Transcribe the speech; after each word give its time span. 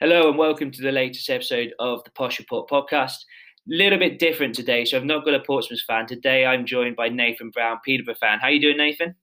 Hello 0.00 0.28
and 0.28 0.36
welcome 0.36 0.72
to 0.72 0.82
the 0.82 0.90
latest 0.90 1.30
episode 1.30 1.72
of 1.78 2.02
the 2.02 2.10
Posh 2.10 2.40
Report 2.40 2.68
podcast. 2.68 3.12
A 3.12 3.76
little 3.76 3.96
bit 3.96 4.18
different 4.18 4.52
today, 4.52 4.84
so 4.84 4.96
I've 4.96 5.04
not 5.04 5.24
got 5.24 5.34
a 5.34 5.40
Portsmouth 5.40 5.82
fan. 5.86 6.08
Today 6.08 6.44
I'm 6.44 6.66
joined 6.66 6.96
by 6.96 7.08
Nathan 7.08 7.50
Brown, 7.50 7.78
Peterborough 7.84 8.16
fan. 8.16 8.40
How 8.40 8.48
are 8.48 8.50
you 8.50 8.60
doing, 8.60 8.76
Nathan? 8.76 9.14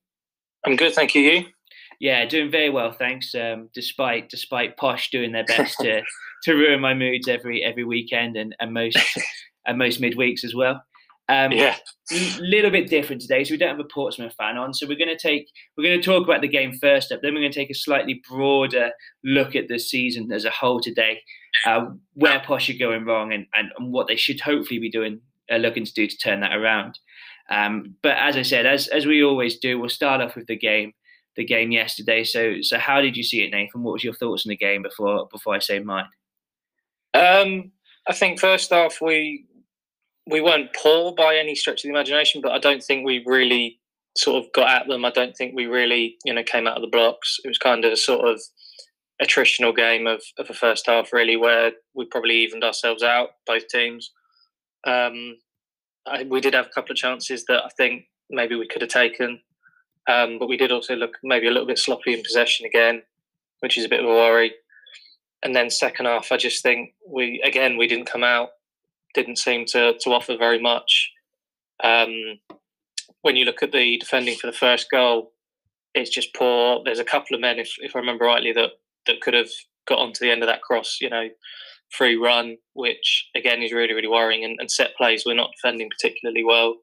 I'm 0.65 0.77
good, 0.77 0.93
thank 0.93 1.13
you. 1.13 1.23
You? 1.23 1.45
Yeah, 1.99 2.23
doing 2.23 2.49
very 2.49 2.69
well, 2.69 2.93
thanks. 2.93 3.35
Um, 3.35 3.67
despite 3.73 4.29
despite 4.29 4.77
Posh 4.77 5.09
doing 5.09 5.33
their 5.33 5.43
best 5.43 5.77
to 5.81 6.03
to 6.43 6.53
ruin 6.53 6.79
my 6.79 6.93
moods 6.93 7.27
every 7.27 7.61
every 7.65 7.83
weekend 7.83 8.37
and, 8.37 8.55
and 8.61 8.73
most 8.73 8.97
and 9.67 9.77
most 9.77 9.99
midweeks 9.99 10.45
as 10.45 10.55
well. 10.55 10.81
Um, 11.29 11.51
yeah, 11.53 11.77
a 12.11 12.39
little 12.41 12.71
bit 12.71 12.89
different 12.89 13.21
today, 13.21 13.43
so 13.43 13.53
we 13.53 13.57
don't 13.57 13.69
have 13.69 13.79
a 13.79 13.93
Portsmouth 13.93 14.35
fan 14.37 14.57
on. 14.57 14.73
So 14.73 14.85
we're 14.85 14.97
going 14.97 15.15
to 15.15 15.17
take 15.17 15.47
we're 15.77 15.83
going 15.85 16.01
to 16.01 16.05
talk 16.05 16.23
about 16.25 16.41
the 16.41 16.47
game 16.47 16.73
first 16.73 17.11
up. 17.11 17.21
Then 17.21 17.33
we're 17.33 17.41
going 17.41 17.51
to 17.51 17.57
take 17.59 17.69
a 17.69 17.75
slightly 17.75 18.21
broader 18.29 18.91
look 19.23 19.55
at 19.55 19.69
the 19.69 19.79
season 19.79 20.31
as 20.31 20.43
a 20.43 20.49
whole 20.49 20.81
today, 20.81 21.21
uh, 21.65 21.85
where 22.15 22.41
Posh 22.41 22.69
are 22.69 22.77
going 22.77 23.05
wrong, 23.05 23.31
and, 23.31 23.45
and, 23.55 23.69
and 23.77 23.93
what 23.93 24.07
they 24.07 24.17
should 24.17 24.41
hopefully 24.41 24.79
be 24.79 24.89
doing, 24.89 25.21
uh, 25.49 25.55
looking 25.55 25.85
to 25.85 25.93
do 25.93 26.05
to 26.05 26.17
turn 26.17 26.41
that 26.41 26.55
around. 26.55 26.99
Um, 27.49 27.95
but 28.03 28.17
as 28.17 28.35
I 28.35 28.41
said, 28.41 28.65
as 28.65 28.87
as 28.87 29.05
we 29.05 29.23
always 29.23 29.57
do, 29.57 29.79
we'll 29.79 29.89
start 29.89 30.21
off 30.21 30.35
with 30.35 30.47
the 30.47 30.57
game, 30.57 30.91
the 31.37 31.45
game 31.45 31.71
yesterday. 31.71 32.25
So 32.25 32.61
so 32.61 32.77
how 32.77 32.99
did 32.99 33.15
you 33.15 33.23
see 33.23 33.43
it, 33.43 33.51
Nathan? 33.51 33.83
What 33.83 33.93
was 33.93 34.03
your 34.03 34.13
thoughts 34.13 34.45
on 34.45 34.49
the 34.49 34.57
game 34.57 34.81
before 34.81 35.27
before 35.31 35.55
I 35.55 35.59
say 35.59 35.79
mine? 35.79 36.07
Um, 37.13 37.71
I 38.07 38.13
think 38.13 38.39
first 38.39 38.71
off, 38.71 38.99
we 39.01 39.45
we 40.29 40.41
weren't 40.41 40.69
poor 40.81 41.13
by 41.13 41.35
any 41.35 41.55
stretch 41.55 41.79
of 41.79 41.83
the 41.83 41.89
imagination, 41.89 42.41
but 42.41 42.51
I 42.51 42.59
don't 42.59 42.83
think 42.83 43.05
we 43.05 43.23
really 43.25 43.79
sort 44.17 44.43
of 44.43 44.51
got 44.53 44.69
at 44.69 44.87
them. 44.87 45.05
I 45.05 45.11
don't 45.11 45.35
think 45.35 45.55
we 45.55 45.65
really, 45.65 46.17
you 46.25 46.33
know, 46.33 46.43
came 46.43 46.67
out 46.67 46.75
of 46.75 46.81
the 46.81 46.87
blocks. 46.87 47.37
It 47.43 47.47
was 47.47 47.57
kind 47.57 47.85
of 47.85 47.93
a 47.93 47.97
sort 47.97 48.27
of 48.27 48.41
attritional 49.21 49.75
game 49.75 50.07
of, 50.07 50.21
of 50.37 50.49
a 50.49 50.53
first 50.53 50.87
half, 50.87 51.13
really, 51.13 51.37
where 51.37 51.71
we 51.95 52.05
probably 52.05 52.35
evened 52.35 52.63
ourselves 52.63 53.03
out, 53.03 53.29
both 53.47 53.67
teams. 53.67 54.11
Um, 54.85 55.37
I, 56.07 56.23
we 56.23 56.41
did 56.41 56.53
have 56.53 56.67
a 56.67 56.73
couple 56.73 56.91
of 56.91 56.97
chances 56.97 57.45
that 57.45 57.63
I 57.63 57.69
think 57.77 58.05
maybe 58.29 58.55
we 58.55 58.67
could 58.67 58.81
have 58.81 58.89
taken, 58.89 59.39
um, 60.09 60.39
but 60.39 60.49
we 60.49 60.57
did 60.57 60.71
also 60.71 60.95
look 60.95 61.17
maybe 61.23 61.47
a 61.47 61.51
little 61.51 61.67
bit 61.67 61.79
sloppy 61.79 62.13
in 62.13 62.23
possession 62.23 62.65
again, 62.65 63.03
which 63.59 63.77
is 63.77 63.85
a 63.85 63.89
bit 63.89 63.99
of 63.99 64.09
a 64.09 64.13
worry. 64.13 64.53
And 65.43 65.55
then 65.55 65.69
second 65.69 66.05
half, 66.05 66.31
I 66.31 66.37
just 66.37 66.61
think 66.61 66.93
we 67.07 67.41
again 67.43 67.77
we 67.77 67.87
didn't 67.87 68.05
come 68.05 68.23
out 68.23 68.49
didn't 69.13 69.37
seem 69.37 69.65
to, 69.67 69.93
to 69.99 70.09
offer 70.11 70.37
very 70.37 70.61
much. 70.61 71.11
Um, 71.83 72.39
when 73.21 73.35
you 73.35 73.45
look 73.45 73.61
at 73.63 73.71
the 73.71 73.97
defending 73.97 74.35
for 74.35 74.47
the 74.47 74.53
first 74.53 74.87
goal, 74.91 75.31
it's 75.93 76.09
just 76.09 76.33
poor. 76.35 76.81
There's 76.83 76.99
a 76.99 77.05
couple 77.05 77.35
of 77.35 77.41
men, 77.41 77.59
if, 77.59 77.73
if 77.79 77.95
I 77.95 77.99
remember 77.99 78.25
rightly, 78.25 78.51
that, 78.53 78.71
that 79.07 79.21
could 79.21 79.33
have 79.33 79.49
got 79.87 79.99
onto 79.99 80.23
the 80.23 80.31
end 80.31 80.43
of 80.43 80.47
that 80.47 80.61
cross, 80.61 80.97
you 81.01 81.09
know, 81.09 81.27
free 81.91 82.15
run, 82.15 82.57
which 82.73 83.29
again 83.35 83.61
is 83.61 83.73
really, 83.73 83.93
really 83.93 84.07
worrying. 84.07 84.43
And, 84.43 84.57
and 84.59 84.71
set 84.71 84.95
plays, 84.95 85.23
we're 85.25 85.35
not 85.35 85.51
defending 85.61 85.89
particularly 85.89 86.43
well. 86.43 86.75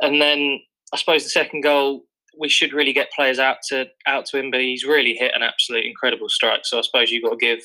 And 0.00 0.20
then 0.20 0.60
I 0.92 0.96
suppose 0.96 1.24
the 1.24 1.30
second 1.30 1.62
goal, 1.62 2.02
we 2.38 2.48
should 2.48 2.72
really 2.72 2.92
get 2.92 3.12
players 3.14 3.38
out 3.38 3.58
to 3.68 3.86
out 4.06 4.26
to 4.26 4.38
him, 4.38 4.50
but 4.50 4.60
he's 4.60 4.84
really 4.84 5.14
hit 5.14 5.32
an 5.34 5.42
absolute 5.42 5.84
incredible 5.84 6.28
strike. 6.28 6.64
So 6.64 6.78
I 6.78 6.82
suppose 6.82 7.10
you've 7.10 7.24
got 7.24 7.30
to 7.30 7.36
give 7.36 7.60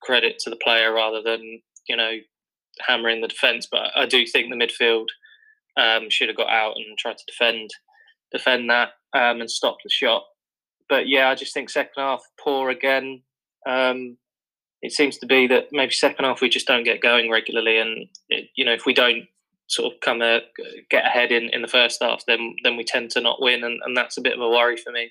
credit 0.00 0.38
to 0.40 0.50
the 0.50 0.56
player 0.56 0.92
rather 0.92 1.22
than 1.22 1.60
you 1.88 1.96
know 1.96 2.12
hammering 2.80 3.20
the 3.20 3.28
defence. 3.28 3.68
But 3.70 3.90
I 3.96 4.06
do 4.06 4.26
think 4.26 4.50
the 4.50 4.56
midfield 4.56 5.06
um, 5.76 6.10
should 6.10 6.28
have 6.28 6.36
got 6.36 6.50
out 6.50 6.74
and 6.76 6.98
tried 6.98 7.18
to 7.18 7.24
defend 7.26 7.70
defend 8.30 8.70
that 8.70 8.90
um, 9.14 9.40
and 9.40 9.50
stop 9.50 9.76
the 9.84 9.90
shot. 9.90 10.22
But 10.88 11.08
yeah, 11.08 11.28
I 11.28 11.34
just 11.34 11.54
think 11.54 11.70
second 11.70 11.92
half 11.96 12.22
poor 12.42 12.70
again. 12.70 13.22
Um, 13.66 14.16
it 14.80 14.92
seems 14.92 15.18
to 15.18 15.26
be 15.26 15.46
that 15.46 15.68
maybe 15.70 15.92
second 15.92 16.24
half 16.24 16.40
we 16.40 16.48
just 16.48 16.66
don't 16.66 16.84
get 16.84 17.00
going 17.00 17.30
regularly, 17.30 17.78
and 17.78 18.08
it, 18.28 18.48
you 18.56 18.64
know 18.64 18.72
if 18.72 18.84
we 18.86 18.94
don't 18.94 19.24
sort 19.68 19.92
of 19.92 20.00
come 20.00 20.20
a, 20.20 20.40
get 20.90 21.06
ahead 21.06 21.32
in, 21.32 21.48
in 21.50 21.62
the 21.62 21.68
first 21.68 22.02
half, 22.02 22.24
then 22.26 22.54
then 22.64 22.76
we 22.76 22.84
tend 22.84 23.10
to 23.10 23.20
not 23.20 23.40
win, 23.40 23.64
and, 23.64 23.80
and 23.84 23.96
that's 23.96 24.18
a 24.18 24.22
bit 24.22 24.34
of 24.34 24.40
a 24.40 24.48
worry 24.48 24.76
for 24.76 24.90
me. 24.90 25.10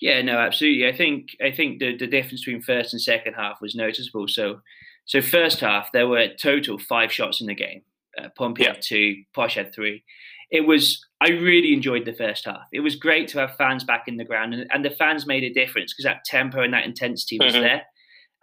Yeah, 0.00 0.20
no, 0.22 0.38
absolutely. 0.38 0.86
I 0.86 0.96
think 0.96 1.28
I 1.42 1.50
think 1.50 1.80
the, 1.80 1.96
the 1.96 2.06
difference 2.06 2.44
between 2.44 2.62
first 2.62 2.92
and 2.92 3.02
second 3.02 3.34
half 3.34 3.60
was 3.60 3.74
noticeable. 3.74 4.28
So 4.28 4.60
so 5.06 5.22
first 5.22 5.60
half, 5.60 5.92
there 5.92 6.08
were 6.08 6.28
total 6.40 6.78
five 6.78 7.12
shots 7.12 7.40
in 7.40 7.46
the 7.46 7.54
game. 7.54 7.82
Uh, 8.20 8.28
Pompey 8.36 8.64
yeah. 8.64 8.72
had 8.72 8.82
two, 8.82 9.22
Posh 9.34 9.54
had 9.54 9.74
three. 9.74 10.02
It 10.50 10.66
was 10.66 11.04
I 11.20 11.30
really 11.30 11.72
enjoyed 11.72 12.04
the 12.04 12.12
first 12.12 12.44
half. 12.44 12.66
It 12.72 12.80
was 12.80 12.96
great 12.96 13.28
to 13.28 13.38
have 13.38 13.56
fans 13.56 13.84
back 13.84 14.04
in 14.06 14.16
the 14.16 14.24
ground, 14.24 14.54
and, 14.54 14.70
and 14.72 14.84
the 14.84 14.90
fans 14.90 15.26
made 15.26 15.44
a 15.44 15.52
difference 15.52 15.92
because 15.92 16.04
that 16.04 16.24
tempo 16.24 16.62
and 16.62 16.74
that 16.74 16.84
intensity 16.84 17.38
was 17.40 17.54
mm-hmm. 17.54 17.62
there. 17.62 17.82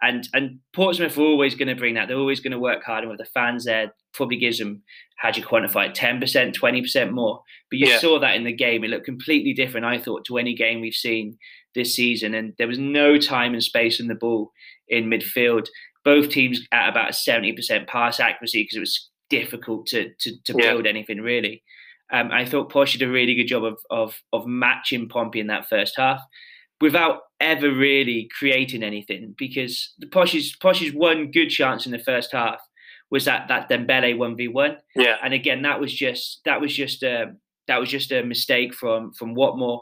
And 0.02 0.28
and 0.34 0.58
Portsmouth 0.74 1.16
are 1.16 1.22
always 1.22 1.54
going 1.54 1.68
to 1.68 1.74
bring 1.74 1.94
that. 1.94 2.08
They're 2.08 2.16
always 2.16 2.40
going 2.40 2.52
to 2.52 2.58
work 2.58 2.82
hard, 2.84 3.04
and 3.04 3.10
with 3.10 3.20
the 3.20 3.26
fans 3.26 3.64
there, 3.64 3.92
probably 4.12 4.36
gives 4.36 4.58
them 4.58 4.82
how 5.16 5.30
do 5.30 5.40
you 5.40 5.46
quantify 5.46 5.88
it? 5.88 5.94
Ten 5.94 6.20
percent, 6.20 6.54
twenty 6.54 6.82
percent 6.82 7.12
more. 7.12 7.42
But 7.70 7.78
you 7.78 7.88
yeah. 7.88 7.98
saw 7.98 8.18
that 8.20 8.36
in 8.36 8.44
the 8.44 8.52
game. 8.52 8.84
It 8.84 8.90
looked 8.90 9.06
completely 9.06 9.54
different, 9.54 9.86
I 9.86 9.98
thought, 9.98 10.24
to 10.26 10.38
any 10.38 10.54
game 10.54 10.80
we've 10.80 10.94
seen 10.94 11.38
this 11.74 11.94
season. 11.94 12.34
And 12.34 12.52
there 12.58 12.68
was 12.68 12.78
no 12.78 13.18
time 13.18 13.54
and 13.54 13.62
space 13.62 13.98
in 13.98 14.08
the 14.08 14.14
ball 14.14 14.52
in 14.88 15.06
midfield 15.06 15.66
both 16.04 16.28
teams 16.28 16.60
at 16.72 16.88
about 16.88 17.12
70% 17.12 17.86
pass 17.86 18.20
accuracy 18.20 18.62
because 18.62 18.76
it 18.76 18.80
was 18.80 19.10
difficult 19.30 19.86
to, 19.86 20.10
to, 20.20 20.42
to 20.44 20.54
yeah. 20.56 20.72
build 20.72 20.86
anything 20.86 21.20
really. 21.20 21.62
Um, 22.12 22.30
I 22.30 22.44
thought 22.44 22.70
Posh 22.70 22.92
did 22.92 23.08
a 23.08 23.10
really 23.10 23.34
good 23.34 23.46
job 23.46 23.64
of, 23.64 23.78
of, 23.90 24.14
of 24.32 24.46
matching 24.46 25.08
Pompey 25.08 25.40
in 25.40 25.46
that 25.48 25.68
first 25.68 25.94
half 25.96 26.20
without 26.80 27.20
ever 27.40 27.72
really 27.72 28.28
creating 28.38 28.82
anything 28.82 29.34
because 29.38 29.94
the 29.98 30.06
Posh's, 30.06 30.54
Posh's 30.56 30.92
one 30.92 31.30
good 31.30 31.48
chance 31.48 31.86
in 31.86 31.92
the 31.92 31.98
first 31.98 32.32
half 32.32 32.60
was 33.10 33.24
that 33.24 33.48
that 33.48 33.70
Dembele 33.70 34.16
1v1. 34.16 34.76
Yeah. 34.96 35.16
And 35.22 35.32
again, 35.32 35.62
that 35.62 35.80
was 35.80 35.94
just 35.94 36.40
that 36.44 36.60
was 36.60 36.74
just 36.74 37.02
a 37.02 37.32
that 37.68 37.80
was 37.80 37.88
just 37.88 38.12
a 38.12 38.22
mistake 38.22 38.74
from 38.74 39.12
from 39.12 39.34
Whatmough, 39.34 39.80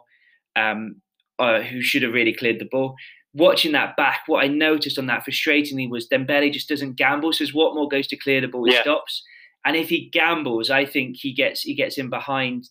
um, 0.54 0.96
uh, 1.38 1.60
who 1.62 1.80
should 1.80 2.02
have 2.02 2.12
really 2.12 2.34
cleared 2.34 2.58
the 2.58 2.68
ball 2.70 2.94
watching 3.34 3.72
that 3.72 3.96
back, 3.96 4.22
what 4.26 4.44
I 4.44 4.48
noticed 4.48 4.98
on 4.98 5.06
that 5.06 5.24
frustratingly 5.24 5.88
was 5.88 6.08
Dembele 6.08 6.52
just 6.52 6.68
doesn't 6.68 6.96
gamble. 6.96 7.32
So 7.32 7.44
as 7.44 7.52
Whatmough 7.52 7.90
goes 7.90 8.06
to 8.08 8.16
clear 8.16 8.40
the 8.40 8.48
ball, 8.48 8.64
he 8.64 8.74
yeah. 8.74 8.82
stops. 8.82 9.22
And 9.64 9.76
if 9.76 9.88
he 9.88 10.08
gambles, 10.10 10.70
I 10.70 10.84
think 10.84 11.16
he 11.16 11.32
gets 11.32 11.62
he 11.62 11.74
gets 11.74 11.96
in 11.96 12.10
behind 12.10 12.68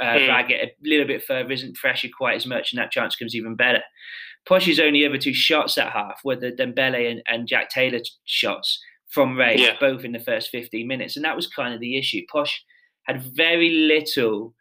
uh, 0.00 0.04
mm. 0.04 0.50
a 0.50 0.72
little 0.82 1.06
bit 1.06 1.22
further, 1.22 1.52
isn't 1.52 1.76
pressure 1.76 2.08
quite 2.16 2.36
as 2.36 2.46
much, 2.46 2.72
and 2.72 2.80
that 2.80 2.90
chance 2.90 3.14
comes 3.14 3.34
even 3.34 3.54
better. 3.54 3.82
Posh's 4.46 4.80
only 4.80 5.04
ever 5.04 5.18
two 5.18 5.34
shots 5.34 5.76
at 5.78 5.92
half 5.92 6.20
were 6.24 6.36
the 6.36 6.50
Dembele 6.50 7.10
and, 7.10 7.22
and 7.26 7.46
Jack 7.46 7.70
Taylor 7.70 8.00
shots 8.24 8.82
from 9.10 9.36
Ray, 9.36 9.56
yeah. 9.58 9.76
both 9.78 10.04
in 10.04 10.12
the 10.12 10.18
first 10.18 10.50
15 10.50 10.86
minutes. 10.86 11.16
And 11.16 11.24
that 11.24 11.36
was 11.36 11.46
kind 11.46 11.74
of 11.74 11.80
the 11.80 11.98
issue. 11.98 12.22
Posh 12.30 12.62
had 13.04 13.22
very 13.22 13.70
little 13.70 14.54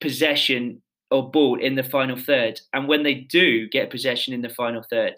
possession 0.00 0.82
or 1.10 1.30
ball 1.30 1.58
in 1.60 1.74
the 1.74 1.82
final 1.82 2.16
third. 2.16 2.60
And 2.72 2.88
when 2.88 3.02
they 3.02 3.14
do 3.14 3.68
get 3.68 3.90
possession 3.90 4.34
in 4.34 4.42
the 4.42 4.48
final 4.48 4.82
third, 4.88 5.14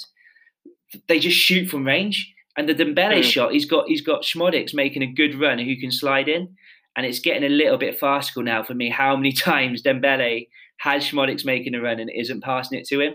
they 1.09 1.19
just 1.19 1.37
shoot 1.37 1.69
from 1.69 1.87
range. 1.87 2.34
And 2.56 2.69
the 2.69 2.75
Dembele 2.75 3.21
mm. 3.21 3.22
shot, 3.22 3.53
he's 3.53 3.66
got 3.66 3.88
he's 3.88 4.00
got 4.00 4.22
Szmodics 4.22 4.75
making 4.75 5.03
a 5.03 5.12
good 5.12 5.34
run 5.34 5.59
who 5.59 5.76
can 5.76 5.93
slide 5.93 6.28
in. 6.28 6.56
And 6.97 7.06
it's 7.06 7.21
getting 7.21 7.44
a 7.44 7.49
little 7.49 7.78
bit 7.78 7.99
farcical 7.99 8.43
now 8.43 8.62
for 8.65 8.75
me 8.75 8.91
how 8.91 9.15
many 9.16 9.32
times 9.49 9.82
Dembele 9.82 10.49
has 10.78 11.09
Szmodics 11.09 11.44
making 11.44 11.75
a 11.75 11.81
run 11.81 12.00
and 12.00 12.10
isn't 12.10 12.43
passing 12.43 12.78
it 12.78 12.87
to 12.88 13.00
him. 13.00 13.15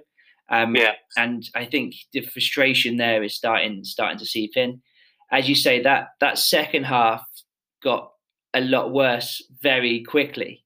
Um, 0.50 0.76
yeah. 0.76 0.94
And 1.18 1.44
I 1.56 1.66
think 1.66 1.96
the 2.14 2.22
frustration 2.22 2.98
there 2.98 3.24
is 3.24 3.36
starting 3.36 3.84
starting 3.84 4.20
to 4.20 4.26
seep 4.26 4.56
in. 4.56 4.82
As 5.32 5.50
you 5.50 5.56
say, 5.56 5.82
that 5.84 6.10
that 6.20 6.38
second 6.38 6.86
half 6.86 7.24
got 7.84 8.12
a 8.54 8.62
lot 8.62 8.94
worse 8.94 9.44
very 9.62 10.04
quickly. 10.04 10.63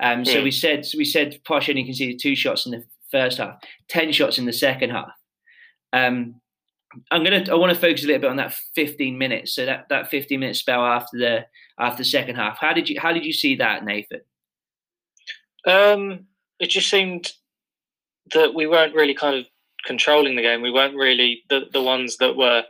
Um, 0.00 0.24
so 0.24 0.42
we 0.42 0.50
said 0.50 0.86
we 0.96 1.04
said 1.04 1.40
Posh 1.44 1.68
only 1.68 1.84
conceded 1.84 2.20
two 2.20 2.36
shots 2.36 2.66
in 2.66 2.72
the 2.72 2.84
first 3.10 3.38
half, 3.38 3.58
ten 3.88 4.12
shots 4.12 4.38
in 4.38 4.44
the 4.44 4.52
second 4.52 4.90
half. 4.90 5.12
Um, 5.92 6.40
I'm 7.10 7.24
gonna 7.24 7.44
I 7.50 7.54
want 7.54 7.72
to 7.72 7.80
focus 7.80 8.04
a 8.04 8.06
little 8.06 8.20
bit 8.20 8.30
on 8.30 8.36
that 8.36 8.54
15 8.74 9.16
minutes. 9.16 9.54
So 9.54 9.66
that, 9.66 9.88
that 9.88 10.10
15 10.10 10.38
minute 10.38 10.56
spell 10.56 10.84
after 10.84 11.18
the 11.18 11.46
after 11.78 11.98
the 11.98 12.08
second 12.08 12.36
half. 12.36 12.58
How 12.58 12.72
did 12.72 12.88
you 12.88 13.00
how 13.00 13.12
did 13.12 13.24
you 13.24 13.32
see 13.32 13.56
that, 13.56 13.84
Nathan? 13.84 14.20
Um, 15.66 16.26
it 16.60 16.70
just 16.70 16.88
seemed 16.88 17.32
that 18.32 18.54
we 18.54 18.66
weren't 18.66 18.94
really 18.94 19.14
kind 19.14 19.36
of 19.36 19.46
controlling 19.84 20.36
the 20.36 20.42
game. 20.42 20.62
We 20.62 20.70
weren't 20.70 20.96
really 20.96 21.42
the, 21.48 21.66
the 21.72 21.82
ones 21.82 22.16
that 22.18 22.36
were, 22.36 22.64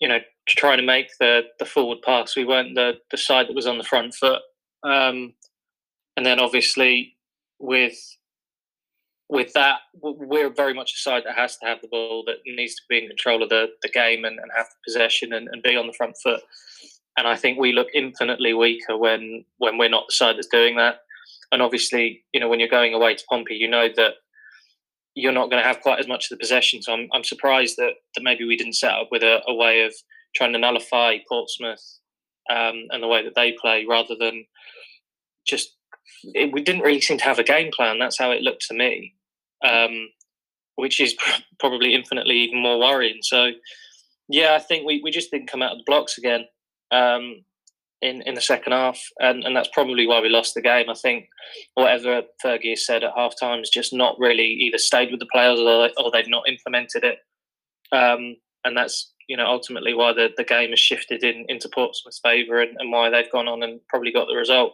you 0.00 0.08
know, 0.08 0.18
trying 0.46 0.78
to 0.78 0.84
make 0.84 1.08
the 1.18 1.42
the 1.58 1.64
forward 1.64 2.02
pass. 2.02 2.36
We 2.36 2.44
weren't 2.44 2.74
the 2.74 2.98
the 3.10 3.16
side 3.16 3.48
that 3.48 3.56
was 3.56 3.66
on 3.66 3.78
the 3.78 3.84
front 3.84 4.14
foot. 4.14 4.40
Um, 4.82 5.34
and 6.16 6.24
then 6.26 6.40
obviously 6.40 7.16
with 7.58 7.98
with 9.28 9.52
that, 9.54 9.78
we're 10.02 10.50
very 10.50 10.74
much 10.74 10.92
a 10.92 10.98
side 10.98 11.22
that 11.24 11.38
has 11.38 11.56
to 11.56 11.64
have 11.64 11.80
the 11.80 11.88
ball, 11.88 12.22
that 12.26 12.36
needs 12.44 12.74
to 12.74 12.82
be 12.90 12.98
in 12.98 13.08
control 13.08 13.42
of 13.42 13.48
the, 13.48 13.68
the 13.80 13.88
game 13.88 14.26
and, 14.26 14.38
and 14.38 14.50
have 14.54 14.66
possession 14.86 15.32
and, 15.32 15.48
and 15.50 15.62
be 15.62 15.74
on 15.74 15.86
the 15.86 15.94
front 15.94 16.14
foot. 16.22 16.42
And 17.16 17.26
I 17.26 17.36
think 17.36 17.58
we 17.58 17.72
look 17.72 17.88
infinitely 17.94 18.52
weaker 18.52 18.96
when 18.96 19.44
when 19.56 19.78
we're 19.78 19.88
not 19.88 20.04
the 20.08 20.14
side 20.14 20.36
that's 20.36 20.48
doing 20.48 20.76
that. 20.76 20.96
And 21.50 21.62
obviously, 21.62 22.24
you 22.34 22.40
know, 22.40 22.48
when 22.48 22.60
you're 22.60 22.68
going 22.68 22.92
away 22.92 23.14
to 23.14 23.24
Pompey, 23.30 23.54
you 23.54 23.68
know 23.68 23.88
that 23.96 24.14
you're 25.14 25.32
not 25.32 25.50
going 25.50 25.62
to 25.62 25.66
have 25.66 25.80
quite 25.80 26.00
as 26.00 26.08
much 26.08 26.26
of 26.26 26.36
the 26.36 26.42
possession. 26.42 26.82
So 26.82 26.92
I'm, 26.92 27.08
I'm 27.12 27.24
surprised 27.24 27.76
that, 27.76 27.92
that 28.14 28.22
maybe 28.22 28.46
we 28.46 28.56
didn't 28.56 28.74
set 28.74 28.92
up 28.92 29.08
with 29.10 29.22
a, 29.22 29.40
a 29.46 29.54
way 29.54 29.82
of 29.82 29.94
trying 30.34 30.54
to 30.54 30.58
nullify 30.58 31.16
Portsmouth 31.28 31.98
um, 32.50 32.86
and 32.90 33.02
the 33.02 33.08
way 33.08 33.22
that 33.22 33.34
they 33.34 33.54
play 33.60 33.86
rather 33.88 34.14
than 34.18 34.44
just. 35.46 35.76
It, 36.24 36.52
we 36.52 36.62
didn't 36.62 36.82
really 36.82 37.00
seem 37.00 37.18
to 37.18 37.24
have 37.24 37.38
a 37.38 37.44
game 37.44 37.70
plan. 37.74 37.98
That's 37.98 38.18
how 38.18 38.30
it 38.30 38.42
looked 38.42 38.66
to 38.68 38.74
me, 38.74 39.14
um, 39.64 40.08
which 40.76 41.00
is 41.00 41.16
probably 41.60 41.94
infinitely 41.94 42.36
even 42.36 42.62
more 42.62 42.78
worrying. 42.78 43.18
So, 43.22 43.50
yeah, 44.28 44.54
I 44.54 44.58
think 44.58 44.86
we, 44.86 45.00
we 45.02 45.10
just 45.10 45.30
didn't 45.30 45.50
come 45.50 45.62
out 45.62 45.72
of 45.72 45.78
the 45.78 45.84
blocks 45.86 46.18
again. 46.18 46.44
Um, 46.90 47.44
in, 48.02 48.20
in 48.22 48.34
the 48.34 48.40
second 48.40 48.72
half, 48.72 49.00
and, 49.20 49.44
and 49.44 49.56
that's 49.56 49.70
probably 49.72 50.08
why 50.08 50.20
we 50.20 50.28
lost 50.28 50.54
the 50.54 50.60
game. 50.60 50.90
I 50.90 50.94
think 50.94 51.28
whatever 51.74 52.22
Fergie 52.44 52.76
said 52.76 53.04
at 53.04 53.12
half 53.16 53.34
time 53.38 53.60
has 53.60 53.70
just 53.70 53.92
not 53.92 54.18
really 54.18 54.44
either 54.44 54.78
stayed 54.78 55.12
with 55.12 55.20
the 55.20 55.28
players 55.32 55.60
or, 55.60 55.88
or 55.96 56.10
they've 56.10 56.28
not 56.28 56.48
implemented 56.48 57.04
it. 57.04 57.18
Um, 57.92 58.36
and 58.64 58.76
that's 58.76 59.12
you 59.28 59.36
know 59.36 59.46
ultimately 59.46 59.94
why 59.94 60.12
the, 60.12 60.30
the 60.36 60.44
game 60.44 60.70
has 60.70 60.80
shifted 60.80 61.22
in, 61.22 61.46
into 61.48 61.68
Portsmouth's 61.72 62.20
favour 62.22 62.60
and, 62.60 62.76
and 62.78 62.90
why 62.90 63.08
they've 63.08 63.30
gone 63.30 63.48
on 63.48 63.62
and 63.62 63.80
probably 63.88 64.12
got 64.12 64.26
the 64.26 64.34
result. 64.34 64.72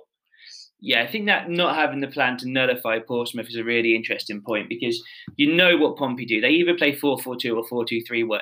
Yeah, 0.80 1.02
I 1.02 1.08
think 1.08 1.26
that 1.26 1.50
not 1.50 1.74
having 1.74 2.00
the 2.00 2.06
plan 2.06 2.36
to 2.38 2.48
nullify 2.48 3.00
Portsmouth 3.00 3.48
is 3.48 3.56
a 3.56 3.64
really 3.64 3.96
interesting 3.96 4.40
point 4.40 4.68
because 4.68 5.02
you 5.36 5.52
know 5.52 5.76
what 5.76 5.96
Pompey 5.96 6.24
do. 6.24 6.40
They 6.40 6.50
either 6.50 6.74
play 6.74 6.94
4 6.94 7.18
4 7.18 7.36
2 7.36 7.56
or 7.56 7.66
4 7.66 7.84
2 7.84 8.02
3 8.06 8.22
1. 8.22 8.40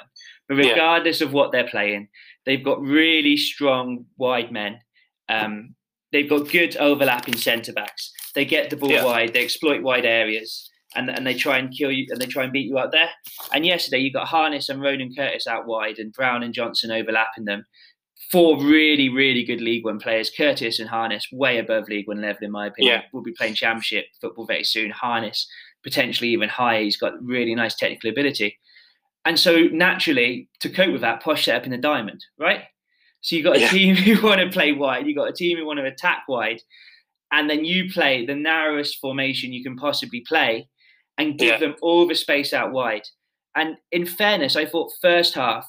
But 0.48 0.56
regardless 0.56 1.20
yeah. 1.20 1.26
of 1.26 1.32
what 1.32 1.50
they're 1.50 1.68
playing, 1.68 2.08
they've 2.44 2.62
got 2.62 2.80
really 2.80 3.36
strong 3.36 4.04
wide 4.18 4.52
men. 4.52 4.80
Um, 5.28 5.74
they've 6.12 6.28
got 6.28 6.50
good 6.50 6.76
overlapping 6.76 7.36
centre 7.36 7.72
backs. 7.72 8.12
They 8.34 8.44
get 8.44 8.68
the 8.68 8.76
ball 8.76 8.90
yeah. 8.90 9.04
wide, 9.04 9.32
they 9.32 9.42
exploit 9.42 9.82
wide 9.82 10.04
areas, 10.04 10.70
and, 10.94 11.08
and 11.08 11.26
they 11.26 11.34
try 11.34 11.56
and 11.56 11.74
kill 11.76 11.90
you 11.90 12.06
and 12.10 12.20
they 12.20 12.26
try 12.26 12.44
and 12.44 12.52
beat 12.52 12.68
you 12.68 12.78
out 12.78 12.92
there. 12.92 13.08
And 13.54 13.64
yesterday, 13.64 13.98
you 13.98 14.12
got 14.12 14.28
Harness 14.28 14.68
and 14.68 14.82
Ronan 14.82 15.14
Curtis 15.16 15.46
out 15.46 15.66
wide, 15.66 15.98
and 15.98 16.12
Brown 16.12 16.42
and 16.42 16.52
Johnson 16.52 16.90
overlapping 16.90 17.46
them 17.46 17.64
four 18.30 18.62
really, 18.62 19.08
really 19.08 19.44
good 19.44 19.60
League 19.60 19.84
One 19.84 19.98
players. 19.98 20.30
Curtis 20.30 20.78
and 20.78 20.88
Harness, 20.88 21.26
way 21.32 21.58
above 21.58 21.88
League 21.88 22.08
One 22.08 22.20
level, 22.20 22.44
in 22.44 22.50
my 22.50 22.66
opinion. 22.66 22.94
Yeah. 22.94 23.02
Will 23.12 23.22
be 23.22 23.32
playing 23.32 23.54
Championship 23.54 24.06
football 24.20 24.46
very 24.46 24.64
soon. 24.64 24.90
Harness, 24.90 25.48
potentially 25.82 26.30
even 26.30 26.48
higher. 26.48 26.82
He's 26.82 26.96
got 26.96 27.12
really 27.22 27.54
nice 27.54 27.74
technical 27.74 28.10
ability. 28.10 28.58
And 29.24 29.38
so, 29.38 29.64
naturally, 29.72 30.48
to 30.60 30.70
cope 30.70 30.92
with 30.92 31.00
that, 31.00 31.22
Posh 31.22 31.44
set 31.44 31.56
up 31.56 31.64
in 31.64 31.72
the 31.72 31.78
diamond, 31.78 32.24
right? 32.38 32.62
So 33.20 33.34
you've 33.34 33.44
got 33.44 33.56
a 33.56 33.60
yeah. 33.60 33.68
team 33.68 33.96
who 33.96 34.24
want 34.24 34.40
to 34.40 34.48
play 34.50 34.72
wide, 34.72 35.06
you've 35.06 35.16
got 35.16 35.28
a 35.28 35.32
team 35.32 35.58
who 35.58 35.66
want 35.66 35.78
to 35.80 35.84
attack 35.84 36.24
wide, 36.28 36.62
and 37.32 37.50
then 37.50 37.64
you 37.64 37.90
play 37.90 38.24
the 38.24 38.36
narrowest 38.36 38.98
formation 39.00 39.52
you 39.52 39.64
can 39.64 39.76
possibly 39.76 40.20
play 40.26 40.68
and 41.18 41.38
give 41.38 41.54
yeah. 41.54 41.58
them 41.58 41.74
all 41.82 42.06
the 42.06 42.14
space 42.14 42.52
out 42.52 42.72
wide. 42.72 43.02
And 43.56 43.76
in 43.90 44.06
fairness, 44.06 44.54
I 44.54 44.66
thought 44.66 44.92
first 45.00 45.34
half, 45.34 45.66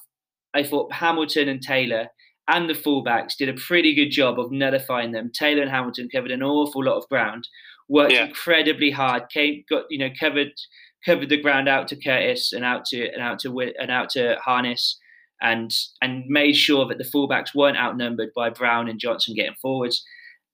I 0.54 0.62
thought 0.62 0.92
Hamilton 0.92 1.48
and 1.48 1.60
Taylor 1.60 2.08
and 2.48 2.68
the 2.68 2.74
fullbacks 2.74 3.36
did 3.36 3.48
a 3.48 3.54
pretty 3.54 3.94
good 3.94 4.10
job 4.10 4.40
of 4.40 4.50
nullifying 4.50 5.12
them. 5.12 5.30
Taylor 5.32 5.62
and 5.62 5.70
Hamilton 5.70 6.08
covered 6.10 6.30
an 6.30 6.42
awful 6.42 6.82
lot 6.82 6.96
of 6.96 7.08
ground, 7.08 7.46
worked 7.88 8.12
yeah. 8.12 8.26
incredibly 8.26 8.90
hard, 8.90 9.28
came 9.30 9.64
got 9.68 9.84
you 9.90 9.98
know 9.98 10.08
covered 10.18 10.52
covered 11.04 11.28
the 11.28 11.40
ground 11.40 11.68
out 11.68 11.86
to 11.88 11.96
Curtis 11.96 12.52
and 12.52 12.64
out 12.64 12.84
to 12.86 13.08
and 13.12 13.22
out 13.22 13.38
to 13.40 13.60
and 13.78 13.90
out 13.90 14.10
to 14.10 14.36
Harness, 14.42 14.98
and 15.40 15.70
and 16.00 16.24
made 16.26 16.56
sure 16.56 16.86
that 16.86 16.98
the 16.98 17.04
fullbacks 17.04 17.54
weren't 17.54 17.76
outnumbered 17.76 18.30
by 18.34 18.50
Brown 18.50 18.88
and 18.88 18.98
Johnson 18.98 19.34
getting 19.34 19.56
forwards, 19.62 20.02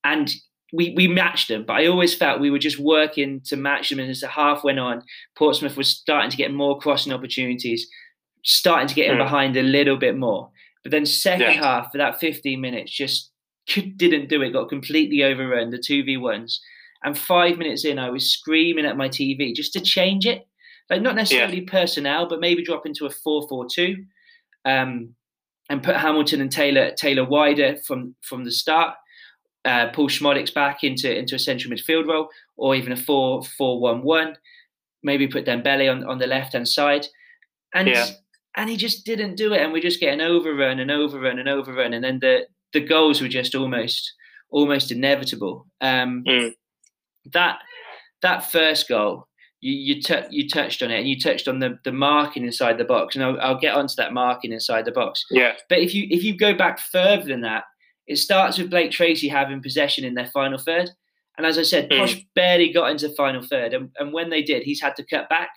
and. 0.03 0.31
We, 0.77 0.93
we 0.97 1.07
matched 1.07 1.47
them, 1.47 1.65
but 1.65 1.75
I 1.75 1.87
always 1.87 2.17
felt 2.17 2.41
we 2.41 2.51
were 2.51 2.59
just 2.59 2.81
working 2.81 3.41
to 3.45 3.57
match 3.57 3.91
them. 3.91 4.01
And 4.01 4.11
as 4.11 4.23
the 4.23 4.27
half 4.27 4.65
went 4.65 4.81
on, 4.81 5.05
Portsmouth 5.39 5.77
was 5.77 5.87
starting 5.87 6.33
to 6.33 6.37
get 6.37 6.53
more 6.53 6.81
crossing 6.81 7.13
opportunities, 7.13 7.87
starting 8.45 8.89
to 8.89 8.95
get 8.97 9.09
in 9.09 9.15
mm. 9.15 9.25
behind 9.25 9.57
a 9.57 9.63
little 9.63 9.97
bit 9.97 10.17
more. 10.17 10.51
But 10.85 10.91
then 10.91 11.07
second 11.07 11.55
yeah. 11.55 11.63
half 11.63 11.91
for 11.91 11.99
that 11.99 12.21
15 12.21 12.61
minutes 12.61 12.93
just 12.93 13.33
didn't 13.97 14.29
do 14.29 14.43
it. 14.43 14.53
Got 14.53 14.69
completely 14.69 15.25
overrun 15.25 15.71
the 15.71 15.83
two 15.85 16.05
v 16.05 16.19
ones. 16.19 16.61
And 17.03 17.19
five 17.19 17.59
minutes 17.59 17.85
in, 17.85 17.99
I 17.99 18.11
was 18.11 18.31
screaming 18.31 18.87
at 18.87 18.97
my 18.97 19.09
TV 19.09 19.55
just 19.55 19.73
to 19.73 19.81
change 19.81 20.27
it. 20.27 20.47
Like 20.91 21.03
not 21.03 21.17
necessarily 21.17 21.61
yeah. 21.61 21.71
personnel, 21.71 22.29
but 22.29 22.41
maybe 22.41 22.63
drop 22.63 22.87
into 22.87 23.07
a 23.07 23.11
4-4-2, 23.11 23.95
um, 24.67 25.15
and 25.71 25.83
put 25.83 25.97
Hamilton 25.97 26.43
and 26.43 26.53
Taylor 26.53 26.93
Taylor 26.93 27.25
wider 27.25 27.77
from 27.87 28.15
from 28.23 28.45
the 28.45 28.53
start. 28.53 28.95
Uh, 29.65 29.89
pull 29.89 30.09
Szmodics 30.09 30.53
back 30.53 30.85
into 30.85 31.15
into 31.17 31.37
a 31.37 31.39
central 31.39 31.73
midfield 31.73 32.07
role, 32.07 32.29
or 32.59 32.75
even 32.75 32.93
a 32.93 32.97
4-4-1-1. 32.97 34.35
Maybe 35.03 35.27
put 35.27 35.47
Dembele 35.47 35.91
on, 35.91 36.05
on 36.05 36.19
the 36.19 36.27
left 36.27 36.53
hand 36.53 36.69
side, 36.69 37.07
and 37.75 37.89
yeah 37.89 38.11
and 38.57 38.71
he 38.71 38.77
just 38.77 39.05
didn't 39.05 39.37
do 39.37 39.53
it, 39.53 39.61
and 39.61 39.73
we're 39.73 39.83
just 39.83 40.01
getting 40.01 40.21
overrun 40.21 40.79
and 40.81 40.91
overrun 40.91 41.39
and 41.39 41.49
overrun, 41.49 41.93
and 41.93 42.05
then 42.05 42.19
the 42.21 42.47
the 42.73 42.81
goals 42.81 43.21
were 43.21 43.29
just 43.29 43.55
almost 43.55 44.13
almost 44.51 44.93
inevitable. 44.93 45.67
Um, 45.81 46.25
mm. 46.27 46.53
That 47.33 47.59
that 48.23 48.51
first 48.51 48.89
goal, 48.89 49.27
you 49.61 49.73
you, 49.73 50.03
t- 50.03 50.29
you 50.31 50.49
touched 50.49 50.83
on 50.83 50.91
it, 50.91 50.99
and 50.99 51.09
you 51.09 51.19
touched 51.19 51.49
on 51.49 51.59
the 51.59 51.79
the 51.85 51.93
marking 51.93 52.45
inside 52.45 52.79
the 52.79 52.85
box, 52.85 53.17
and 53.17 53.25
I'll, 53.25 53.41
I'll 53.41 53.61
get 53.61 53.75
onto 53.75 53.95
that 53.97 54.13
marking 54.13 54.53
inside 54.53 54.85
the 54.85 54.93
box. 54.93 55.25
Yeah. 55.31 55.53
But 55.69 55.79
if 55.79 55.95
you 55.95 56.07
if 56.11 56.23
you 56.23 56.37
go 56.37 56.55
back 56.55 56.79
further 56.79 57.25
than 57.25 57.41
that, 57.43 57.65
it 58.07 58.17
starts 58.17 58.59
with 58.59 58.71
Blake 58.71 58.91
Tracy 58.91 59.29
having 59.29 59.63
possession 59.63 60.05
in 60.05 60.15
their 60.15 60.27
final 60.27 60.59
third. 60.59 60.91
And 61.37 61.47
as 61.47 61.59
I 61.59 61.63
said, 61.63 61.91
mm. 61.91 61.99
Posh 61.99 62.25
barely 62.35 62.73
got 62.73 62.91
into 62.91 63.09
final 63.11 63.43
third. 63.43 63.75
And, 63.75 63.91
and 63.99 64.13
when 64.13 64.31
they 64.31 64.43
did, 64.43 64.63
he's 64.63 64.81
had 64.81 64.95
to 64.97 65.05
cut 65.05 65.29
back. 65.29 65.49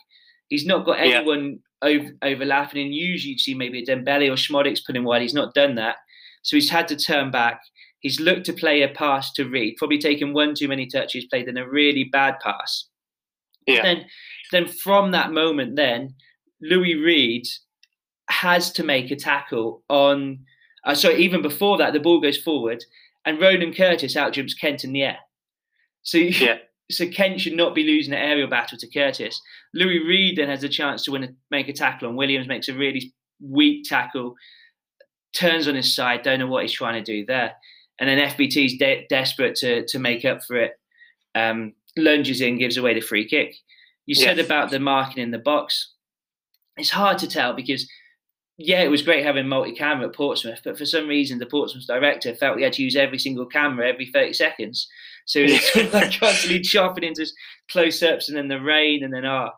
He's 0.48 0.66
not 0.66 0.86
got 0.86 1.00
anyone 1.00 1.60
over, 1.82 2.10
overlapping. 2.22 2.86
And 2.86 2.96
usually 2.96 3.32
you'd 3.32 3.40
see 3.40 3.54
maybe 3.54 3.82
a 3.82 3.86
Dembele 3.86 4.30
or 4.30 4.36
Szmodics 4.36 4.86
putting 4.86 5.04
wide. 5.04 5.22
He's 5.22 5.34
not 5.34 5.54
done 5.54 5.76
that. 5.76 5.98
So 6.44 6.56
he's 6.56 6.70
had 6.70 6.88
to 6.90 6.96
turn 6.96 7.32
back. 7.32 7.62
He's 8.00 8.20
looked 8.20 8.46
to 8.46 8.54
play 8.54 8.84
a 8.84 8.90
pass 8.90 9.34
to 9.34 9.46
Reed, 9.46 9.76
probably 9.78 9.98
taken 9.98 10.34
one 10.34 10.54
too 10.56 10.68
many 10.68 10.86
touches, 10.86 11.26
played 11.26 11.48
in 11.48 11.58
a 11.58 11.68
really 11.68 12.04
bad 12.06 12.36
pass. 12.44 12.86
Yeah. 13.66 13.82
Then, 13.82 14.06
then 14.52 14.68
from 14.68 15.12
that 15.12 15.32
moment, 15.32 15.76
then 15.76 16.16
Louis 16.62 16.96
Reed 16.96 17.48
has 18.30 18.72
to 18.74 18.84
make 18.84 19.12
a 19.12 19.16
tackle 19.16 19.84
on. 19.90 20.40
Uh, 20.86 20.96
so 20.96 21.12
even 21.12 21.42
before 21.42 21.78
that, 21.80 21.92
the 21.92 22.00
ball 22.00 22.22
goes 22.22 22.38
forward, 22.38 22.84
and 23.26 23.42
Ronan 23.42 23.74
Curtis 23.74 24.16
outjumps 24.16 24.58
Kent 24.60 24.84
in 24.84 24.94
the 24.94 25.04
air. 25.04 25.18
So 26.04 26.20
yeah 26.20 26.60
so 26.90 27.08
Kent 27.08 27.42
should 27.42 27.54
not 27.54 27.76
be 27.76 27.84
losing 27.84 28.14
an 28.14 28.20
aerial 28.20 28.48
battle 28.48 28.78
to 28.78 28.88
Curtis. 28.88 29.42
Louis 29.74 30.00
Reed 30.00 30.38
then 30.38 30.50
has 30.50 30.64
a 30.64 30.70
chance 30.70 31.04
to 31.04 31.12
win 31.12 31.24
a, 31.24 31.30
make 31.52 31.68
a 31.68 31.74
tackle 31.74 32.08
on 32.08 32.16
Williams, 32.16 32.48
makes 32.48 32.70
a 32.70 32.74
really 32.74 33.14
weak 33.42 33.86
tackle, 33.88 34.36
turns 35.34 35.68
on 35.68 35.76
his 35.76 35.94
side, 35.94 36.22
don't 36.22 36.40
know 36.40 36.48
what 36.48 36.64
he's 36.64 36.72
trying 36.72 37.04
to 37.04 37.12
do 37.12 37.26
there. 37.26 37.54
And 38.00 38.10
then 38.10 38.30
FBT's 38.30 38.78
de- 38.78 39.06
desperate 39.10 39.56
to, 39.56 39.86
to 39.86 40.00
make 40.00 40.24
up 40.24 40.44
for 40.44 40.56
it, 40.56 40.80
um, 41.36 41.74
lunges 41.98 42.42
in, 42.42 42.58
gives 42.58 42.78
away 42.78 42.94
the 42.94 43.02
free 43.02 43.28
kick. 43.28 43.56
You 44.06 44.16
yes. 44.18 44.24
said 44.24 44.40
about 44.40 44.72
the 44.72 44.80
marking 44.80 45.22
in 45.22 45.32
the 45.32 45.40
box. 45.40 45.94
It's 46.78 46.92
hard 46.92 47.18
to 47.20 47.28
tell 47.28 47.54
because, 47.54 47.90
yeah, 48.58 48.82
it 48.82 48.92
was 48.92 49.02
great 49.02 49.26
having 49.26 49.48
multi 49.48 49.74
camera 49.74 50.08
at 50.08 50.16
Portsmouth, 50.16 50.62
but 50.64 50.78
for 50.78 50.86
some 50.86 51.08
reason, 51.08 51.40
the 51.40 51.46
Portsmouth 51.46 51.88
director 51.88 52.34
felt 52.36 52.58
he 52.58 52.64
had 52.64 52.74
to 52.74 52.84
use 52.84 52.96
every 52.96 53.20
single 53.20 53.46
camera 53.46 53.90
every 53.90 54.06
30 54.06 54.34
seconds. 54.34 54.88
So 55.28 55.40
it's 55.42 55.76
like 55.94 56.20
constantly 56.20 56.62
chopping 56.62 57.04
into 57.04 57.28
close 57.70 58.02
ups 58.02 58.28
and 58.28 58.38
then 58.38 58.48
the 58.48 58.60
rain 58.60 59.04
and 59.04 59.14
then 59.14 59.26
ah. 59.26 59.52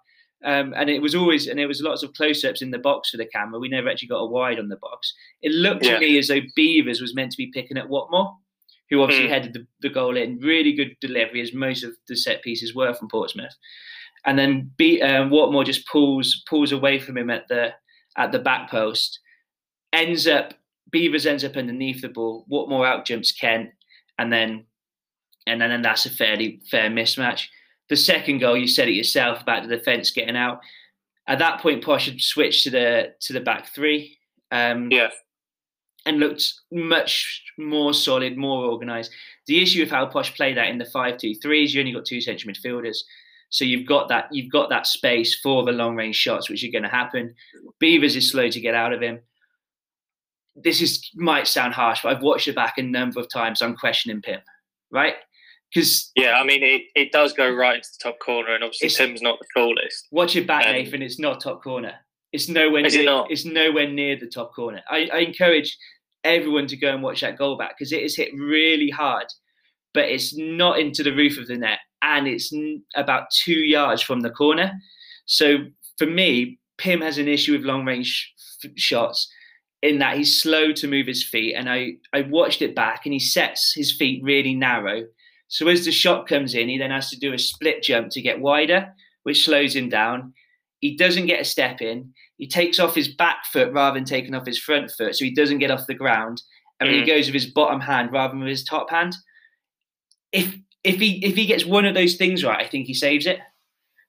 Um, 0.44 0.74
and 0.78 0.90
it 0.90 1.02
was 1.02 1.16
always, 1.16 1.48
and 1.48 1.60
there 1.60 1.68
was 1.68 1.82
lots 1.82 2.02
of 2.02 2.14
close-ups 2.14 2.62
in 2.62 2.72
the 2.72 2.78
box 2.78 3.10
for 3.10 3.18
the 3.18 3.26
camera. 3.26 3.60
We 3.60 3.68
never 3.68 3.90
actually 3.90 4.08
got 4.08 4.20
a 4.20 4.26
wide 4.26 4.58
on 4.58 4.70
the 4.70 4.78
box. 4.78 5.14
It 5.42 5.52
looked 5.52 5.84
yeah. 5.84 5.96
to 5.96 6.00
me 6.00 6.18
as 6.18 6.30
though 6.30 6.40
Beevers 6.58 7.02
was 7.02 7.14
meant 7.14 7.32
to 7.32 7.38
be 7.38 7.52
picking 7.54 7.78
at 7.78 7.90
Whatmough, 7.90 8.38
who 8.90 9.02
obviously 9.02 9.28
mm. 9.28 9.32
headed 9.32 9.52
the, 9.52 9.68
the, 9.82 9.90
goal 9.90 10.16
in. 10.16 10.40
Really 10.40 10.72
good 10.72 10.96
delivery, 11.02 11.42
as 11.42 11.54
most 11.54 11.84
of 11.84 11.92
the 12.08 12.16
set 12.16 12.42
pieces 12.42 12.74
were 12.74 12.94
from 12.94 13.10
Portsmouth. 13.10 13.54
And 14.26 14.40
then 14.40 14.72
Be- 14.78 15.02
um, 15.02 15.30
Whatmough 15.30 15.66
just 15.66 15.86
pulls 15.88 16.42
pulls 16.50 16.72
away 16.72 17.00
from 17.00 17.18
him 17.18 17.30
at 17.30 17.50
the 17.50 17.74
at 18.16 18.32
the 18.32 18.40
back 18.40 18.70
post. 18.70 19.20
Ends 19.92 20.26
up 20.26 20.54
Beevers 20.90 21.26
ends 21.26 21.44
up 21.44 21.58
underneath 21.58 22.02
the 22.02 22.08
ball. 22.08 22.46
Whatmough 22.50 22.88
out 22.88 23.06
jumps 23.06 23.34
Kent, 23.34 23.72
and 24.18 24.32
then 24.32 24.66
and 25.48 25.62
then 25.62 25.72
and 25.72 25.84
that's 25.84 26.06
a 26.06 26.10
fairly 26.10 26.62
fair 26.70 26.90
mismatch. 26.90 27.48
The 27.90 27.96
second 27.96 28.40
goal, 28.40 28.58
you 28.58 28.68
said 28.68 28.88
it 28.88 28.94
yourself 28.94 29.42
about 29.42 29.68
the 29.68 29.76
defence 29.76 30.12
getting 30.12 30.38
out. 30.38 30.62
At 31.28 31.40
that 31.40 31.62
point, 31.62 31.84
Posh 31.84 32.08
had 32.08 32.22
switched 32.22 32.64
to 32.64 32.70
the 32.70 33.14
to 33.22 33.34
the 33.34 33.40
back 33.40 33.74
three. 33.74 34.18
Um, 34.52 34.92
yeah. 34.92 35.10
And 36.06 36.20
looked 36.20 36.54
much 36.72 37.44
more 37.58 37.94
solid, 37.94 38.38
more 38.38 38.66
organised. 38.66 39.12
The 39.48 39.62
issue 39.62 39.82
with 39.82 39.92
how 39.92 40.06
Posh 40.06 40.34
played 40.36 40.58
that 40.58 40.70
in 40.70 40.78
the 40.78 40.86
five-two-three 40.86 41.66
is 41.66 41.74
you 41.74 41.82
only 41.82 41.92
got 41.92 42.06
two 42.06 42.22
central 42.22 42.52
midfielders, 42.52 42.98
so 43.50 43.66
you've 43.66 43.88
got 43.88 44.08
that 44.08 44.28
you've 44.32 44.52
got 44.52 44.70
that 44.70 44.88
space 44.88 45.40
for 45.42 45.64
the 45.64 45.72
long 45.72 45.96
range 45.96 46.16
shots, 46.16 46.50
which 46.50 46.64
are 46.64 46.72
going 46.72 46.84
to 46.84 46.90
happen. 46.90 47.36
Beevers 47.84 48.16
is 48.16 48.32
slow 48.32 48.50
to 48.50 48.62
get 48.62 48.74
out 48.74 48.94
of 48.94 49.02
him. 49.02 49.20
This 50.56 50.82
is 50.82 51.10
might 51.16 51.48
sound 51.48 51.74
harsh, 51.74 52.00
but 52.02 52.16
I've 52.16 52.24
watched 52.24 52.48
it 52.48 52.56
back 52.56 52.78
a 52.78 52.82
number 52.82 53.20
of 53.20 53.30
times. 53.30 53.62
I'm 53.62 53.76
questioning 53.76 54.22
Pym, 54.22 54.40
right? 54.92 55.16
Because 55.74 56.12
yeah, 56.16 56.34
I 56.34 56.44
mean 56.44 56.64
it, 56.64 56.84
it 56.96 57.12
does 57.12 57.34
go 57.34 57.50
right 57.50 57.76
into 57.76 57.90
the 58.00 58.10
top 58.10 58.20
corner, 58.20 58.56
and 58.56 58.64
obviously 58.64 58.90
Tim's 58.90 59.22
not 59.22 59.40
the 59.40 59.48
tallest. 59.56 60.08
Watch 60.12 60.36
your 60.36 60.46
back, 60.46 60.66
um, 60.66 60.74
Nathan. 60.74 61.02
It's 61.02 61.20
not 61.20 61.42
top 61.42 61.64
corner. 61.64 61.94
It's 62.32 62.50
nowhere. 62.50 62.86
Is 62.86 62.94
near, 62.94 63.04
it 63.04 63.06
not? 63.06 63.32
It's 63.32 63.46
nowhere 63.46 63.88
near 63.90 64.18
the 64.20 64.28
top 64.28 64.54
corner. 64.56 64.82
I, 64.90 65.10
I 65.14 65.18
encourage 65.20 65.78
everyone 66.24 66.68
to 66.68 66.78
go 66.78 66.94
and 66.94 67.04
watch 67.04 67.22
that 67.22 67.38
goal 67.38 67.58
back 67.58 67.76
because 67.78 67.92
it 67.92 68.04
is 68.04 68.16
hit 68.16 68.34
really 68.34 68.90
hard, 68.90 69.28
but 69.94 70.06
it's 70.06 70.36
not 70.36 70.80
into 70.80 71.04
the 71.04 71.16
roof 71.16 71.38
of 71.38 71.48
the 71.48 71.58
net, 71.58 71.80
and 72.02 72.28
it's 72.28 72.52
about 72.96 73.30
two 73.32 73.60
yards 73.60 74.02
from 74.02 74.22
the 74.22 74.32
corner. 74.32 74.72
So 75.26 75.58
for 76.00 76.08
me, 76.08 76.60
Pym 76.80 77.02
has 77.02 77.18
an 77.20 77.28
issue 77.28 77.52
with 77.52 77.62
long 77.62 77.86
range 77.86 78.34
f- 78.64 78.72
shots 78.76 79.32
in 79.82 80.00
that 80.00 80.18
he's 80.18 80.42
slow 80.42 80.72
to 80.74 80.88
move 80.88 81.08
his 81.08 81.24
feet. 81.24 81.54
And 81.56 81.70
I, 81.70 81.94
I 82.14 82.22
watched 82.22 82.62
it 82.62 82.76
back 82.76 83.06
and 83.06 83.14
he 83.14 83.20
sets 83.20 83.74
his 83.76 83.96
feet 83.96 84.24
really 84.24 84.56
narrow. 84.56 85.04
So 85.50 85.68
as 85.68 85.84
the 85.84 85.92
shot 85.92 86.28
comes 86.28 86.54
in, 86.54 86.70
he 86.70 86.78
then 86.78 86.92
has 86.92 87.10
to 87.10 87.20
do 87.20 87.34
a 87.34 87.40
split 87.40 87.84
jump 87.84 88.12
to 88.12 88.22
get 88.22 88.40
wider, 88.40 88.94
which 89.24 89.44
slows 89.44 89.76
him 89.76 89.90
down. 89.90 90.34
He 90.80 90.96
doesn't 90.96 91.26
get 91.26 91.42
a 91.42 91.46
step 91.46 91.82
in. 91.82 92.14
He 92.38 92.48
takes 92.48 92.80
off 92.80 92.96
his 92.96 93.10
back 93.10 93.46
foot 93.52 93.74
rather 93.74 93.96
than 93.96 94.06
taking 94.06 94.34
off 94.34 94.46
his 94.46 94.60
front 94.60 94.92
foot, 94.92 95.16
so 95.16 95.26
he 95.26 95.34
doesn't 95.34 95.58
get 95.58 95.72
off 95.72 95.88
the 95.88 95.96
ground. 95.96 96.42
And 96.80 96.90
mm. 96.90 97.00
he 97.00 97.06
goes 97.06 97.26
with 97.26 97.34
his 97.34 97.48
bottom 97.48 97.82
hand 97.82 98.14
rather 98.14 98.32
than 98.32 98.40
with 98.40 98.50
his 98.50 98.64
top 98.64 98.90
hand. 98.90 99.16
If 100.32 100.56
if 100.84 101.00
he 101.00 101.26
if 101.26 101.36
he 101.36 101.48
gets 101.48 101.66
one 101.66 101.86
of 101.86 101.96
those 101.96 102.16
things 102.16 102.44
right, 102.44 102.64
I 102.64 102.70
think 102.70 102.86
he 102.86 102.94
saves 102.94 103.26
it. 103.26 103.40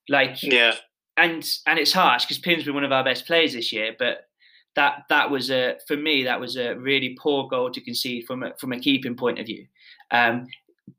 Like 0.08 0.42
yeah, 0.42 0.74
and 1.16 1.44
and 1.66 1.78
it's 1.78 1.92
harsh 1.92 2.24
because 2.24 2.38
Pym's 2.38 2.64
been 2.64 2.74
one 2.74 2.84
of 2.84 2.92
our 2.92 3.02
best 3.02 3.26
players 3.26 3.54
this 3.54 3.72
year, 3.72 3.96
but 3.98 4.28
that 4.76 5.02
that 5.08 5.30
was 5.30 5.50
a 5.50 5.76
for 5.88 5.96
me 5.96 6.24
that 6.24 6.38
was 6.38 6.56
a 6.56 6.74
really 6.74 7.16
poor 7.20 7.48
goal 7.48 7.70
to 7.70 7.80
concede 7.80 8.26
from 8.26 8.42
a, 8.42 8.54
from 8.58 8.72
a 8.72 8.78
keeping 8.78 9.16
point 9.16 9.38
of 9.38 9.46
view. 9.46 9.66
Um, 10.10 10.46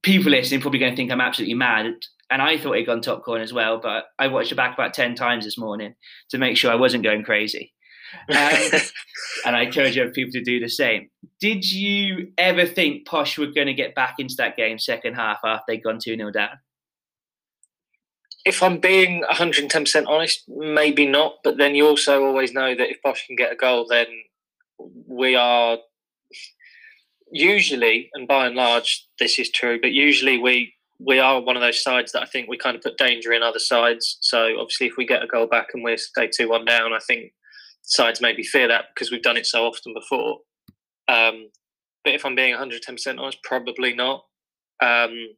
people 0.01 0.31
listening 0.31 0.62
probably 0.62 0.79
going 0.79 0.91
to 0.91 0.95
think 0.95 1.12
I'm 1.12 1.21
absolutely 1.21 1.55
mad, 1.55 1.93
and 2.29 2.41
I 2.41 2.57
thought 2.57 2.77
he'd 2.77 2.86
gone 2.86 3.01
top 3.01 3.24
corner 3.24 3.43
as 3.43 3.53
well, 3.53 3.79
but 3.79 4.05
I 4.19 4.27
watched 4.27 4.51
it 4.51 4.55
back 4.55 4.74
about 4.74 4.93
ten 4.93 5.15
times 5.15 5.45
this 5.45 5.57
morning 5.57 5.95
to 6.29 6.38
make 6.38 6.57
sure 6.57 6.71
I 6.71 6.75
wasn't 6.75 7.03
going 7.03 7.24
crazy. 7.24 7.74
Um, 8.27 8.81
and 9.45 9.55
I 9.55 9.62
encourage 9.62 9.98
other 9.98 10.12
people 10.12 10.33
to 10.33 10.43
do 10.43 10.60
the 10.60 10.67
same. 10.67 11.10
Did 11.39 11.71
you 11.71 12.33
ever 12.38 12.65
think 12.65 13.07
Posh 13.07 13.38
were 13.38 13.48
going 13.48 13.67
to 13.67 13.74
get 13.74 13.95
back 13.95 14.15
into 14.19 14.36
that 14.38 14.57
game 14.57 14.79
second 14.79 15.13
half 15.13 15.39
after 15.45 15.63
they'd 15.69 15.81
gone 15.81 15.98
2 15.98 16.17
0 16.17 16.29
down? 16.29 16.60
if 18.45 18.63
I'm 18.63 18.79
being 18.79 19.24
110% 19.31 20.07
honest, 20.07 20.43
maybe 20.48 21.05
not. 21.05 21.36
But 21.43 21.57
then 21.57 21.75
you 21.75 21.88
also 21.88 22.24
always 22.24 22.53
know 22.53 22.74
that 22.75 22.89
if 22.89 23.01
Posh 23.01 23.27
can 23.27 23.36
get 23.36 23.51
a 23.51 23.55
goal, 23.55 23.86
then 23.88 24.07
we 25.07 25.36
are 25.36 25.77
usually, 27.32 28.10
and 28.14 28.28
by 28.28 28.48
and 28.48 28.56
large, 28.56 29.08
this 29.20 29.40
is 29.40 29.50
true. 29.50 29.80
But 29.82 29.92
usually, 29.92 30.38
we 30.38 30.74
we 31.00 31.20
are 31.20 31.42
one 31.42 31.56
of 31.56 31.62
those 31.62 31.82
sides 31.82 32.12
that 32.12 32.22
I 32.22 32.26
think 32.26 32.48
we 32.48 32.58
kind 32.58 32.76
of 32.76 32.84
put 32.84 32.98
danger 32.98 33.34
in 33.34 33.42
other 33.42 33.60
sides. 33.60 34.18
So 34.22 34.60
obviously, 34.60 34.88
if 34.88 34.94
we 34.98 35.06
get 35.06 35.24
a 35.24 35.28
goal 35.28 35.48
back 35.48 35.70
and 35.74 35.84
we 35.84 35.98
stay 35.98 36.28
two 36.28 36.50
one 36.50 36.66
down, 36.66 36.94
I 36.94 37.00
think 37.00 37.34
sides 37.82 38.22
maybe 38.22 38.44
fear 38.44 38.68
that 38.68 38.86
because 38.94 39.12
we've 39.12 39.24
done 39.24 39.38
it 39.38 39.46
so 39.46 39.66
often 39.66 39.94
before. 39.94 40.40
Um, 41.08 41.50
but 42.04 42.14
if 42.14 42.26
I'm 42.26 42.36
being 42.36 42.56
110% 42.56 43.20
honest, 43.20 43.44
probably 43.44 43.94
not. 43.94 44.26
Um, 44.82 45.36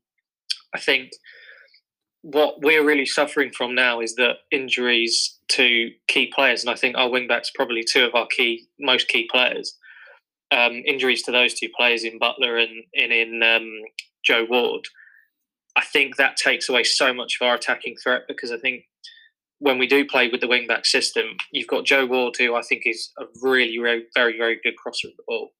I 0.73 0.79
think 0.79 1.11
what 2.21 2.61
we're 2.61 2.85
really 2.85 3.05
suffering 3.05 3.51
from 3.51 3.75
now 3.75 3.99
is 3.99 4.15
that 4.15 4.37
injuries 4.51 5.39
to 5.49 5.91
key 6.07 6.31
players, 6.33 6.63
and 6.63 6.69
I 6.69 6.75
think 6.75 6.97
our 6.97 7.09
wing 7.09 7.27
backs 7.27 7.51
probably 7.53 7.83
two 7.83 8.05
of 8.05 8.15
our 8.15 8.27
key, 8.27 8.67
most 8.79 9.07
key 9.09 9.27
players. 9.29 9.77
Um, 10.53 10.83
injuries 10.85 11.23
to 11.23 11.31
those 11.31 11.55
two 11.55 11.69
players 11.75 12.03
in 12.03 12.19
Butler 12.19 12.57
and, 12.57 12.83
and 12.93 13.11
in 13.11 13.41
um, 13.41 13.71
Joe 14.23 14.45
Ward. 14.47 14.85
I 15.75 15.83
think 15.83 16.17
that 16.17 16.37
takes 16.37 16.69
away 16.69 16.83
so 16.83 17.11
much 17.11 17.37
of 17.41 17.47
our 17.47 17.55
attacking 17.55 17.95
threat 18.03 18.23
because 18.27 18.51
I 18.51 18.57
think 18.57 18.83
when 19.59 19.79
we 19.79 19.87
do 19.87 20.05
play 20.05 20.29
with 20.29 20.41
the 20.41 20.47
wing 20.47 20.67
back 20.67 20.85
system, 20.85 21.25
you've 21.51 21.67
got 21.67 21.85
Joe 21.85 22.05
Ward, 22.05 22.35
who 22.37 22.53
I 22.53 22.61
think 22.61 22.83
is 22.85 23.11
a 23.17 23.23
really, 23.41 23.77
very, 23.81 24.05
very, 24.13 24.37
very 24.37 24.59
good 24.63 24.75
crosser 24.75 25.07
of 25.07 25.15
the 25.17 25.23
ball. 25.27 25.51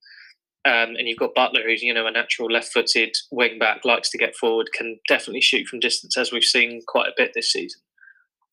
Um, 0.65 0.95
and 0.97 1.07
you've 1.07 1.19
got 1.19 1.35
Butler, 1.35 1.61
who's 1.65 1.81
you 1.81 1.93
know 1.93 2.07
a 2.07 2.11
natural 2.11 2.49
left-footed 2.49 3.13
wing 3.31 3.59
back, 3.59 3.83
likes 3.83 4.09
to 4.11 4.17
get 4.17 4.35
forward, 4.35 4.69
can 4.73 4.99
definitely 5.09 5.41
shoot 5.41 5.67
from 5.67 5.79
distance, 5.79 6.17
as 6.17 6.31
we've 6.31 6.43
seen 6.43 6.81
quite 6.87 7.07
a 7.07 7.13
bit 7.17 7.31
this 7.33 7.51
season. 7.51 7.81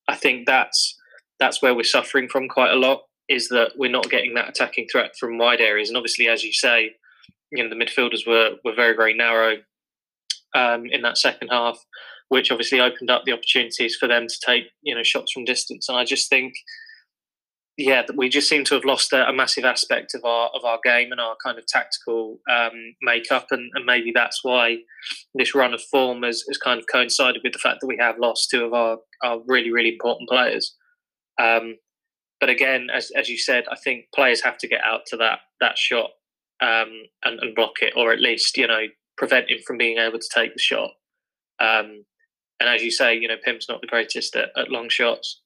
I 0.09 0.17
think 0.17 0.47
that's 0.47 0.97
that's 1.39 1.63
where 1.63 1.75
we're 1.75 1.85
suffering 1.85 2.29
from 2.29 2.49
quite 2.49 2.73
a 2.73 2.77
lot. 2.77 3.03
Is 3.31 3.49
that 3.49 3.73
we're 3.77 3.91
not 3.91 4.11
getting 4.11 4.35
that 4.35 4.49
attacking 4.49 4.89
threat 4.91 5.13
from 5.19 5.39
wide 5.39 5.61
areas, 5.61 5.89
and 5.89 5.97
obviously, 5.97 6.29
as 6.29 6.43
you 6.43 6.53
say, 6.53 6.91
you 7.53 7.63
know 7.63 7.71
the 7.71 7.83
midfielders 7.83 8.27
were 8.27 8.57
were 8.65 8.75
very 8.75 8.95
very 8.95 9.15
narrow 9.15 9.57
um, 10.55 10.87
in 10.91 11.03
that 11.03 11.17
second 11.17 11.49
half, 11.49 11.79
which 12.29 12.51
obviously 12.51 12.81
opened 12.81 13.11
up 13.11 13.23
the 13.25 13.33
opportunities 13.33 13.97
for 13.97 14.09
them 14.09 14.27
to 14.27 14.37
take 14.45 14.65
you 14.83 14.95
know 14.95 15.03
shots 15.03 15.33
from 15.33 15.45
distance. 15.45 15.89
And 15.89 15.97
I 15.97 16.05
just 16.05 16.29
think 16.29 16.55
yeah, 17.81 18.03
that 18.07 18.17
we 18.17 18.29
just 18.29 18.49
seem 18.49 18.65
to 18.65 18.75
have 18.75 18.85
lost 18.85 19.13
a, 19.13 19.27
a, 19.27 19.33
massive 19.33 19.65
aspect 19.65 20.15
of 20.15 20.23
our 20.25 20.51
of 20.55 20.65
our 20.65 20.79
game 20.85 21.13
and 21.13 21.21
our 21.21 21.35
kind 21.43 21.59
of 21.59 21.67
tactical 21.67 22.39
um, 22.51 22.73
makeup, 23.01 23.47
and, 23.51 23.71
and, 23.75 23.87
maybe 23.87 24.13
that's 24.15 24.41
why 24.43 24.77
this 25.35 25.55
run 25.55 25.73
of 25.73 25.81
form 25.85 26.23
has, 26.23 26.45
has 26.49 26.59
kind 26.59 26.79
of 26.79 26.87
coincided 26.93 27.41
with 27.43 27.55
the 27.55 27.59
fact 27.59 27.79
that 27.81 27.87
we 27.87 27.97
have 27.99 28.19
lost 28.19 28.51
two 28.51 28.65
of 28.65 28.75
our, 28.75 28.99
our 29.23 29.41
really 29.47 29.73
really 29.73 29.91
important 29.91 30.29
players. 30.29 30.77
Um, 31.41 31.77
but 32.41 32.49
again, 32.49 32.89
as 32.93 33.11
as 33.17 33.29
you 33.29 33.39
said, 33.39 33.65
I 33.71 33.77
think 33.77 34.07
players 34.15 34.43
have 34.43 34.59
to 34.59 34.69
get 34.69 34.81
out 34.85 35.07
to 35.07 35.17
that 35.19 35.41
that 35.61 35.77
shot 35.79 36.11
um, 36.63 36.91
and, 37.25 37.39
and, 37.41 37.55
block 37.55 37.83
it, 37.83 37.93
or 37.97 38.13
at 38.13 38.21
least 38.21 38.57
you 38.57 38.67
know 38.67 38.87
prevent 39.17 39.51
him 39.51 39.59
from 39.67 39.77
being 39.77 39.99
able 39.99 40.19
to 40.19 40.29
take 40.35 40.55
the 40.55 40.61
shot. 40.61 40.91
Um, 41.61 42.05
and 42.59 42.69
as 42.69 42.83
you 42.83 42.91
say, 42.91 43.15
you 43.17 43.29
know 43.29 43.37
Pym's 43.45 43.67
not 43.69 43.81
the 43.81 43.87
greatest 43.87 44.35
at, 44.37 44.51
at 44.57 44.71
long 44.71 44.89
shots. 44.89 45.41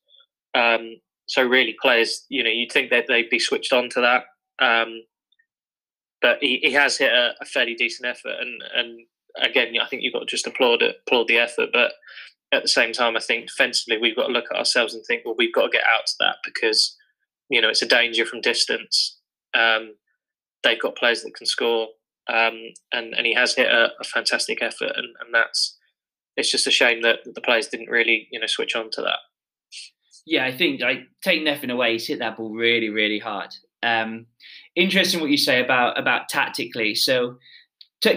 Um, 0.54 0.96
so 1.26 1.42
really, 1.42 1.74
players, 1.80 2.26
you 2.28 2.44
know, 2.44 2.50
you'd 2.50 2.72
think 2.72 2.90
that 2.90 3.06
they'd 3.08 3.30
be 3.30 3.38
switched 3.38 3.72
on 3.72 3.88
to 3.90 4.00
that. 4.00 4.24
Um, 4.64 5.02
but 6.20 6.38
he, 6.40 6.60
he 6.62 6.72
has 6.72 6.96
hit 6.96 7.12
a, 7.12 7.34
a, 7.40 7.44
fairly 7.44 7.74
decent 7.74 8.08
effort, 8.08 8.36
and 8.40 8.62
and 8.74 9.00
again, 9.42 9.74
I 9.82 9.86
think 9.86 10.02
you've 10.02 10.12
got 10.12 10.20
to 10.20 10.26
just 10.26 10.46
applaud 10.46 10.82
it, 10.82 10.96
applaud 11.06 11.28
the 11.28 11.38
effort. 11.38 11.70
But 11.72 11.92
at 12.54 12.62
the 12.62 12.68
same 12.68 12.92
time, 12.92 13.16
I 13.16 13.20
think 13.20 13.46
defensively, 13.46 13.98
we've 13.98 14.16
got 14.16 14.26
to 14.26 14.32
look 14.32 14.46
at 14.50 14.58
ourselves 14.58 14.94
and 14.94 15.04
think, 15.04 15.22
well, 15.24 15.34
we've 15.36 15.54
got 15.54 15.64
to 15.64 15.70
get 15.70 15.84
out 15.94 16.06
to 16.06 16.14
that 16.20 16.36
because 16.44 16.96
you 17.48 17.60
know 17.60 17.68
it's 17.68 17.82
a 17.82 17.86
danger 17.86 18.24
from 18.24 18.40
distance. 18.40 19.18
Um, 19.54 19.94
they've 20.62 20.80
got 20.80 20.96
players 20.96 21.22
that 21.22 21.34
can 21.34 21.46
score, 21.46 21.88
um, 22.28 22.58
and 22.92 23.14
and 23.14 23.26
he 23.26 23.34
has 23.34 23.54
hit 23.54 23.68
a, 23.68 23.88
a 24.00 24.04
fantastic 24.04 24.62
effort, 24.62 24.92
and, 24.96 25.08
and 25.20 25.32
that's 25.32 25.78
it's 26.36 26.50
just 26.50 26.66
a 26.66 26.70
shame 26.70 27.02
that 27.02 27.20
the 27.24 27.40
players 27.40 27.68
didn't 27.68 27.90
really 27.90 28.28
you 28.30 28.40
know 28.40 28.46
switch 28.46 28.74
on 28.74 28.90
to 28.90 29.02
that 29.02 29.18
yeah, 30.26 30.44
I 30.44 30.56
think 30.56 30.80
like 30.80 31.00
take 31.22 31.42
nothing 31.42 31.70
away, 31.70 31.92
he's 31.92 32.06
hit 32.06 32.18
that 32.20 32.36
ball 32.36 32.50
really, 32.50 32.88
really 32.88 33.18
hard. 33.18 33.54
Um, 33.82 34.26
interesting 34.74 35.20
what 35.20 35.30
you 35.30 35.36
say 35.36 35.62
about 35.62 35.98
about 35.98 36.28
tactically. 36.28 36.94
So 36.94 37.36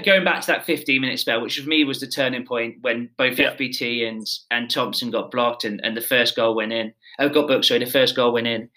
going 0.04 0.24
back 0.24 0.42
to 0.42 0.48
that 0.48 0.66
15 0.66 1.02
minute 1.02 1.20
spell, 1.20 1.42
which 1.42 1.60
for 1.60 1.68
me 1.68 1.84
was 1.84 2.00
the 2.00 2.08
turning 2.08 2.46
point 2.46 2.78
when 2.82 3.10
both 3.18 3.40
yeah. 3.40 3.54
FBT 3.54 4.08
and 4.08 4.26
and 4.52 4.70
Thompson 4.70 5.12
got 5.12 5.32
blocked 5.32 5.64
and, 5.64 5.80
and 5.84 5.96
the 5.96 6.02
first 6.02 6.36
goal 6.36 6.56
went 6.56 6.74
in. 6.74 6.94
I 7.20 7.26
uh, 7.26 7.28
got 7.30 7.48
booked, 7.48 7.66
sorry, 7.66 7.84
the 7.84 7.92
first 7.92 8.16
goal 8.16 8.34
went 8.34 8.48
in. 8.48 8.70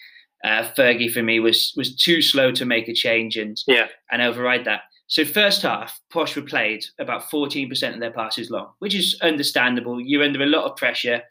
Uh, 0.42 0.70
Fergie 0.76 1.12
for 1.12 1.22
me 1.22 1.40
was 1.40 1.74
was 1.76 1.94
too 1.94 2.22
slow 2.22 2.50
to 2.52 2.64
make 2.64 2.88
a 2.88 2.94
change 2.94 3.36
and 3.36 3.58
yeah. 3.66 3.88
and 4.10 4.22
override 4.22 4.64
that. 4.64 4.82
So 5.10 5.24
first 5.24 5.62
half, 5.62 6.00
Posh 6.12 6.36
were 6.36 6.42
played 6.42 6.84
about 7.00 7.28
14% 7.30 7.94
of 7.94 7.98
their 7.98 8.12
passes 8.12 8.48
long, 8.48 8.68
which 8.78 8.94
is 8.94 9.18
understandable. 9.22 10.00
You're 10.00 10.22
under 10.22 10.40
a 10.40 10.46
lot 10.46 10.70
of 10.70 10.76
pressure. 10.76 11.22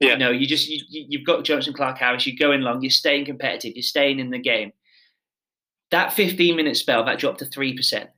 Yeah. 0.00 0.12
You 0.12 0.16
know, 0.16 0.30
you 0.30 0.46
just 0.46 0.68
you, 0.68 0.80
you've 0.88 1.26
got 1.26 1.44
Jonson 1.44 1.74
Clarke-Harris. 1.74 2.26
You're 2.26 2.38
going 2.38 2.62
long. 2.62 2.80
You're 2.80 2.90
staying 2.90 3.26
competitive. 3.26 3.76
You're 3.76 3.82
staying 3.82 4.20
in 4.20 4.30
the 4.30 4.38
game. 4.38 4.72
That 5.90 6.14
15 6.14 6.56
minute 6.56 6.78
spell 6.78 7.04
that 7.04 7.18
dropped 7.18 7.40
to 7.40 7.44
three 7.44 7.76
percent, 7.76 8.08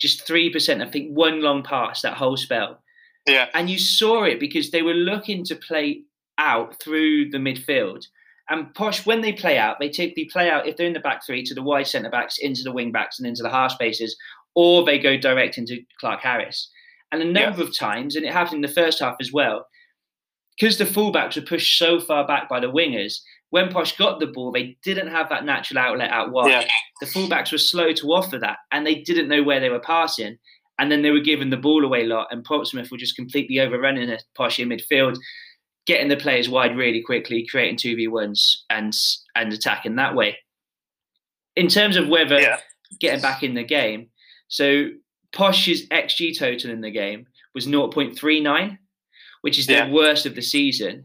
just 0.00 0.26
three 0.26 0.50
percent. 0.50 0.82
I 0.82 0.86
think 0.86 1.10
one 1.10 1.42
long 1.42 1.62
pass 1.62 2.02
that 2.02 2.14
whole 2.14 2.36
spell. 2.36 2.82
Yeah. 3.26 3.48
And 3.54 3.68
you 3.68 3.78
saw 3.78 4.24
it 4.24 4.40
because 4.40 4.70
they 4.70 4.82
were 4.82 4.94
looking 4.94 5.44
to 5.44 5.54
play 5.54 6.02
out 6.38 6.80
through 6.82 7.30
the 7.30 7.38
midfield. 7.38 8.06
And 8.48 8.74
Posh, 8.74 9.06
when 9.06 9.20
they 9.20 9.32
play 9.32 9.58
out, 9.58 9.76
they 9.78 9.90
typically 9.90 10.24
play 10.24 10.50
out 10.50 10.66
if 10.66 10.76
they're 10.76 10.86
in 10.86 10.94
the 10.94 11.00
back 11.00 11.24
three 11.24 11.44
to 11.44 11.54
the 11.54 11.62
wide 11.62 11.86
centre 11.86 12.10
backs, 12.10 12.38
into 12.38 12.62
the 12.62 12.72
wing 12.72 12.90
backs, 12.90 13.18
and 13.18 13.28
into 13.28 13.42
the 13.42 13.50
half 13.50 13.72
spaces, 13.72 14.16
or 14.56 14.84
they 14.84 14.98
go 14.98 15.16
direct 15.16 15.56
into 15.56 15.78
Clarke-Harris. 16.00 16.68
And 17.12 17.22
a 17.22 17.24
number 17.24 17.60
yeah. 17.60 17.68
of 17.68 17.76
times, 17.76 18.16
and 18.16 18.24
it 18.24 18.32
happened 18.32 18.64
in 18.64 18.68
the 18.68 18.74
first 18.74 18.98
half 19.00 19.16
as 19.20 19.32
well, 19.32 19.66
because 20.58 20.78
the 20.78 20.84
fullbacks 20.84 21.36
were 21.36 21.42
pushed 21.42 21.78
so 21.78 22.00
far 22.00 22.26
back 22.26 22.48
by 22.48 22.58
the 22.58 22.72
wingers, 22.72 23.20
when 23.50 23.68
Posh 23.68 23.96
got 23.96 24.20
the 24.20 24.26
ball, 24.28 24.52
they 24.52 24.76
didn't 24.82 25.08
have 25.08 25.28
that 25.28 25.44
natural 25.44 25.78
outlet 25.78 26.10
out 26.10 26.30
wide. 26.32 26.50
Yeah. 26.50 26.68
The 27.00 27.06
fullbacks 27.06 27.52
were 27.52 27.58
slow 27.58 27.92
to 27.92 28.12
offer 28.12 28.38
that, 28.38 28.58
and 28.72 28.86
they 28.86 28.96
didn't 28.96 29.28
know 29.28 29.42
where 29.42 29.60
they 29.60 29.70
were 29.70 29.80
passing. 29.80 30.38
And 30.78 30.90
then 30.90 31.02
they 31.02 31.10
were 31.10 31.20
giving 31.20 31.50
the 31.50 31.56
ball 31.56 31.84
away 31.84 32.04
a 32.04 32.06
lot, 32.06 32.28
and 32.30 32.44
Portsmouth 32.44 32.90
were 32.90 32.96
just 32.96 33.16
completely 33.16 33.60
overrunning 33.60 34.16
Posh 34.34 34.58
in 34.58 34.68
midfield, 34.70 35.18
getting 35.86 36.08
the 36.08 36.16
players 36.16 36.48
wide 36.48 36.76
really 36.76 37.02
quickly, 37.02 37.46
creating 37.50 37.76
two 37.76 37.96
v 37.96 38.08
ones 38.08 38.64
and 38.70 38.94
and 39.34 39.52
attacking 39.52 39.96
that 39.96 40.14
way. 40.14 40.38
In 41.56 41.68
terms 41.68 41.96
of 41.96 42.08
whether 42.08 42.40
yeah. 42.40 42.58
getting 43.00 43.20
back 43.20 43.42
in 43.42 43.54
the 43.54 43.64
game, 43.64 44.08
so 44.48 44.86
Posh's 45.32 45.86
xG 45.88 46.38
total 46.38 46.70
in 46.70 46.80
the 46.80 46.90
game 46.90 47.26
was 47.54 47.66
0.39, 47.66 48.78
which 49.42 49.58
is 49.58 49.68
Yeah. 49.68 49.86
the 49.86 49.92
worst 49.92 50.26
of 50.26 50.34
the 50.34 50.42
season. 50.42 51.04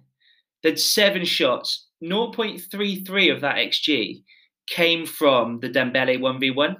Then 0.63 0.77
seven 0.77 1.25
shots, 1.25 1.84
0.33 2.03 3.33
of 3.33 3.41
that 3.41 3.55
XG 3.55 4.23
came 4.67 5.05
from 5.05 5.59
the 5.59 5.69
Dembele 5.69 6.19
1v1. 6.19 6.75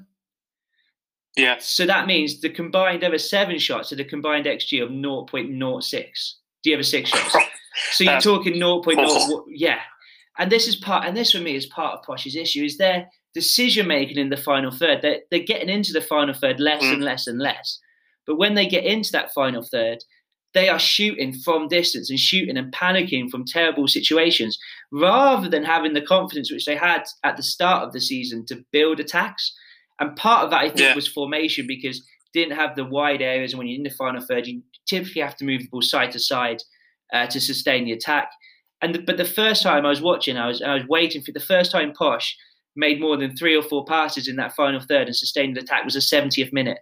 Yeah. 1.38 1.56
So 1.60 1.86
that 1.86 2.08
means 2.08 2.42
the 2.42 2.50
combined 2.50 3.04
over 3.04 3.18
seven 3.18 3.60
shots 3.60 3.92
at 3.92 4.00
a 4.00 4.06
combined 4.06 4.46
XG 4.46 4.82
of 4.84 4.90
0.06. 4.90 6.34
Do 6.64 6.70
you 6.70 6.76
have 6.76 6.82
a 6.82 6.84
six 6.84 7.10
shots? 7.10 7.36
So 7.92 8.06
you're 8.06 8.22
talking 8.22 8.54
0.0. 8.54 8.98
awful. 9.06 9.44
Yeah. 9.50 9.80
And 10.40 10.50
this 10.50 10.66
is 10.66 10.78
part, 10.78 11.06
and 11.06 11.16
this 11.16 11.34
for 11.34 11.40
me 11.42 11.58
is 11.58 11.66
part 11.66 12.00
of 12.00 12.06
Posh's 12.06 12.38
issue 12.38 12.64
is 12.64 12.78
their 12.78 13.10
decision 13.34 13.86
making 13.86 14.18
in 14.18 14.30
the 14.30 14.38
final 14.38 14.72
third. 14.72 15.02
They're, 15.02 15.20
they're 15.30 15.42
getting 15.44 15.68
into 15.68 15.92
the 15.92 16.00
final 16.00 16.34
third 16.34 16.62
less 16.62 16.82
Mm. 16.82 16.94
and 16.94 17.04
less 17.04 17.28
and 17.28 17.38
less. 17.38 17.80
But 18.26 18.38
when 18.38 18.54
they 18.54 18.66
get 18.66 18.86
into 18.86 19.12
that 19.12 19.34
final 19.34 19.62
third, 19.62 19.98
they 20.56 20.70
are 20.70 20.80
shooting 20.80 21.34
from 21.34 21.68
distance 21.68 22.10
and 22.10 22.18
shooting 22.18 22.58
and 22.58 22.74
panicking 22.74 23.30
from 23.30 23.46
terrible 23.46 23.88
situations 23.88 24.58
rather 24.92 25.48
than 25.50 25.64
having 25.64 25.94
the 25.94 26.02
confidence 26.02 26.52
which 26.52 26.66
they 26.66 26.76
had 26.76 27.04
at 27.24 27.38
the 27.38 27.44
start 27.44 27.84
of 27.84 27.94
the 27.94 28.02
season 28.02 28.46
to 28.48 28.64
build 28.72 29.00
attacks. 29.00 29.54
And 30.00 30.16
part 30.16 30.44
of 30.46 30.50
that, 30.52 30.62
I 30.62 30.70
think, 30.70 30.80
Yeah. 30.80 30.96
was 30.96 31.08
formation 31.08 31.68
because 31.68 32.04
didn't 32.34 32.58
have 32.58 32.76
the 32.76 32.84
wide 32.86 33.22
areas. 33.22 33.52
And 33.54 33.60
when 33.60 33.68
you're 33.68 33.78
in 33.78 33.84
the 33.84 33.90
final 33.92 34.22
third, 34.22 34.48
you 34.48 34.62
typically 34.88 35.22
have 35.22 35.38
to 35.38 35.46
move 35.46 35.62
the 35.62 35.68
ball 35.70 35.82
side 35.82 36.12
to 36.12 36.20
side 36.20 36.62
uh, 37.14 37.28
to 37.28 37.40
sustain 37.40 37.86
the 37.86 37.92
attack. 37.94 38.30
And 38.82 38.94
the, 38.96 39.00
but 39.00 39.18
the 39.18 39.26
first 39.26 39.64
time 39.64 39.86
I 39.86 39.90
was 39.90 40.02
watching, 40.02 40.38
I 40.38 40.48
was 40.48 40.62
I 40.62 40.74
was 40.74 40.84
waiting 40.88 41.22
for 41.22 41.32
the 41.32 41.40
first 41.40 41.72
time 41.72 41.94
Posh 41.94 42.36
made 42.76 43.00
more 43.00 43.16
than 43.16 43.36
three 43.36 43.56
or 43.56 43.64
four 43.64 43.86
passes 43.86 44.28
in 44.28 44.36
that 44.36 44.54
final 44.54 44.82
third 44.82 45.08
and 45.08 45.16
sustained 45.16 45.56
the 45.56 45.62
attack 45.62 45.86
was 45.86 45.94
the 45.94 46.02
70th 46.02 46.52
minute. 46.52 46.80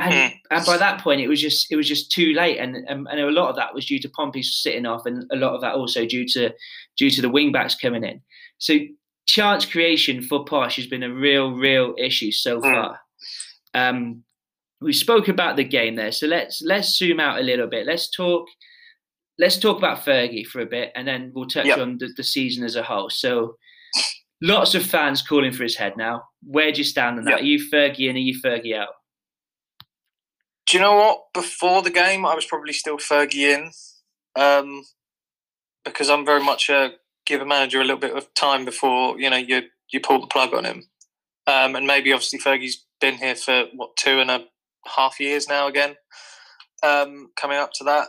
And, 0.00 0.12
Mm. 0.14 0.32
and 0.52 0.64
by 0.66 0.76
that 0.78 1.00
point, 1.00 1.20
it 1.20 1.26
was 1.28 1.40
just 1.40 1.66
it 1.72 1.76
was 1.76 1.88
just 1.88 2.12
too 2.12 2.32
late, 2.32 2.58
and, 2.58 2.76
and 2.76 3.08
and 3.08 3.20
a 3.20 3.30
lot 3.30 3.50
of 3.50 3.56
that 3.56 3.74
was 3.74 3.84
due 3.86 3.98
to 3.98 4.08
Pompey 4.08 4.42
sitting 4.44 4.86
off, 4.86 5.06
and 5.06 5.24
a 5.32 5.36
lot 5.36 5.54
of 5.54 5.60
that 5.62 5.74
also 5.74 6.06
due 6.06 6.24
to 6.28 6.50
due 6.96 7.10
to 7.10 7.20
the 7.20 7.28
wing 7.28 7.50
backs 7.50 7.74
coming 7.74 8.04
in. 8.04 8.20
So 8.58 8.78
chance 9.26 9.66
creation 9.66 10.22
for 10.22 10.44
Posh 10.44 10.76
has 10.76 10.86
been 10.86 11.02
a 11.02 11.12
real 11.12 11.50
real 11.52 11.94
issue 11.98 12.30
so 12.30 12.60
Mm. 12.60 12.72
far. 12.72 13.00
Um, 13.74 14.22
we 14.80 14.92
spoke 14.92 15.26
about 15.26 15.56
the 15.56 15.64
game 15.64 15.96
there, 15.96 16.12
so 16.12 16.28
let's 16.28 16.62
let's 16.62 16.96
zoom 16.96 17.18
out 17.18 17.40
a 17.40 17.42
little 17.42 17.66
bit. 17.66 17.84
Let's 17.86 18.08
talk 18.08 18.46
let's 19.40 19.58
talk 19.58 19.78
about 19.78 20.04
Fergie 20.04 20.46
for 20.46 20.60
a 20.60 20.66
bit, 20.66 20.92
and 20.94 21.06
then 21.08 21.32
we'll 21.34 21.46
touch 21.48 21.66
Yep. 21.66 21.78
on 21.78 21.98
the, 21.98 22.08
the 22.16 22.24
season 22.24 22.64
as 22.64 22.74
a 22.76 22.82
whole. 22.84 23.08
So, 23.10 23.56
lots 24.42 24.74
of 24.76 24.84
fans 24.86 25.22
calling 25.22 25.52
for 25.52 25.62
his 25.64 25.76
head 25.76 25.96
now. 25.96 26.22
Where 26.42 26.70
do 26.72 26.78
you 26.78 26.84
stand 26.84 27.18
on 27.18 27.24
that? 27.24 27.30
Yep. 27.32 27.40
Are 27.40 27.44
you 27.44 27.58
Fergie 27.70 28.08
in? 28.10 28.16
Are 28.16 28.18
you 28.20 28.40
Fergie 28.40 28.76
out? 28.76 28.88
Do 30.68 30.76
you 30.76 30.82
know 30.82 30.96
what? 30.96 31.32
Before 31.32 31.80
the 31.80 31.90
game, 31.90 32.26
I 32.26 32.34
was 32.34 32.44
probably 32.44 32.74
still 32.74 32.98
Fergie 32.98 33.54
in, 33.54 33.70
um, 34.38 34.84
because 35.82 36.10
I'm 36.10 36.26
very 36.26 36.44
much 36.44 36.68
a 36.68 36.92
give 37.24 37.40
a 37.40 37.46
manager 37.46 37.80
a 37.80 37.84
little 37.84 37.98
bit 37.98 38.14
of 38.14 38.32
time 38.34 38.66
before 38.66 39.18
you 39.18 39.30
know 39.30 39.38
you 39.38 39.62
you 39.90 40.00
pull 40.00 40.20
the 40.20 40.26
plug 40.26 40.52
on 40.52 40.66
him, 40.66 40.84
um, 41.46 41.74
and 41.74 41.86
maybe 41.86 42.12
obviously 42.12 42.38
Fergie's 42.38 42.84
been 43.00 43.16
here 43.16 43.34
for 43.34 43.64
what 43.76 43.96
two 43.96 44.20
and 44.20 44.30
a 44.30 44.44
half 44.94 45.18
years 45.18 45.48
now 45.48 45.68
again, 45.68 45.96
um, 46.82 47.30
coming 47.40 47.56
up 47.56 47.72
to 47.76 47.84
that, 47.84 48.08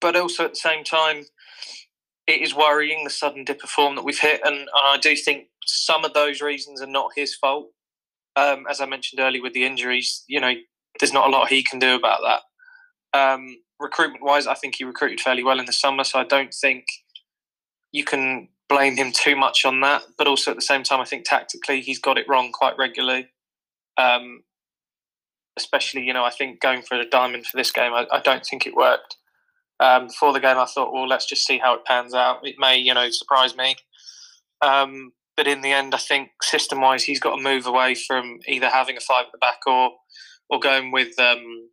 but 0.00 0.14
also 0.14 0.44
at 0.44 0.52
the 0.52 0.56
same 0.56 0.84
time, 0.84 1.24
it 2.28 2.40
is 2.40 2.54
worrying 2.54 3.02
the 3.02 3.10
sudden 3.10 3.42
dip 3.44 3.64
of 3.64 3.70
form 3.70 3.96
that 3.96 4.04
we've 4.04 4.20
hit, 4.20 4.40
and, 4.44 4.54
and 4.54 4.68
I 4.72 4.96
do 5.02 5.16
think 5.16 5.48
some 5.66 6.04
of 6.04 6.14
those 6.14 6.40
reasons 6.40 6.80
are 6.80 6.86
not 6.86 7.10
his 7.16 7.34
fault. 7.34 7.66
Um, 8.36 8.66
as 8.70 8.80
I 8.80 8.86
mentioned 8.86 9.18
earlier 9.18 9.42
with 9.42 9.54
the 9.54 9.64
injuries, 9.64 10.22
you 10.28 10.38
know, 10.40 10.54
there's 11.00 11.12
not 11.12 11.28
a 11.28 11.30
lot 11.30 11.48
he 11.48 11.62
can 11.62 11.78
do 11.78 11.94
about 11.94 12.20
that. 12.22 13.18
Um, 13.18 13.56
recruitment 13.78 14.22
wise, 14.22 14.46
I 14.46 14.54
think 14.54 14.76
he 14.76 14.84
recruited 14.84 15.20
fairly 15.20 15.42
well 15.42 15.58
in 15.58 15.66
the 15.66 15.72
summer, 15.72 16.04
so 16.04 16.18
I 16.18 16.24
don't 16.24 16.54
think 16.54 16.84
you 17.92 18.04
can 18.04 18.48
blame 18.68 18.96
him 18.96 19.10
too 19.12 19.34
much 19.34 19.64
on 19.64 19.80
that. 19.80 20.02
But 20.16 20.28
also 20.28 20.50
at 20.50 20.56
the 20.56 20.62
same 20.62 20.82
time, 20.82 21.00
I 21.00 21.04
think 21.04 21.24
tactically 21.24 21.80
he's 21.80 21.98
got 21.98 22.18
it 22.18 22.28
wrong 22.28 22.52
quite 22.52 22.76
regularly. 22.78 23.28
Um, 23.96 24.42
especially, 25.56 26.02
you 26.02 26.12
know, 26.12 26.24
I 26.24 26.30
think 26.30 26.60
going 26.60 26.82
for 26.82 26.98
a 26.98 27.08
diamond 27.08 27.46
for 27.46 27.56
this 27.56 27.72
game, 27.72 27.92
I, 27.92 28.06
I 28.12 28.20
don't 28.20 28.44
think 28.44 28.66
it 28.66 28.76
worked. 28.76 29.16
Um, 29.80 30.08
before 30.08 30.32
the 30.32 30.40
game, 30.40 30.58
I 30.58 30.66
thought, 30.66 30.92
well, 30.92 31.08
let's 31.08 31.26
just 31.26 31.46
see 31.46 31.58
how 31.58 31.74
it 31.74 31.84
pans 31.86 32.14
out. 32.14 32.46
It 32.46 32.56
may, 32.58 32.76
you 32.76 32.94
know, 32.94 33.08
surprise 33.10 33.56
me. 33.56 33.76
Um, 34.62 35.12
but 35.36 35.46
in 35.46 35.62
the 35.62 35.72
end, 35.72 35.94
I 35.94 35.98
think 35.98 36.30
system 36.42 36.82
wise, 36.82 37.04
he's 37.04 37.20
got 37.20 37.36
to 37.36 37.42
move 37.42 37.66
away 37.66 37.94
from 37.94 38.40
either 38.46 38.68
having 38.68 38.96
a 38.98 39.00
five 39.00 39.24
at 39.26 39.32
the 39.32 39.38
back 39.38 39.60
or 39.66 39.92
or 40.50 40.60
going 40.60 40.90
with 40.90 41.18
um, 41.18 41.68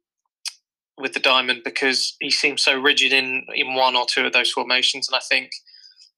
with 0.97 1.13
the 1.13 1.19
diamond 1.19 1.61
because 1.63 2.15
he 2.19 2.31
seems 2.31 2.63
so 2.63 2.79
rigid 2.79 3.13
in 3.13 3.45
in 3.53 3.75
one 3.75 3.95
or 3.95 4.05
two 4.05 4.25
of 4.25 4.33
those 4.33 4.51
formations. 4.51 5.07
And 5.07 5.15
I 5.15 5.21
think 5.27 5.51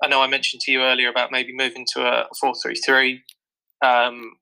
I 0.04 0.08
know 0.08 0.22
I 0.22 0.28
mentioned 0.28 0.62
to 0.62 0.72
you 0.72 0.82
earlier 0.82 1.10
about 1.10 1.32
maybe 1.32 1.54
moving 1.56 1.86
to 1.94 2.02
a 2.02 2.28
four 2.40 2.54
three 2.62 2.76
three. 2.76 3.24
Um, 3.84 4.34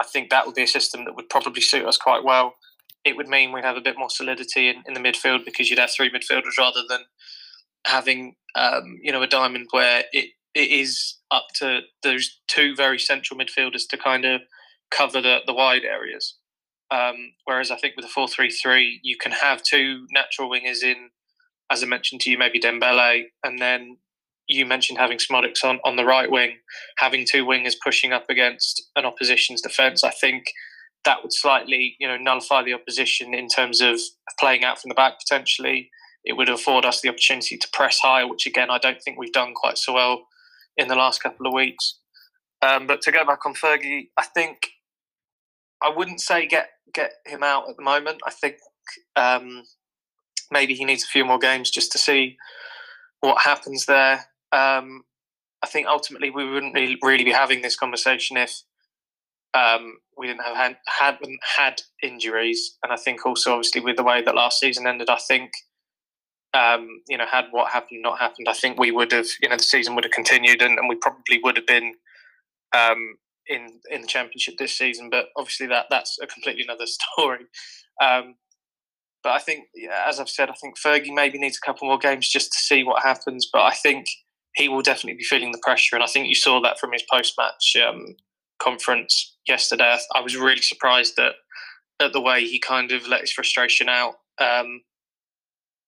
I 0.00 0.06
think 0.06 0.30
that 0.30 0.46
would 0.46 0.54
be 0.54 0.62
a 0.62 0.68
system 0.68 1.04
that 1.04 1.14
would 1.14 1.28
probably 1.28 1.62
suit 1.62 1.86
us 1.86 1.96
quite 1.96 2.24
well. 2.24 2.56
It 3.04 3.16
would 3.16 3.28
mean 3.28 3.52
we'd 3.52 3.64
have 3.64 3.76
a 3.76 3.82
bit 3.82 3.98
more 3.98 4.10
solidity 4.10 4.68
in, 4.68 4.82
in 4.86 4.94
the 4.94 5.00
midfield 5.00 5.44
because 5.44 5.70
you'd 5.70 5.78
have 5.78 5.90
three 5.90 6.10
midfielders 6.10 6.58
rather 6.58 6.80
than 6.88 7.00
having 7.86 8.34
um, 8.54 8.98
you 9.02 9.12
know 9.12 9.22
a 9.22 9.26
diamond 9.26 9.68
where 9.70 10.04
it, 10.12 10.30
it 10.54 10.70
is 10.70 11.18
up 11.30 11.46
to 11.56 11.80
those 12.02 12.40
two 12.48 12.74
very 12.74 12.98
central 12.98 13.38
midfielders 13.38 13.86
to 13.90 13.96
kind 13.96 14.24
of 14.24 14.40
cover 14.90 15.20
the, 15.20 15.40
the 15.46 15.54
wide 15.54 15.84
areas. 15.84 16.36
Um, 16.90 17.32
whereas 17.44 17.70
I 17.70 17.76
think 17.76 17.96
with 17.96 18.04
a 18.04 18.08
four 18.08 18.28
three 18.28 18.50
three, 18.50 19.00
you 19.02 19.16
can 19.16 19.32
have 19.32 19.62
two 19.62 20.06
natural 20.12 20.50
wingers 20.50 20.82
in, 20.82 21.10
as 21.70 21.82
I 21.82 21.86
mentioned 21.86 22.20
to 22.22 22.30
you, 22.30 22.38
maybe 22.38 22.60
Dembele, 22.60 23.24
and 23.42 23.58
then 23.58 23.96
you 24.46 24.66
mentioned 24.66 24.98
having 24.98 25.18
Szmodics 25.18 25.64
on, 25.64 25.80
on 25.84 25.96
the 25.96 26.04
right 26.04 26.30
wing, 26.30 26.58
having 26.98 27.24
two 27.24 27.46
wingers 27.46 27.74
pushing 27.82 28.12
up 28.12 28.26
against 28.28 28.82
an 28.94 29.06
opposition's 29.06 29.62
defence. 29.62 30.04
I 30.04 30.10
think 30.10 30.44
that 31.04 31.22
would 31.22 31.32
slightly, 31.32 31.96
you 31.98 32.06
know, 32.06 32.18
nullify 32.18 32.62
the 32.62 32.74
opposition 32.74 33.34
in 33.34 33.48
terms 33.48 33.80
of 33.80 33.98
playing 34.38 34.64
out 34.64 34.80
from 34.80 34.90
the 34.90 34.94
back 34.94 35.14
potentially. 35.18 35.90
It 36.24 36.36
would 36.36 36.48
afford 36.48 36.84
us 36.84 37.00
the 37.00 37.08
opportunity 37.08 37.56
to 37.56 37.68
press 37.72 37.98
higher, 38.00 38.28
which 38.28 38.46
again 38.46 38.70
I 38.70 38.78
don't 38.78 39.00
think 39.02 39.18
we've 39.18 39.32
done 39.32 39.54
quite 39.54 39.78
so 39.78 39.94
well 39.94 40.26
in 40.76 40.88
the 40.88 40.94
last 40.94 41.22
couple 41.22 41.46
of 41.46 41.52
weeks. 41.52 41.98
Um, 42.62 42.86
but 42.86 43.02
to 43.02 43.12
go 43.12 43.24
back 43.26 43.44
on 43.44 43.54
Fergie, 43.54 44.08
I 44.16 44.24
think 44.24 44.58
I 45.84 45.90
wouldn't 45.94 46.20
say 46.20 46.46
get 46.46 46.68
get 46.92 47.12
him 47.26 47.42
out 47.42 47.68
at 47.68 47.76
the 47.76 47.82
moment. 47.82 48.20
I 48.26 48.30
think 48.30 48.56
um, 49.16 49.64
maybe 50.50 50.74
he 50.74 50.84
needs 50.84 51.04
a 51.04 51.08
few 51.08 51.24
more 51.24 51.38
games 51.38 51.70
just 51.70 51.92
to 51.92 51.98
see 51.98 52.36
what 53.20 53.42
happens 53.42 53.86
there. 53.86 54.26
Um, 54.52 55.02
I 55.62 55.66
think 55.66 55.86
ultimately 55.86 56.30
we 56.30 56.48
wouldn't 56.48 56.74
really, 56.74 57.24
be 57.24 57.32
having 57.32 57.62
this 57.62 57.76
conversation 57.76 58.36
if 58.36 58.62
um, 59.54 59.94
we 60.16 60.26
didn't 60.26 60.42
have 60.42 60.56
had, 60.56 60.76
hadn't 60.86 61.40
had 61.56 61.82
injuries, 62.02 62.76
and 62.82 62.92
I 62.92 62.96
think 62.96 63.24
also 63.24 63.52
obviously 63.52 63.80
with 63.80 63.96
the 63.96 64.02
way 64.02 64.22
that 64.22 64.34
last 64.34 64.60
season 64.60 64.86
ended, 64.86 65.08
I 65.08 65.18
think 65.26 65.52
um, 66.52 66.86
you 67.08 67.18
know 67.18 67.26
had 67.30 67.46
what 67.50 67.72
happened 67.72 68.02
not 68.02 68.18
happened, 68.18 68.46
I 68.48 68.52
think 68.52 68.78
we 68.78 68.90
would 68.90 69.12
have 69.12 69.26
you 69.42 69.48
know 69.48 69.56
the 69.56 69.62
season 69.62 69.94
would 69.94 70.04
have 70.04 70.12
continued, 70.12 70.62
and, 70.62 70.78
and 70.78 70.88
we 70.88 70.96
probably 70.96 71.40
would 71.42 71.56
have 71.56 71.66
been 71.66 71.94
um, 72.76 73.16
in 73.48 73.80
in 73.90 74.02
the 74.02 74.06
championship 74.06 74.54
this 74.58 74.76
season. 74.76 75.10
But 75.10 75.26
obviously 75.36 75.66
that 75.68 75.86
that's 75.90 76.18
a 76.22 76.26
completely 76.26 76.62
another 76.62 76.86
story. 76.86 77.46
Um, 78.02 78.34
but 79.22 79.32
I 79.32 79.38
think, 79.38 79.68
yeah, 79.74 80.04
as 80.06 80.20
I've 80.20 80.28
said, 80.28 80.50
I 80.50 80.54
think 80.60 80.78
Fergie 80.78 81.14
maybe 81.14 81.38
needs 81.38 81.56
a 81.56 81.66
couple 81.66 81.88
more 81.88 81.98
games 81.98 82.28
just 82.28 82.52
to 82.52 82.58
see 82.58 82.84
what 82.84 83.02
happens. 83.02 83.48
But 83.50 83.62
I 83.62 83.72
think 83.72 84.06
he 84.54 84.68
will 84.68 84.82
definitely 84.82 85.16
be 85.16 85.24
feeling 85.24 85.50
the 85.50 85.60
pressure, 85.62 85.96
and 85.96 86.04
I 86.04 86.08
think 86.08 86.28
you 86.28 86.34
saw 86.34 86.60
that 86.60 86.78
from 86.78 86.92
his 86.92 87.04
post-match 87.10 87.76
um, 87.88 88.16
conference 88.62 89.36
yesterday. 89.48 89.96
I, 89.96 90.18
I 90.18 90.20
was 90.20 90.36
really 90.36 90.60
surprised 90.60 91.18
at 91.18 91.32
at 92.00 92.12
the 92.12 92.20
way 92.20 92.44
he 92.44 92.58
kind 92.58 92.92
of 92.92 93.06
let 93.08 93.20
his 93.20 93.32
frustration 93.32 93.88
out. 93.88 94.14
Um, 94.38 94.82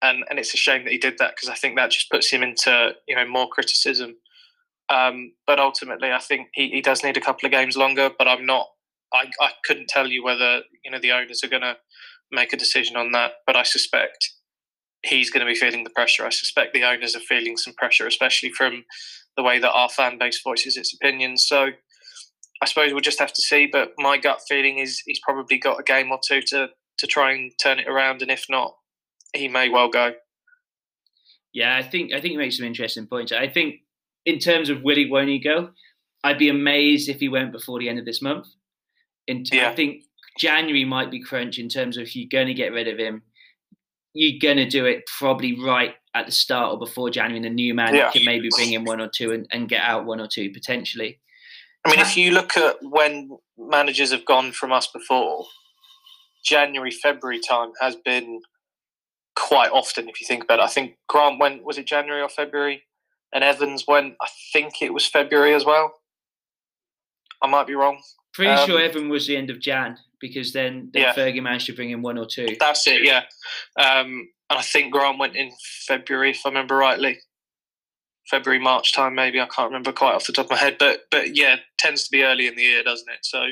and 0.02 0.24
and 0.30 0.38
it's 0.38 0.54
a 0.54 0.58
shame 0.58 0.84
that 0.84 0.92
he 0.92 0.98
did 0.98 1.18
that 1.18 1.34
because 1.36 1.48
I 1.48 1.54
think 1.54 1.76
that 1.76 1.90
just 1.90 2.10
puts 2.10 2.30
him 2.30 2.42
into 2.42 2.92
you 3.06 3.16
know 3.16 3.26
more 3.26 3.48
criticism. 3.48 4.16
Um, 4.88 5.32
but 5.46 5.58
ultimately, 5.58 6.12
I 6.12 6.18
think 6.18 6.48
he, 6.54 6.68
he 6.68 6.80
does 6.80 7.02
need 7.02 7.16
a 7.16 7.20
couple 7.20 7.46
of 7.46 7.52
games 7.52 7.76
longer. 7.76 8.10
But 8.16 8.28
I'm 8.28 8.46
not. 8.46 8.68
I, 9.12 9.30
I 9.40 9.50
couldn't 9.64 9.88
tell 9.88 10.08
you 10.08 10.24
whether 10.24 10.60
you 10.84 10.90
know 10.90 10.98
the 11.00 11.12
owners 11.12 11.42
are 11.42 11.48
going 11.48 11.62
to 11.62 11.76
make 12.30 12.52
a 12.52 12.56
decision 12.56 12.96
on 12.96 13.12
that. 13.12 13.32
But 13.46 13.56
I 13.56 13.62
suspect 13.62 14.32
he's 15.04 15.30
going 15.30 15.44
to 15.44 15.50
be 15.50 15.58
feeling 15.58 15.84
the 15.84 15.90
pressure. 15.90 16.26
I 16.26 16.30
suspect 16.30 16.74
the 16.74 16.84
owners 16.84 17.14
are 17.14 17.20
feeling 17.20 17.56
some 17.56 17.74
pressure, 17.74 18.06
especially 18.06 18.50
from 18.50 18.84
the 19.36 19.42
way 19.42 19.58
that 19.58 19.72
our 19.72 19.88
fan 19.88 20.18
base 20.18 20.40
voices 20.42 20.76
its 20.76 20.94
opinions. 20.94 21.46
So 21.46 21.68
I 22.62 22.66
suppose 22.66 22.92
we'll 22.92 23.00
just 23.00 23.20
have 23.20 23.32
to 23.32 23.42
see. 23.42 23.68
But 23.70 23.92
my 23.98 24.18
gut 24.18 24.40
feeling 24.48 24.78
is 24.78 25.02
he's 25.04 25.20
probably 25.20 25.58
got 25.58 25.80
a 25.80 25.84
game 25.84 26.10
or 26.10 26.20
two 26.26 26.40
to 26.48 26.68
to 26.98 27.06
try 27.06 27.32
and 27.32 27.52
turn 27.62 27.78
it 27.78 27.88
around, 27.88 28.22
and 28.22 28.30
if 28.30 28.46
not, 28.48 28.74
he 29.34 29.48
may 29.48 29.68
well 29.68 29.88
go. 29.88 30.14
Yeah, 31.52 31.76
I 31.76 31.82
think 31.82 32.12
I 32.12 32.20
think 32.20 32.32
you 32.32 32.38
make 32.38 32.52
some 32.52 32.66
interesting 32.66 33.06
points. 33.06 33.32
I 33.32 33.48
think 33.48 33.76
in 34.26 34.38
terms 34.38 34.68
of 34.68 34.82
will 34.82 34.96
he, 34.96 35.06
won't 35.08 35.28
he 35.28 35.38
go, 35.38 35.70
I'd 36.24 36.38
be 36.38 36.48
amazed 36.48 37.08
if 37.08 37.20
he 37.20 37.28
went 37.28 37.52
before 37.52 37.78
the 37.78 37.88
end 37.88 37.98
of 37.98 38.04
this 38.04 38.20
month. 38.20 38.46
In 39.28 39.44
t- 39.44 39.56
Yeah. 39.56 39.70
I 39.70 39.74
think 39.74 40.02
January 40.38 40.84
might 40.84 41.10
be 41.10 41.22
crunch 41.22 41.58
in 41.58 41.68
terms 41.68 41.96
of 41.96 42.02
if 42.02 42.14
you're 42.16 42.28
going 42.30 42.48
to 42.48 42.54
get 42.54 42.72
rid 42.72 42.88
of 42.88 42.98
him. 42.98 43.22
you're 44.18 44.38
going 44.40 44.56
to 44.56 44.66
do 44.68 44.86
it 44.86 45.04
probably 45.18 45.60
right 45.62 45.94
at 46.14 46.24
the 46.24 46.32
start 46.32 46.72
or 46.72 46.78
before 46.78 47.10
January. 47.10 47.36
And 47.36 47.44
the 47.44 47.50
new 47.50 47.74
man 47.74 47.94
Yeah. 47.94 48.10
can 48.10 48.24
maybe 48.24 48.48
bring 48.56 48.72
in 48.72 48.84
one 48.84 48.98
or 49.00 49.08
two 49.08 49.32
and, 49.32 49.46
and 49.52 49.68
get 49.68 49.82
out 49.82 50.06
one 50.06 50.20
or 50.22 50.26
two 50.26 50.50
potentially. 50.50 51.20
I 51.84 51.90
mean, 51.90 52.00
if 52.00 52.16
you 52.16 52.30
look 52.32 52.56
at 52.56 52.76
when 52.82 53.28
managers 53.58 54.10
have 54.12 54.24
gone 54.24 54.52
from 54.52 54.72
us 54.72 54.86
before, 54.86 55.44
January, 56.44 56.90
February 56.90 57.40
time 57.40 57.72
has 57.80 57.94
been 57.94 58.40
quite 59.36 59.70
often. 59.70 60.08
If 60.08 60.20
you 60.20 60.26
think 60.26 60.44
about 60.44 60.60
it, 60.60 60.62
I 60.62 60.68
think 60.68 60.96
Grant 61.08 61.38
went 61.38 61.62
was 61.64 61.76
it 61.76 61.86
January 61.86 62.22
or 62.22 62.28
February, 62.30 62.84
and 63.32 63.42
Evans 63.44 63.84
went. 63.86 64.14
I 64.20 64.28
think 64.52 64.82
it 64.82 64.92
was 64.94 65.06
February 65.06 65.54
as 65.54 65.64
well. 65.64 65.92
I 67.42 67.48
might 67.48 67.66
be 67.66 67.74
wrong. 67.74 68.02
Pretty 68.32 68.50
Um, 68.52 68.66
sure 68.66 68.80
Evan 68.80 69.08
was 69.08 69.26
the 69.26 69.36
end 69.36 69.50
of 69.50 69.60
Jan 69.60 69.98
because 70.20 70.52
then, 70.52 70.90
then 70.92 71.02
Yeah. 71.02 71.14
Fergie 71.14 71.42
managed 71.42 71.66
to 71.66 71.72
bring 71.74 71.90
in 71.90 72.02
one 72.02 72.18
or 72.18 72.26
two. 72.26 72.56
That's 72.58 72.86
it. 72.86 73.02
Yeah, 73.04 73.24
um, 73.78 74.28
and 74.50 74.58
I 74.58 74.62
think 74.62 74.92
Grant 74.92 75.18
went 75.18 75.36
in 75.36 75.52
February, 75.86 76.30
if 76.30 76.44
I 76.44 76.48
remember 76.50 76.76
rightly. 76.76 77.20
February, 78.30 78.58
March 78.58 78.92
time, 78.92 79.14
maybe 79.14 79.40
I 79.40 79.46
can't 79.46 79.68
remember 79.70 79.92
quite 79.92 80.14
off 80.14 80.26
the 80.26 80.32
top 80.32 80.46
of 80.46 80.50
my 80.52 80.56
head, 80.56 80.76
but 80.78 81.02
but 81.10 81.36
yeah, 81.36 81.56
tends 81.78 82.04
to 82.04 82.10
be 82.10 82.24
early 82.24 82.46
in 82.48 82.56
the 82.56 82.62
year, 82.62 82.82
doesn't 82.82 83.08
it? 83.08 83.20
So 83.24 83.46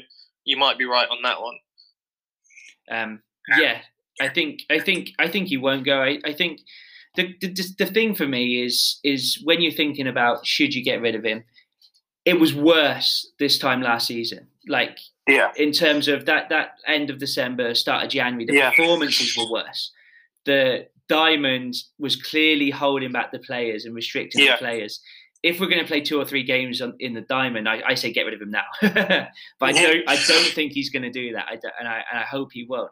you 0.45 0.57
might 0.57 0.79
be 0.79 0.85
right 0.85 1.09
on 1.09 1.23
that 1.23 1.41
one. 1.41 1.59
Um, 2.91 3.23
yeah, 3.57 3.83
I 4.21 4.29
think 4.29 4.63
I 4.71 4.81
think 4.81 5.11
I 5.19 5.29
think 5.29 5.49
he 5.49 5.57
won't 5.59 5.85
go. 5.87 6.03
I, 6.03 6.19
I 6.25 6.33
think 6.33 6.61
the, 7.17 7.35
the 7.41 7.75
the 7.79 7.87
thing 7.87 8.15
for 8.15 8.27
me 8.27 8.63
is 8.65 8.99
is 9.05 9.41
when 9.45 9.61
you're 9.61 9.73
thinking 9.73 10.07
about 10.09 10.47
should 10.47 10.75
you 10.75 10.83
get 10.83 11.01
rid 11.01 11.15
of 11.15 11.25
him, 11.25 11.45
it 12.25 12.39
was 12.41 12.55
worse 12.55 13.31
this 13.39 13.59
time 13.59 13.83
last 13.83 14.07
season. 14.07 14.47
Like 14.67 14.99
Yeah, 15.29 15.53
in 15.57 15.73
terms 15.73 16.09
of 16.09 16.27
that 16.27 16.49
that 16.49 16.73
end 16.87 17.11
of 17.11 17.19
December, 17.19 17.75
start 17.75 18.05
of 18.05 18.11
January, 18.11 18.45
the 18.47 18.55
Yeah. 18.55 18.71
performances 18.71 19.37
were 19.37 19.51
worse. 19.51 19.93
The 20.45 20.89
diamond 21.09 21.75
was 21.99 22.17
clearly 22.17 22.71
holding 22.71 23.13
back 23.13 23.31
the 23.31 23.39
players 23.39 23.85
and 23.85 23.95
restricting 23.95 24.43
Yeah. 24.45 24.53
the 24.53 24.59
players. 24.59 25.01
If 25.43 25.61
we're 25.61 25.67
going 25.69 25.83
to 25.83 25.87
play 25.87 26.01
two 26.01 26.19
or 26.19 26.25
three 26.25 26.43
games 26.43 26.81
on, 26.81 26.95
in 27.01 27.13
the 27.13 27.21
diamond, 27.21 27.69
I, 27.69 27.83
I 27.87 27.95
say 27.95 28.11
get 28.11 28.23
rid 28.23 28.33
of 28.33 28.41
him 28.41 28.51
now. 28.51 28.65
but 28.81 29.29
I 29.61 29.73
don't, 29.73 30.09
I 30.09 30.17
don't 30.27 30.53
think 30.55 30.73
he's 30.73 30.89
going 30.89 31.03
to 31.03 31.11
do 31.11 31.33
that, 31.35 31.47
I 31.51 31.59
and 31.79 31.87
I 31.87 32.03
and 32.11 32.19
I 32.19 32.23
hope 32.23 32.53
he 32.53 32.65
won't. 32.65 32.91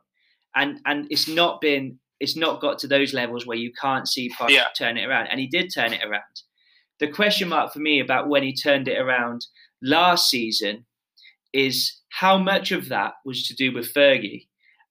And 0.55 0.79
and 0.85 1.07
it's 1.11 1.27
not 1.29 1.63
been, 1.63 1.99
it's 2.23 2.37
not 2.37 2.61
got 2.61 2.79
to 2.79 2.87
those 2.87 3.13
levels 3.13 3.47
where 3.47 3.57
you 3.59 3.73
can't 3.73 4.09
see 4.09 4.29
Posh 4.31 4.53
Yeah. 4.53 4.69
turn 4.77 4.97
it 4.97 5.05
around, 5.07 5.27
and 5.29 5.41
he 5.41 5.47
did 5.47 5.73
turn 5.75 5.93
it 5.93 6.05
around. 6.05 6.43
The 7.01 7.09
question 7.09 7.49
mark 7.49 7.73
for 7.73 7.81
me 7.81 8.01
about 8.01 8.29
when 8.29 8.43
he 8.43 8.55
turned 8.55 8.87
it 8.89 8.99
around 8.99 9.47
last 9.83 10.31
season 10.31 10.87
is 11.53 12.01
how 12.11 12.39
much 12.39 12.71
of 12.73 12.89
that 12.89 13.15
was 13.25 13.47
to 13.49 13.55
do 13.55 13.73
with 13.73 13.93
Fergie 13.93 14.47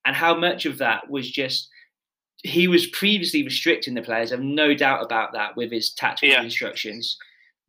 and 0.06 0.16
how 0.16 0.36
much 0.36 0.66
of 0.66 0.78
that 0.80 1.10
was 1.10 1.30
just 1.32 1.70
he 2.44 2.68
was 2.68 2.88
previously 2.88 3.44
restricting 3.44 3.94
the 3.94 4.02
players. 4.02 4.34
I've 4.34 4.42
no 4.42 4.74
doubt 4.74 5.04
about 5.04 5.32
that 5.34 5.56
with 5.56 5.72
his 5.72 5.94
tactical 5.94 6.34
Yeah. 6.34 6.42
instructions. 6.44 7.18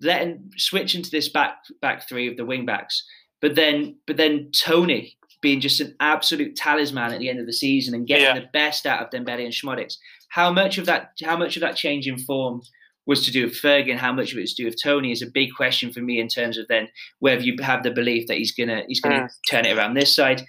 Then 0.01 0.51
switching 0.57 1.03
to 1.03 1.11
this 1.11 1.29
back 1.29 1.59
back 1.81 2.09
three 2.09 2.27
of 2.27 2.37
the 2.37 2.45
wing 2.47 2.65
backs, 2.67 3.05
but 3.41 3.55
then 3.55 3.97
but 4.07 4.17
then 4.17 4.51
Toney 4.53 5.17
being 5.43 5.61
just 5.61 5.81
an 5.81 5.95
absolute 6.01 6.57
talisman 6.57 7.13
at 7.13 7.19
the 7.19 7.29
end 7.29 7.41
of 7.41 7.47
the 7.47 7.53
season 7.53 7.95
and 7.95 8.07
getting 8.07 8.25
Yeah. 8.25 8.41
the 8.41 8.49
best 8.53 8.87
out 8.87 9.03
of 9.03 9.11
Dembele 9.11 9.45
and 9.45 9.53
Szmodics. 9.53 9.99
How 10.29 10.51
much 10.51 10.79
of 10.79 10.87
that 10.87 11.13
how 11.23 11.37
much 11.37 11.57
of 11.57 11.61
that 11.61 11.77
change 11.77 12.09
in 12.09 12.17
form 12.17 12.63
was 13.05 13.25
to 13.25 13.33
do 13.33 13.45
with 13.45 13.61
Fergie 13.61 13.91
and 13.91 13.99
how 13.99 14.13
much 14.13 14.33
of 14.33 14.39
it 14.39 14.43
was 14.43 14.55
to 14.55 14.63
do 14.63 14.67
with 14.67 14.81
Toney 14.81 15.11
is 15.11 15.21
a 15.21 15.27
big 15.27 15.53
question 15.55 15.93
for 15.93 16.01
me 16.01 16.21
in 16.21 16.29
terms 16.29 16.57
of 16.57 16.69
then 16.69 16.89
whether 17.19 17.43
you 17.43 17.57
have 17.61 17.83
the 17.83 17.91
belief 17.91 18.29
that 18.29 18.39
he's 18.39 18.53
gonna 18.53 18.85
he's 18.87 19.01
gonna 19.01 19.25
mm. 19.25 19.31
turn 19.51 19.67
it 19.67 19.77
around 19.77 19.95
this 19.95 20.15
side. 20.15 20.43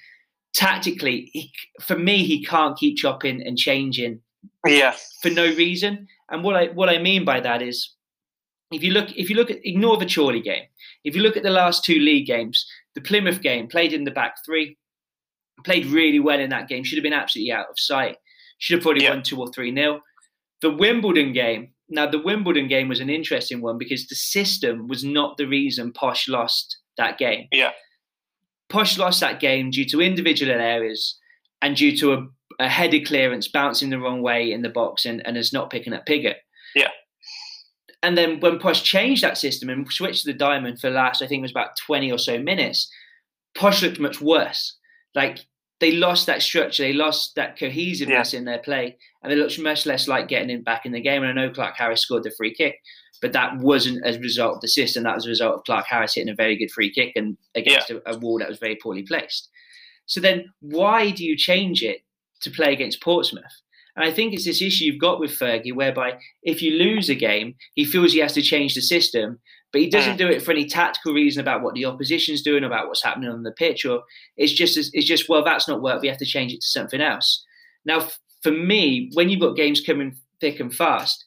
Tactically, 0.53 1.31
he, 1.33 1.51
for 1.81 1.97
me, 1.97 2.23
he 2.23 2.45
can't 2.45 2.77
keep 2.77 2.95
chopping 2.95 3.41
and 3.41 3.57
changing 3.57 4.21
yeah, 4.67 4.95
for 5.21 5.29
no 5.29 5.45
reason. 5.45 6.07
And 6.29 6.43
what 6.43 6.55
I 6.55 6.67
what 6.67 6.89
I 6.89 6.99
mean 6.99 7.25
by 7.25 7.39
that 7.39 7.61
is, 7.63 7.93
if 8.71 8.83
you 8.83 8.91
look 8.91 9.11
if 9.17 9.29
you 9.29 9.35
look 9.35 9.49
at 9.49 9.65
ignore 9.65 9.97
the 9.97 10.05
Chorley 10.05 10.41
game, 10.41 10.65
if 11.03 11.15
you 11.15 11.23
look 11.23 11.35
at 11.35 11.43
the 11.43 11.49
last 11.49 11.83
two 11.83 11.99
league 11.99 12.27
games, 12.27 12.65
the 12.93 13.01
Plymouth 13.01 13.41
game 13.41 13.67
played 13.67 13.93
in 13.93 14.03
the 14.03 14.11
back 14.11 14.35
three, 14.45 14.77
played 15.63 15.85
really 15.87 16.19
well 16.19 16.39
in 16.39 16.49
that 16.49 16.67
game, 16.67 16.83
should 16.83 16.97
have 16.97 17.03
been 17.03 17.13
absolutely 17.13 17.51
out 17.51 17.69
of 17.69 17.79
sight, 17.79 18.17
should 18.57 18.75
have 18.75 18.83
probably 18.83 19.03
Yeah. 19.03 19.11
won 19.11 19.23
two 19.23 19.39
or 19.39 19.47
three 19.51 19.71
nil. 19.71 20.01
The 20.61 20.71
Wimbledon 20.71 21.33
game. 21.33 21.73
Now 21.89 22.07
the 22.07 22.19
Wimbledon 22.19 22.67
game 22.67 22.87
was 22.87 22.99
an 22.99 23.09
interesting 23.09 23.61
one 23.61 23.77
because 23.77 24.07
the 24.07 24.15
system 24.15 24.87
was 24.87 25.03
not 25.03 25.37
the 25.37 25.45
reason 25.47 25.91
Posh 25.91 26.27
lost 26.27 26.77
that 26.97 27.17
game. 27.17 27.47
Yeah. 27.51 27.71
Posh 28.69 28.97
lost 28.97 29.19
that 29.19 29.39
game 29.39 29.69
due 29.69 29.85
to 29.85 30.01
individual 30.01 30.51
errors 30.53 31.19
and 31.61 31.75
due 31.75 31.95
to 31.97 32.13
a, 32.13 32.27
a 32.59 32.69
headed 32.69 33.05
clearance 33.05 33.47
bouncing 33.47 33.89
the 33.89 33.99
wrong 33.99 34.21
way 34.21 34.51
in 34.51 34.61
the 34.61 34.69
box 34.69 35.05
and, 35.05 35.25
and 35.27 35.37
us 35.37 35.53
not 35.53 35.69
picking 35.69 35.93
up 35.93 36.05
Pigott. 36.05 36.37
Yeah. 36.75 36.89
And 38.01 38.17
then 38.17 38.39
when 38.39 38.59
Posh 38.59 38.81
changed 38.81 39.23
that 39.23 39.37
system 39.37 39.69
and 39.69 39.89
switched 39.91 40.23
to 40.25 40.31
the 40.31 40.37
diamond 40.37 40.79
for 40.79 40.89
the 40.89 40.95
last, 40.95 41.21
I 41.21 41.27
think 41.27 41.39
it 41.39 41.43
was 41.43 41.51
about 41.51 41.77
20 41.77 42.11
or 42.11 42.17
so 42.17 42.37
minutes, 42.39 42.91
Posh 43.55 43.81
looked 43.83 43.99
much 43.99 44.19
worse. 44.19 44.77
Like 45.15 45.45
they 45.79 45.91
lost 45.91 46.27
that 46.27 46.41
structure, 46.41 46.83
they 46.83 46.93
lost 46.93 47.35
that 47.35 47.57
cohesiveness 47.57 48.33
in 48.33 48.45
their 48.45 48.59
play, 48.59 48.97
and 49.21 49.31
they 49.31 49.35
looked 49.35 49.59
much 49.59 49.85
less 49.85 50.07
like 50.07 50.27
getting 50.27 50.49
in 50.49 50.63
back 50.63 50.85
in 50.85 50.91
the 50.91 51.01
game. 51.01 51.23
And 51.23 51.39
I 51.39 51.45
know 51.45 51.53
Clarke-Harris 51.53 52.01
scored 52.01 52.23
the 52.23 52.31
free 52.37 52.53
kick, 52.53 52.79
but 53.21 53.33
that 53.33 53.57
wasn't 53.57 54.05
as 54.05 54.15
a 54.15 54.19
result 54.19 54.55
of 54.55 54.61
the 54.61 54.67
system. 54.67 55.03
That 55.03 55.15
was 55.15 55.25
a 55.25 55.29
result 55.29 55.55
of 55.55 55.63
Clarke-Harris 55.65 56.15
hitting 56.15 56.31
a 56.31 56.35
very 56.35 56.57
good 56.57 56.71
free 56.71 56.91
kick 56.91 57.13
and 57.15 57.37
against 57.53 57.89
a, 57.89 58.01
a 58.09 58.17
wall 58.17 58.39
that 58.39 58.49
was 58.49 58.59
very 58.59 58.77
poorly 58.81 59.03
placed. 59.03 59.49
So 60.05 60.19
then, 60.19 60.45
why 60.61 61.11
do 61.11 61.23
you 61.23 61.37
change 61.37 61.83
it 61.83 62.01
to 62.41 62.51
play 62.51 62.73
against 62.73 63.01
Portsmouth? 63.01 63.43
And 63.95 64.03
I 64.03 64.11
think 64.11 64.33
it's 64.33 64.45
this 64.45 64.61
issue 64.61 64.85
you've 64.85 64.99
got 64.99 65.19
with 65.19 65.37
Fergie, 65.37 65.75
whereby 65.75 66.17
if 66.41 66.61
you 66.61 66.71
lose 66.71 67.09
a 67.09 67.15
game, 67.15 67.55
he 67.75 67.85
feels 67.85 68.13
he 68.13 68.19
has 68.19 68.33
to 68.33 68.41
change 68.41 68.73
the 68.73 68.81
system, 68.81 69.39
but 69.73 69.81
he 69.81 69.89
doesn't 69.89 70.17
do 70.17 70.27
it 70.29 70.41
for 70.41 70.51
any 70.51 70.65
tactical 70.65 71.13
reason 71.13 71.41
about 71.41 71.61
what 71.63 71.73
the 71.73 71.83
opposition's 71.85 72.41
doing, 72.43 72.63
about 72.63 72.87
what's 72.87 73.03
happening 73.03 73.29
on 73.29 73.43
the 73.43 73.51
pitch, 73.51 73.83
or 73.85 74.03
it's 74.37 74.53
just 74.53 74.77
it's 74.77 75.05
just 75.07 75.27
well 75.27 75.43
that's 75.43 75.67
not 75.67 75.81
work. 75.81 76.01
We 76.01 76.07
have 76.07 76.17
to 76.19 76.25
change 76.25 76.53
it 76.53 76.61
to 76.61 76.67
something 76.67 77.01
else. 77.01 77.43
Now, 77.83 77.99
f- 78.01 78.19
for 78.43 78.51
me, 78.51 79.09
when 79.15 79.29
you've 79.29 79.41
got 79.41 79.55
games 79.57 79.81
coming 79.81 80.15
thick 80.39 80.59
and 80.61 80.73
fast, 80.73 81.25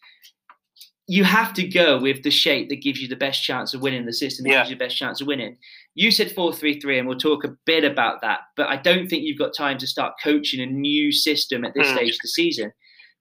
you 1.08 1.22
have 1.24 1.52
to 1.54 1.62
go 1.66 1.98
with 1.98 2.22
the 2.24 2.30
shape 2.30 2.68
that 2.68 2.82
gives 2.82 3.00
you 3.00 3.06
the 3.08 3.14
best 3.16 3.42
chance 3.42 3.74
of 3.74 3.80
winning, 3.80 4.06
the 4.06 4.12
system 4.12 4.44
that 4.44 4.50
Yeah. 4.50 4.58
gives 4.62 4.70
you 4.70 4.76
the 4.76 4.84
best 4.84 4.96
chance 4.96 5.20
of 5.20 5.26
winning. 5.26 5.56
You 5.94 6.10
said 6.10 6.32
4 6.32 6.52
3 6.52 6.80
3, 6.80 6.98
and 6.98 7.06
we'll 7.08 7.16
talk 7.18 7.44
a 7.44 7.56
bit 7.64 7.84
about 7.84 8.20
that, 8.22 8.40
but 8.56 8.68
I 8.68 8.76
don't 8.76 9.08
think 9.08 9.22
you've 9.22 9.38
got 9.38 9.54
time 9.54 9.78
to 9.78 9.86
start 9.86 10.14
coaching 10.22 10.60
a 10.60 10.66
new 10.66 11.12
system 11.12 11.64
at 11.64 11.74
this 11.74 11.86
Mm. 11.88 11.94
stage 11.94 12.14
of 12.14 12.20
the 12.22 12.28
season. 12.28 12.72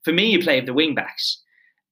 For 0.04 0.12
me, 0.14 0.30
you 0.32 0.40
play 0.40 0.58
with 0.58 0.66
the 0.66 0.74
wing 0.74 0.94
backs. 0.96 1.42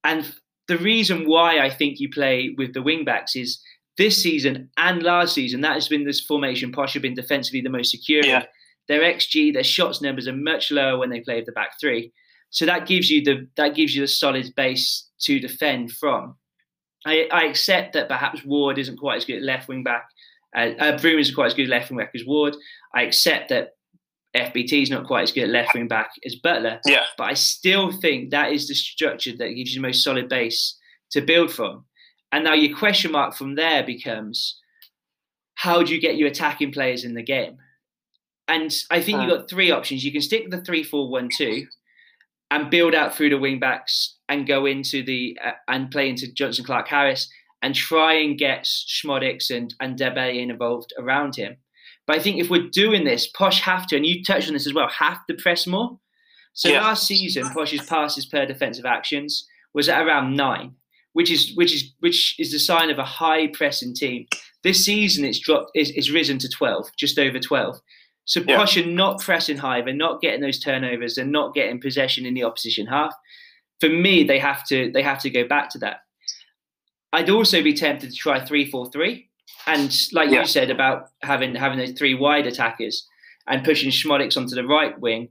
And 0.04 0.26
the 0.67 0.78
reason 0.78 1.28
why 1.28 1.60
I 1.60 1.69
think 1.69 1.99
you 1.99 2.10
play 2.10 2.54
with 2.58 2.73
the 2.73 2.82
wing 2.82 3.06
backs 3.06 3.36
is 3.36 3.62
this 3.97 4.21
season 4.21 4.69
and 4.78 5.04
last 5.04 5.36
season, 5.36 5.62
that 5.62 5.73
has 5.73 5.88
been 5.88 6.06
this 6.06 6.21
formation. 6.21 6.71
Posh 6.71 6.93
have 6.93 7.02
been 7.02 7.13
defensively 7.13 7.62
the 7.62 7.69
most 7.69 7.91
secure. 7.91 8.26
Yeah. 8.26 8.45
Their 8.88 9.02
XG, 9.02 9.54
their 9.54 9.63
shots 9.63 10.02
numbers 10.02 10.28
are 10.28 10.36
much 10.36 10.71
lower 10.71 10.97
when 10.97 11.10
they 11.10 11.21
play 11.21 11.36
with 11.38 11.45
the 11.45 11.52
back 11.52 11.80
three. 11.80 12.12
So 12.49 12.65
that 12.65 12.88
gives 12.88 13.10
you 13.10 13.23
the 13.23 13.47
that 13.56 13.76
gives 13.76 13.95
you 13.95 14.02
the 14.02 14.08
solid 14.08 14.54
base 14.56 15.10
to 15.21 15.39
defend 15.39 15.91
from. 15.91 16.36
I, 17.06 17.28
I 17.32 17.45
accept 17.45 17.93
that 17.93 18.08
perhaps 18.08 18.45
Ward 18.45 18.78
isn't 18.78 18.97
quite 18.97 19.17
as 19.17 19.26
good 19.26 19.38
at 19.38 19.43
left 19.43 19.67
wing 19.67 19.84
back. 19.84 20.06
Uh, 20.56 20.69
uh, 20.80 20.97
Broom 20.99 21.19
isn't 21.19 21.36
quite 21.36 21.47
as 21.47 21.54
good 21.54 21.63
at 21.63 21.69
left 21.69 21.89
wing 21.89 21.99
back 21.99 22.12
as 22.13 22.26
Ward. 22.26 22.56
I 22.93 23.04
accept 23.04 23.49
that 23.49 23.71
FBT 24.36 24.84
is 24.84 24.89
not 24.89 25.06
quite 25.06 25.24
as 25.24 25.32
good 25.32 25.43
at 25.43 25.50
left 25.50 25.74
wing 25.74 25.88
back 25.88 26.12
as 26.26 26.36
Butler. 26.36 26.80
yeah, 26.86 27.04
But 27.17 27.26
I 27.26 27.34
still 27.34 27.91
think 27.91 28.32
that 28.32 28.52
is 28.52 28.67
the 28.67 28.74
structure 28.74 29.36
that 29.38 29.54
gives 29.54 29.74
you 29.74 29.82
the 29.82 29.88
most 29.88 30.04
solid 30.04 30.28
base 30.28 30.78
to 31.12 31.22
build 31.22 31.52
from. 31.52 31.86
And 32.32 32.43
now 32.43 32.54
your 32.54 32.76
question 32.76 33.12
mark 33.12 33.36
from 33.36 33.56
there 33.56 33.84
becomes 33.84 34.60
how 35.56 35.84
do 35.84 35.93
you 35.93 36.02
get 36.02 36.17
your 36.17 36.28
attacking 36.28 36.72
players 36.72 37.04
in 37.04 37.13
the 37.13 37.22
game? 37.22 37.58
And 38.48 38.76
I 38.89 39.02
think 39.02 39.22
you've 39.22 39.30
got 39.30 39.50
three 39.50 39.72
options. 39.72 40.04
You 40.04 40.12
can 40.12 40.22
stick 40.22 40.43
with 40.43 40.52
the 40.52 40.65
3 40.65 40.84
4 40.84 41.10
1 41.10 41.30
2 41.38 41.67
and 42.52 42.69
build 42.69 42.93
out 42.93 43.15
through 43.15 43.30
the 43.30 43.38
wing 43.38 43.60
backs 43.60 44.17
and 44.28 44.48
go 44.48 44.65
into 44.65 45.04
the 45.04 45.38
uh, 45.43 45.52
and 45.67 45.91
play 45.91 46.10
into 46.10 46.28
Jonson 46.28 46.65
Clarke-Harris 46.65 47.30
and 47.62 47.74
try 47.74 48.13
and 48.15 48.38
get 48.38 48.65
Szmodics 48.65 49.50
and, 49.50 49.74
and 49.80 49.98
Dembele 49.98 50.41
involved 50.41 50.93
around 51.00 51.36
him. 51.36 51.56
But 52.06 52.18
I 52.18 52.20
think 52.20 52.39
if 52.39 52.50
we're 52.50 52.70
doing 52.70 53.06
this, 53.06 53.28
Posh 53.28 53.62
have 53.62 53.88
to, 53.88 53.96
and 53.96 54.06
you 54.06 54.24
touched 54.24 54.48
on 54.48 54.54
this 54.54 54.68
as 54.68 54.74
well, 54.74 54.89
have 54.89 55.26
to 55.28 55.34
press 55.36 55.66
more. 55.66 56.00
So 56.54 56.70
Yeah. 56.70 56.82
last 56.82 57.08
season, 57.08 57.50
Posh's 57.50 57.86
passes 57.86 58.26
per 58.26 58.46
defensive 58.46 58.86
actions 58.86 59.48
was 59.74 59.89
at 59.89 60.06
around 60.06 60.36
nine, 60.36 60.76
which 61.13 61.32
is 61.32 61.56
which 61.56 61.74
is 61.74 61.94
which 62.00 62.36
is 62.39 62.52
the 62.52 62.60
sign 62.60 62.89
of 62.89 63.00
a 63.00 63.06
high 63.06 63.48
pressing 63.48 63.96
team. 63.96 64.28
This 64.63 64.86
season, 64.86 65.26
it's 65.26 65.39
dropped, 65.39 65.72
it's, 65.74 65.89
it's 65.92 66.10
risen 66.10 66.38
to 66.39 66.50
twelve, 66.50 66.89
just 66.98 67.18
over 67.18 67.39
twelve. 67.39 67.80
So 68.26 68.42
Yeah. 68.48 68.58
Posh 68.58 68.78
are 68.78 68.86
not 68.86 69.20
pressing 69.22 69.58
high, 69.58 69.82
they're 69.82 69.94
not 69.94 70.22
getting 70.22 70.42
those 70.42 70.60
turnovers, 70.60 71.16
they're 71.16 71.26
not 71.26 71.54
getting 71.56 71.82
possession 71.82 72.26
in 72.26 72.34
the 72.34 72.44
opposition 72.44 72.86
half. 72.86 73.13
For 73.80 73.89
me, 73.89 74.24
they 74.24 74.39
have 74.39 74.66
to 74.68 74.92
they 74.92 75.02
have 75.02 75.20
to 75.20 75.30
go 75.30 75.46
back 75.48 75.70
to 75.72 75.78
that. 75.80 76.02
I'd 77.12 77.30
also 77.30 77.62
be 77.62 77.74
tempted 77.74 78.10
to 78.12 78.16
try 78.16 78.39
three 78.44 78.70
four 78.70 78.89
three, 78.92 79.30
and 79.67 79.93
like 80.12 80.30
Yeah. 80.30 80.41
you 80.41 80.47
said 80.47 80.69
about 80.69 81.10
having 81.21 81.56
having 81.56 81.80
those 81.80 81.91
three 81.93 82.13
wide 82.15 82.47
attackers 82.47 83.08
and 83.47 83.63
pushing 83.63 83.91
Szmodics 83.91 84.38
onto 84.38 84.56
the 84.56 84.65
right 84.65 84.97
wing 84.99 85.30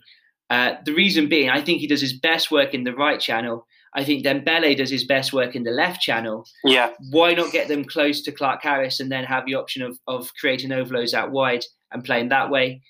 Uh, 0.51 0.77
the 0.85 0.93
reason 0.93 1.29
being, 1.29 1.49
I 1.49 1.63
think 1.63 1.81
he 1.81 1.87
does 1.87 2.03
his 2.03 2.13
best 2.13 2.51
work 2.51 2.75
in 2.75 2.85
the 2.85 2.93
right 2.95 3.19
channel. 3.19 3.67
I 3.95 4.05
think 4.05 4.23
Dembele 4.23 4.77
does 4.77 4.91
his 4.91 5.05
best 5.05 5.33
work 5.33 5.57
in 5.57 5.63
the 5.65 5.71
left 5.71 6.01
channel. 6.03 6.45
Yeah. 6.63 6.91
Why 7.11 7.33
not 7.33 7.53
get 7.53 7.69
them 7.69 7.85
close 7.87 8.21
to 8.23 8.33
Clarke-Harris 8.33 9.01
and 9.01 9.11
then 9.11 9.25
have 9.25 9.47
the 9.47 9.55
option 9.55 9.81
of, 9.83 9.99
of 10.07 10.31
creating 10.39 10.71
overloads 10.73 11.15
out 11.15 11.31
wide 11.31 11.65
and 11.91 12.05
playing 12.05 12.29
that 12.31 12.51
way? 12.51 12.83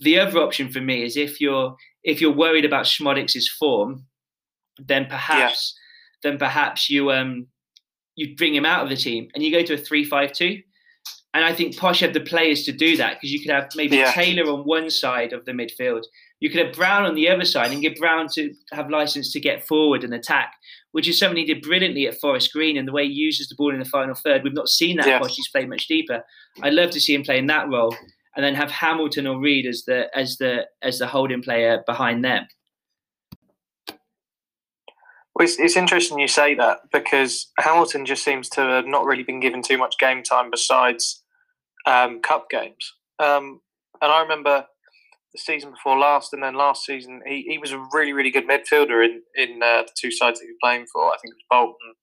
The 0.00 0.18
other 0.18 0.38
option 0.40 0.70
for 0.72 0.80
me 0.80 1.02
is 1.04 1.16
if 1.16 1.40
you're 1.42 1.76
if 2.04 2.20
you're 2.22 2.42
worried 2.44 2.64
about 2.64 2.86
Szmodics's 2.86 3.48
form, 3.60 4.06
then 4.78 5.04
perhaps 5.06 5.74
yeah. 5.74 6.30
then 6.30 6.38
perhaps 6.38 6.88
you 6.88 7.10
um 7.12 7.48
you 8.18 8.34
bring 8.36 8.54
him 8.54 8.66
out 8.66 8.82
of 8.82 8.88
the 8.88 8.96
team 8.96 9.28
and 9.32 9.42
you 9.42 9.52
go 9.52 9.62
to 9.62 9.74
a 9.74 9.78
three-five-two. 9.78 10.60
And 11.34 11.44
I 11.44 11.54
think 11.54 11.76
Posh 11.76 12.00
had 12.00 12.14
the 12.14 12.20
players 12.20 12.64
to 12.64 12.72
do 12.72 12.96
that 12.96 13.14
because 13.14 13.30
you 13.30 13.40
could 13.40 13.52
have 13.52 13.68
maybe 13.76 13.98
yeah. 13.98 14.10
Taylor 14.12 14.50
on 14.50 14.60
one 14.60 14.90
side 14.90 15.32
of 15.32 15.44
the 15.44 15.52
midfield. 15.52 16.04
You 16.40 16.50
could 16.50 16.64
have 16.64 16.74
Brown 16.74 17.04
on 17.04 17.14
the 17.14 17.28
other 17.28 17.44
side 17.44 17.70
and 17.70 17.82
get 17.82 17.98
Brown 17.98 18.28
to 18.34 18.52
have 18.72 18.90
license 18.90 19.32
to 19.32 19.40
get 19.40 19.66
forward 19.66 20.04
and 20.04 20.14
attack, 20.14 20.54
which 20.92 21.06
is 21.06 21.18
something 21.18 21.36
he 21.36 21.44
did 21.44 21.62
brilliantly 21.62 22.08
at 22.08 22.18
Forest 22.18 22.52
Green 22.52 22.76
and 22.76 22.88
the 22.88 22.92
way 22.92 23.06
he 23.06 23.12
uses 23.12 23.48
the 23.48 23.54
ball 23.56 23.72
in 23.72 23.78
the 23.78 23.84
final 23.84 24.14
third. 24.14 24.42
We've 24.42 24.54
not 24.54 24.68
seen 24.68 24.96
that 24.96 25.06
yeah. 25.06 25.18
Posh. 25.18 25.36
He's 25.36 25.50
played 25.50 25.68
much 25.68 25.86
deeper. 25.86 26.24
I'd 26.62 26.74
love 26.74 26.90
to 26.90 27.00
see 27.00 27.14
him 27.14 27.22
play 27.22 27.38
in 27.38 27.46
that 27.46 27.68
role 27.68 27.94
and 28.34 28.44
then 28.44 28.54
have 28.54 28.70
Hamilton 28.70 29.26
or 29.26 29.38
Reed 29.38 29.66
as 29.66 29.84
the 29.84 30.06
as 30.16 30.38
the 30.38 30.66
as 30.82 30.98
the 30.98 31.06
holding 31.06 31.42
player 31.42 31.82
behind 31.86 32.24
them. 32.24 32.46
Well, 35.38 35.46
it's, 35.46 35.58
it's 35.60 35.76
interesting 35.76 36.18
you 36.18 36.26
say 36.26 36.56
that 36.56 36.80
because 36.92 37.52
Hamilton 37.60 38.04
just 38.04 38.24
seems 38.24 38.48
to 38.50 38.60
have 38.60 38.86
not 38.86 39.04
really 39.04 39.22
been 39.22 39.38
given 39.38 39.62
too 39.62 39.78
much 39.78 39.96
game 39.98 40.24
time 40.24 40.50
besides 40.50 41.22
um, 41.86 42.20
cup 42.20 42.50
games. 42.50 42.94
Um, 43.20 43.60
and 44.02 44.10
I 44.10 44.20
remember 44.22 44.66
the 45.32 45.38
season 45.38 45.70
before 45.70 45.96
last, 45.96 46.32
and 46.32 46.42
then 46.42 46.54
last 46.54 46.84
season, 46.84 47.20
he, 47.24 47.44
he 47.48 47.58
was 47.58 47.70
a 47.70 47.86
really, 47.92 48.12
really 48.12 48.32
good 48.32 48.48
midfielder 48.48 49.04
in 49.04 49.22
in 49.36 49.62
uh, 49.62 49.82
the 49.82 49.90
two 49.96 50.10
sides 50.10 50.40
that 50.40 50.46
he 50.46 50.50
was 50.50 50.58
playing 50.60 50.86
for. 50.92 51.04
I 51.04 51.16
think 51.22 51.34
it 51.34 51.38
was 51.38 51.46
Bolton 51.48 51.94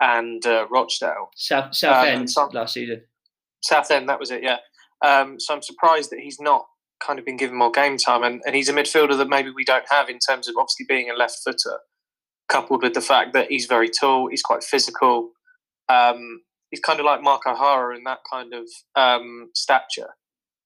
and 0.00 0.46
uh, 0.46 0.66
Rochdale. 0.70 1.30
South 1.34 1.74
South 1.74 2.06
um, 2.06 2.14
End 2.14 2.30
some, 2.30 2.50
last 2.52 2.74
season. 2.74 3.02
South 3.62 3.90
End, 3.90 4.08
that 4.08 4.20
was 4.20 4.30
it. 4.30 4.44
Yeah. 4.44 4.58
Um, 5.04 5.40
so 5.40 5.54
I'm 5.54 5.62
surprised 5.62 6.10
that 6.10 6.20
he's 6.20 6.38
not 6.40 6.66
kind 7.04 7.18
of 7.18 7.24
been 7.24 7.36
given 7.36 7.58
more 7.58 7.72
game 7.72 7.96
time, 7.96 8.22
and, 8.22 8.42
and 8.46 8.54
he's 8.54 8.68
a 8.68 8.72
midfielder 8.72 9.18
that 9.18 9.28
maybe 9.28 9.50
we 9.50 9.64
don't 9.64 9.84
have 9.90 10.08
in 10.08 10.20
terms 10.20 10.48
of 10.48 10.54
obviously 10.56 10.86
being 10.88 11.10
a 11.10 11.14
left 11.14 11.40
footer 11.44 11.80
coupled 12.48 12.82
with 12.82 12.94
the 12.94 13.00
fact 13.00 13.32
that 13.32 13.50
he's 13.50 13.66
very 13.66 13.88
tall, 13.88 14.28
he's 14.28 14.42
quite 14.42 14.62
physical. 14.62 15.30
Um, 15.88 16.42
he's 16.70 16.80
kind 16.80 17.00
of 17.00 17.06
like 17.06 17.22
Mark 17.22 17.42
O'Hara 17.46 17.96
in 17.96 18.04
that 18.04 18.20
kind 18.30 18.52
of 18.54 18.68
um, 18.94 19.50
stature, 19.54 20.14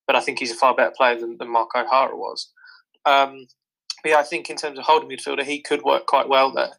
but 0.06 0.16
I 0.16 0.20
think 0.20 0.38
he's 0.38 0.52
a 0.52 0.56
far 0.56 0.74
better 0.74 0.92
player 0.96 1.18
than, 1.18 1.36
than 1.38 1.50
Mark 1.50 1.70
O'Hara 1.74 2.16
was. 2.16 2.50
Um, 3.06 3.46
yeah, 4.04 4.16
I 4.16 4.22
think 4.22 4.48
in 4.48 4.56
terms 4.56 4.78
of 4.78 4.84
holding 4.84 5.10
midfielder, 5.10 5.44
he 5.44 5.60
could 5.60 5.82
work 5.82 6.06
quite 6.06 6.28
well 6.28 6.52
there. 6.52 6.72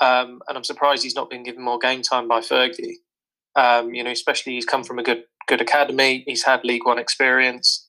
Um, 0.00 0.40
and 0.48 0.56
I'm 0.56 0.64
surprised 0.64 1.02
he's 1.02 1.14
not 1.14 1.30
been 1.30 1.42
given 1.42 1.62
more 1.62 1.78
game 1.78 2.02
time 2.02 2.28
by 2.28 2.40
Fergie. 2.40 2.96
Um, 3.54 3.94
you 3.94 4.02
know, 4.02 4.10
especially 4.10 4.54
he's 4.54 4.64
come 4.64 4.84
from 4.84 4.98
a 4.98 5.02
good 5.02 5.24
good 5.46 5.60
academy. 5.60 6.24
He's 6.26 6.44
had 6.44 6.64
League 6.64 6.86
One 6.86 6.98
experience. 6.98 7.88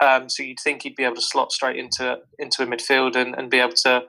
Um, 0.00 0.28
so 0.28 0.42
you'd 0.42 0.60
think 0.60 0.82
he'd 0.82 0.96
be 0.96 1.04
able 1.04 1.16
to 1.16 1.22
slot 1.22 1.52
straight 1.52 1.76
into 1.76 2.18
into 2.38 2.62
a 2.62 2.66
midfield 2.66 3.14
and, 3.14 3.34
and 3.34 3.50
be 3.50 3.58
able 3.58 3.74
to 3.84 4.04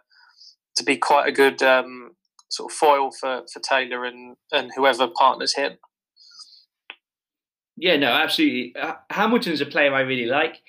to 0.76 0.84
be 0.84 0.98
quite 0.98 1.28
a 1.28 1.32
good 1.32 1.62
um, 1.64 2.12
sort 2.50 2.72
of 2.72 2.78
foil 2.78 3.12
for, 3.12 3.44
for 3.52 3.60
Taylor 3.60 4.06
and, 4.06 4.36
and 4.52 4.72
whoever 4.76 5.08
partners 5.08 5.56
him. 5.56 5.78
Yeah, 7.78 7.98
no, 7.98 8.08
absolutely. 8.08 8.74
Hamilton's 9.10 9.62
a 9.62 9.66
player 9.66 9.94
I 9.94 10.02
really 10.02 10.26
like. 10.26 10.62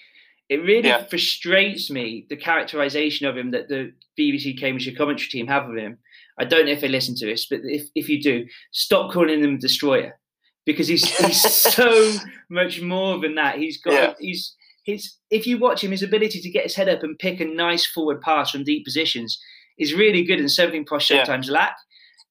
It 0.49 0.59
really 0.59 0.89
yeah. 0.89 1.05
frustrates 1.05 1.91
me 1.91 2.27
the 2.29 2.37
characterization 2.37 3.27
of 3.27 3.37
him 3.37 3.51
that 3.51 3.69
the 3.69 3.93
BBC 4.19 4.59
Cambridgeshire 4.59 4.97
commentary 4.97 5.29
team 5.29 5.47
have 5.49 5.69
of 5.69 5.77
him. 5.77 5.99
I 6.39 6.45
don't 6.45 6.67
know 6.67 6.73
if 6.73 6.81
they 6.81 6.89
listen 6.89 7.15
to 7.17 7.27
this, 7.27 7.47
but 7.49 7.61
if, 7.65 7.89
if 7.95 8.09
you 8.09 8.23
do, 8.23 8.47
stop 8.71 9.13
calling 9.13 9.43
him 9.43 9.59
destroyer 9.59 10.19
because 10.65 10.87
he's 10.87 11.05
he's 11.19 11.41
so 11.75 12.13
much 12.51 12.81
more 12.81 13.19
than 13.19 13.35
that. 13.37 13.59
He's 13.59 13.81
got 13.81 13.93
yeah. 13.95 14.15
he's 14.21 14.55
his 14.85 15.17
if 15.31 15.47
you 15.47 15.59
watch 15.59 15.83
him, 15.83 15.91
his 15.91 16.03
ability 16.03 16.41
to 16.41 16.51
get 16.51 16.65
his 16.65 16.75
head 16.75 16.89
up 16.89 17.03
and 17.03 17.19
pick 17.19 17.41
a 17.41 17.45
nice 17.45 17.87
forward 17.87 18.21
pass 18.21 18.51
from 18.51 18.65
deep 18.65 18.85
positions 18.85 19.41
is 19.79 19.95
really 19.95 20.25
good 20.25 20.41
and 20.41 20.51
something 20.51 20.85
Posh 20.85 21.09
sometimes 21.09 21.49
yeah. 21.49 21.55
lack. 21.55 21.77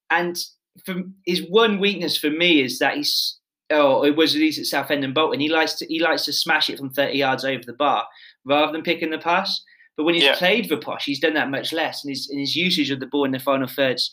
And 0.10 0.38
from 0.86 1.16
his 1.26 1.42
one 1.50 1.80
weakness 1.80 2.18
for 2.18 2.30
me 2.30 2.62
is 2.62 2.80
that 2.80 2.98
he's 2.98 3.38
oh 3.72 4.04
it 4.04 4.16
was 4.16 4.36
released 4.36 4.60
at 4.60 4.66
Southend 4.66 5.04
and 5.04 5.14
Bolton. 5.14 5.40
He 5.40 5.50
likes 5.50 5.74
to 5.76 5.86
he 5.86 6.00
likes 6.00 6.26
to 6.26 6.34
smash 6.34 6.70
it 6.70 6.78
from 6.78 6.92
thirty 6.92 7.18
yards 7.18 7.46
over 7.46 7.64
the 7.66 7.74
bar 7.74 8.06
rather 8.46 8.72
than 8.72 8.84
picking 8.84 9.12
the 9.12 9.18
pass. 9.18 9.64
But 9.98 10.04
when 10.04 10.16
he's 10.16 10.24
yeah. 10.26 10.36
played 10.36 10.68
for 10.68 10.78
Posh, 10.78 11.06
he's 11.06 11.22
done 11.22 11.36
that 11.36 11.50
much 11.50 11.72
less, 11.72 12.04
and 12.04 12.10
his 12.10 12.28
and 12.30 12.40
his 12.40 12.56
usage 12.56 12.92
of 12.92 13.00
the 13.00 13.08
ball 13.08 13.26
in 13.26 13.32
the 13.32 13.40
final 13.40 13.68
thirds 13.68 14.12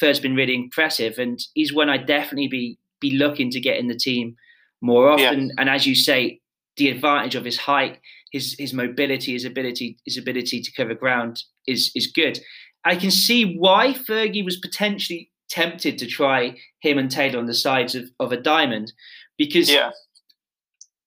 third's 0.00 0.20
been 0.20 0.36
really 0.36 0.54
impressive. 0.54 1.18
And 1.18 1.38
he's 1.54 1.72
one 1.72 1.88
I'd 1.88 2.06
definitely 2.06 2.48
be 2.48 2.78
be 3.00 3.12
looking 3.12 3.50
to 3.50 3.60
get 3.60 3.78
in 3.78 3.88
the 3.88 3.96
team 3.96 4.36
more 4.80 5.08
often. 5.08 5.48
Yeah. 5.48 5.54
And 5.58 5.68
as 5.68 5.86
you 5.86 5.94
say, 5.94 6.40
the 6.76 6.88
advantage 6.88 7.34
of 7.34 7.44
his 7.44 7.56
height, 7.56 7.98
his 8.32 8.54
his 8.58 8.72
mobility, 8.72 9.32
his 9.32 9.44
ability, 9.44 9.98
his 10.04 10.16
ability 10.16 10.62
to 10.62 10.72
cover 10.72 10.94
ground 10.94 11.42
is 11.66 11.90
is 11.94 12.06
good. 12.06 12.38
I 12.84 12.96
can 12.96 13.10
see 13.10 13.56
why 13.56 13.94
Fergie 13.94 14.44
was 14.44 14.58
potentially 14.58 15.30
tempted 15.48 15.98
to 15.98 16.06
try 16.06 16.56
him 16.80 16.98
and 16.98 17.10
Taylor 17.10 17.38
on 17.38 17.46
the 17.46 17.54
sides 17.54 17.94
of, 17.94 18.10
of 18.20 18.32
a 18.32 18.36
diamond 18.36 18.92
because 19.38 19.70
yeah. 19.70 19.90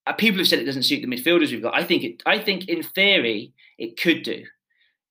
Uh, 0.05 0.13
people 0.13 0.37
have 0.37 0.47
said 0.47 0.59
it 0.59 0.65
doesn't 0.65 0.83
suit 0.83 1.01
the 1.01 1.07
midfielders 1.07 1.51
we've 1.51 1.61
got. 1.61 1.75
I 1.75 1.83
think 1.83 2.03
it. 2.03 2.23
I 2.25 2.39
think 2.39 2.69
in 2.69 2.81
theory 2.81 3.51
it 3.77 3.99
could 3.99 4.23
do. 4.23 4.45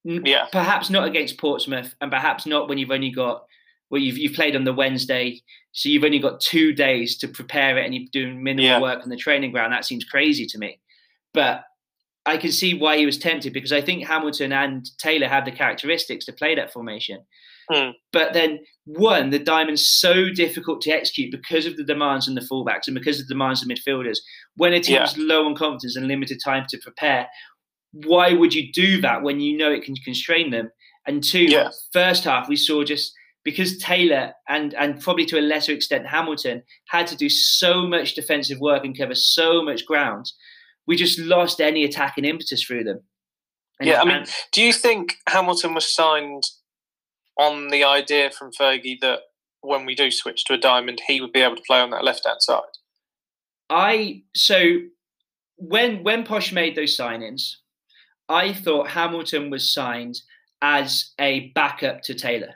Yeah. 0.05 0.47
Perhaps 0.53 0.89
not 0.89 1.07
against 1.07 1.37
Portsmouth, 1.39 1.95
and 2.01 2.11
perhaps 2.11 2.47
not 2.47 2.69
when 2.69 2.79
you've 2.79 2.91
only 2.91 3.11
got 3.11 3.45
well, 3.91 4.01
you've 4.01 4.17
you've 4.17 4.33
played 4.33 4.57
on 4.57 4.65
the 4.65 4.73
Wednesday, 4.73 5.41
so 5.73 5.89
you've 5.89 6.05
only 6.05 6.19
got 6.19 6.41
two 6.41 6.73
days 6.73 7.19
to 7.19 7.29
prepare 7.29 7.77
it, 7.79 7.85
and 7.85 7.95
you're 7.95 8.09
doing 8.11 8.43
minimal 8.43 8.65
yeah. 8.65 8.81
work 8.81 9.03
on 9.03 9.11
the 9.11 9.17
training 9.17 9.53
ground. 9.53 9.73
That 9.73 9.85
seems 9.85 10.05
crazy 10.05 10.47
to 10.47 10.59
me, 10.59 10.81
but 11.35 11.65
I 12.27 12.37
can 12.37 12.51
see 12.53 12.75
why 12.75 12.97
he 12.97 13.07
was 13.07 13.19
tempted 13.19 13.53
because 13.53 13.73
I 13.73 13.81
think 13.81 14.05
Hamilton 14.05 14.53
and 14.53 14.87
Taylor 14.99 15.29
had 15.29 15.45
the 15.45 15.53
characteristics 15.53 16.25
to 16.27 16.33
play 16.33 16.55
that 16.57 16.73
formation. 16.73 17.21
Hmm. 17.71 17.91
But 18.13 18.33
then, 18.33 18.61
one, 18.85 19.31
the 19.31 19.39
diamond's 19.39 19.89
so 19.89 20.31
difficult 20.31 20.81
to 20.83 20.91
execute 20.91 21.33
because 21.33 21.67
of 21.67 21.77
the 21.77 21.85
demands 21.85 22.29
on 22.29 22.35
the 22.35 22.41
fullbacks 22.41 22.87
and 22.87 22.95
because 22.95 23.21
of 23.21 23.27
the 23.27 23.35
demands 23.35 23.63
of 23.63 23.69
midfielders. 23.69 24.19
When 24.57 24.73
a 24.73 24.81
team 24.81 24.97
yeah. 24.97 25.13
low 25.17 25.47
on 25.47 25.55
confidence 25.55 25.97
and 25.97 26.09
limited 26.09 26.41
time 26.45 26.67
to 26.69 26.79
prepare, 26.79 27.29
why 27.93 28.33
would 28.33 28.55
you 28.55 28.73
do 28.73 29.01
that 29.01 29.23
when 29.23 29.41
you 29.41 29.57
know 29.57 29.73
it 29.73 29.85
can 29.85 29.97
constrain 29.97 30.51
them? 30.51 30.71
And 31.07 31.23
two, 31.23 31.45
yeah. 31.45 31.71
first 31.93 32.25
half 32.25 32.49
we 32.49 32.57
saw 32.57 32.85
just 32.85 33.13
because 33.45 33.79
Taylor 33.79 34.33
and 34.49 34.75
and 34.75 35.01
probably 35.01 35.25
to 35.27 35.39
a 35.39 35.41
lesser 35.41 35.73
extent 35.73 36.07
Hamilton 36.07 36.63
had 36.89 37.07
to 37.07 37.17
do 37.17 37.29
so 37.29 37.87
much 37.87 38.15
defensive 38.15 38.59
work 38.59 38.85
and 38.85 38.99
cover 38.99 39.15
so 39.15 39.63
much 39.63 39.87
ground 39.87 40.33
we 40.87 40.97
just 40.97 41.19
lost 41.19 41.61
any 41.61 41.85
attacking 41.85 42.25
impetus 42.25 42.63
through 42.63 42.85
them. 42.85 43.01
And 43.81 43.89
yeah, 43.89 44.01
I 44.01 44.05
mean, 44.05 44.25
do 44.53 44.63
you 44.63 44.73
think 44.73 45.17
Hamilton 45.29 45.75
was 45.75 45.93
signed 45.93 46.45
on 47.39 47.69
the 47.69 47.85
idea 47.85 48.31
from 48.31 48.51
Fergie 48.53 48.99
that 49.01 49.21
when 49.61 49.85
we 49.85 49.95
do 49.95 50.11
switch 50.11 50.45
to 50.45 50.55
a 50.55 50.59
diamond, 50.59 51.03
he 51.07 51.21
would 51.21 51.33
be 51.33 51.41
able 51.41 51.57
to 51.57 51.63
play 51.67 51.81
on 51.81 51.91
that 51.91 52.05
left 52.05 52.27
hand 52.27 52.41
side? 52.41 52.63
I 53.69 54.23
so 54.35 54.79
when 55.57 56.03
when 56.05 56.25
Posh 56.25 56.53
made 56.53 56.77
those 56.77 56.97
signings, 56.97 57.43
I 58.29 58.53
thought 58.53 58.89
Hamilton 58.89 59.51
was 59.51 59.73
signed 59.73 60.21
as 60.63 61.13
a 61.19 61.49
backup 61.55 62.03
to 62.03 62.15
Taylor. 62.15 62.55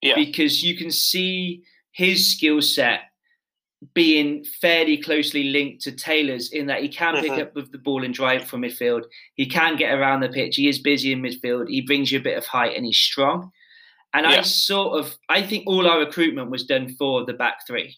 Yeah. 0.00 0.14
Because 0.14 0.62
you 0.62 0.76
can 0.76 0.90
see 0.90 1.62
his 1.92 2.32
skill 2.32 2.62
set 2.62 3.00
being 3.94 4.44
fairly 4.60 4.98
closely 4.98 5.44
linked 5.44 5.82
to 5.82 5.92
Taylor's 5.92 6.52
in 6.52 6.66
that 6.66 6.82
he 6.82 6.88
can 6.88 7.14
pick 7.20 7.32
mm-hmm. 7.32 7.40
up 7.40 7.54
with 7.54 7.72
the 7.72 7.78
ball 7.78 8.04
and 8.04 8.12
drive 8.12 8.44
from 8.44 8.62
midfield. 8.62 9.04
He 9.34 9.46
can 9.46 9.76
get 9.76 9.94
around 9.94 10.20
the 10.20 10.28
pitch. 10.28 10.56
He 10.56 10.68
is 10.68 10.78
busy 10.78 11.12
in 11.12 11.22
midfield. 11.22 11.68
He 11.68 11.80
brings 11.80 12.12
you 12.12 12.18
a 12.18 12.22
bit 12.22 12.36
of 12.36 12.44
height 12.44 12.76
and 12.76 12.84
he's 12.84 12.98
strong. 12.98 13.50
And 14.12 14.26
yeah. 14.26 14.38
I 14.38 14.42
sort 14.42 14.98
of, 14.98 15.16
I 15.28 15.42
think 15.42 15.64
all 15.66 15.88
our 15.88 16.00
recruitment 16.00 16.50
was 16.50 16.64
done 16.64 16.94
for 16.96 17.24
the 17.24 17.32
back 17.32 17.66
three. 17.66 17.96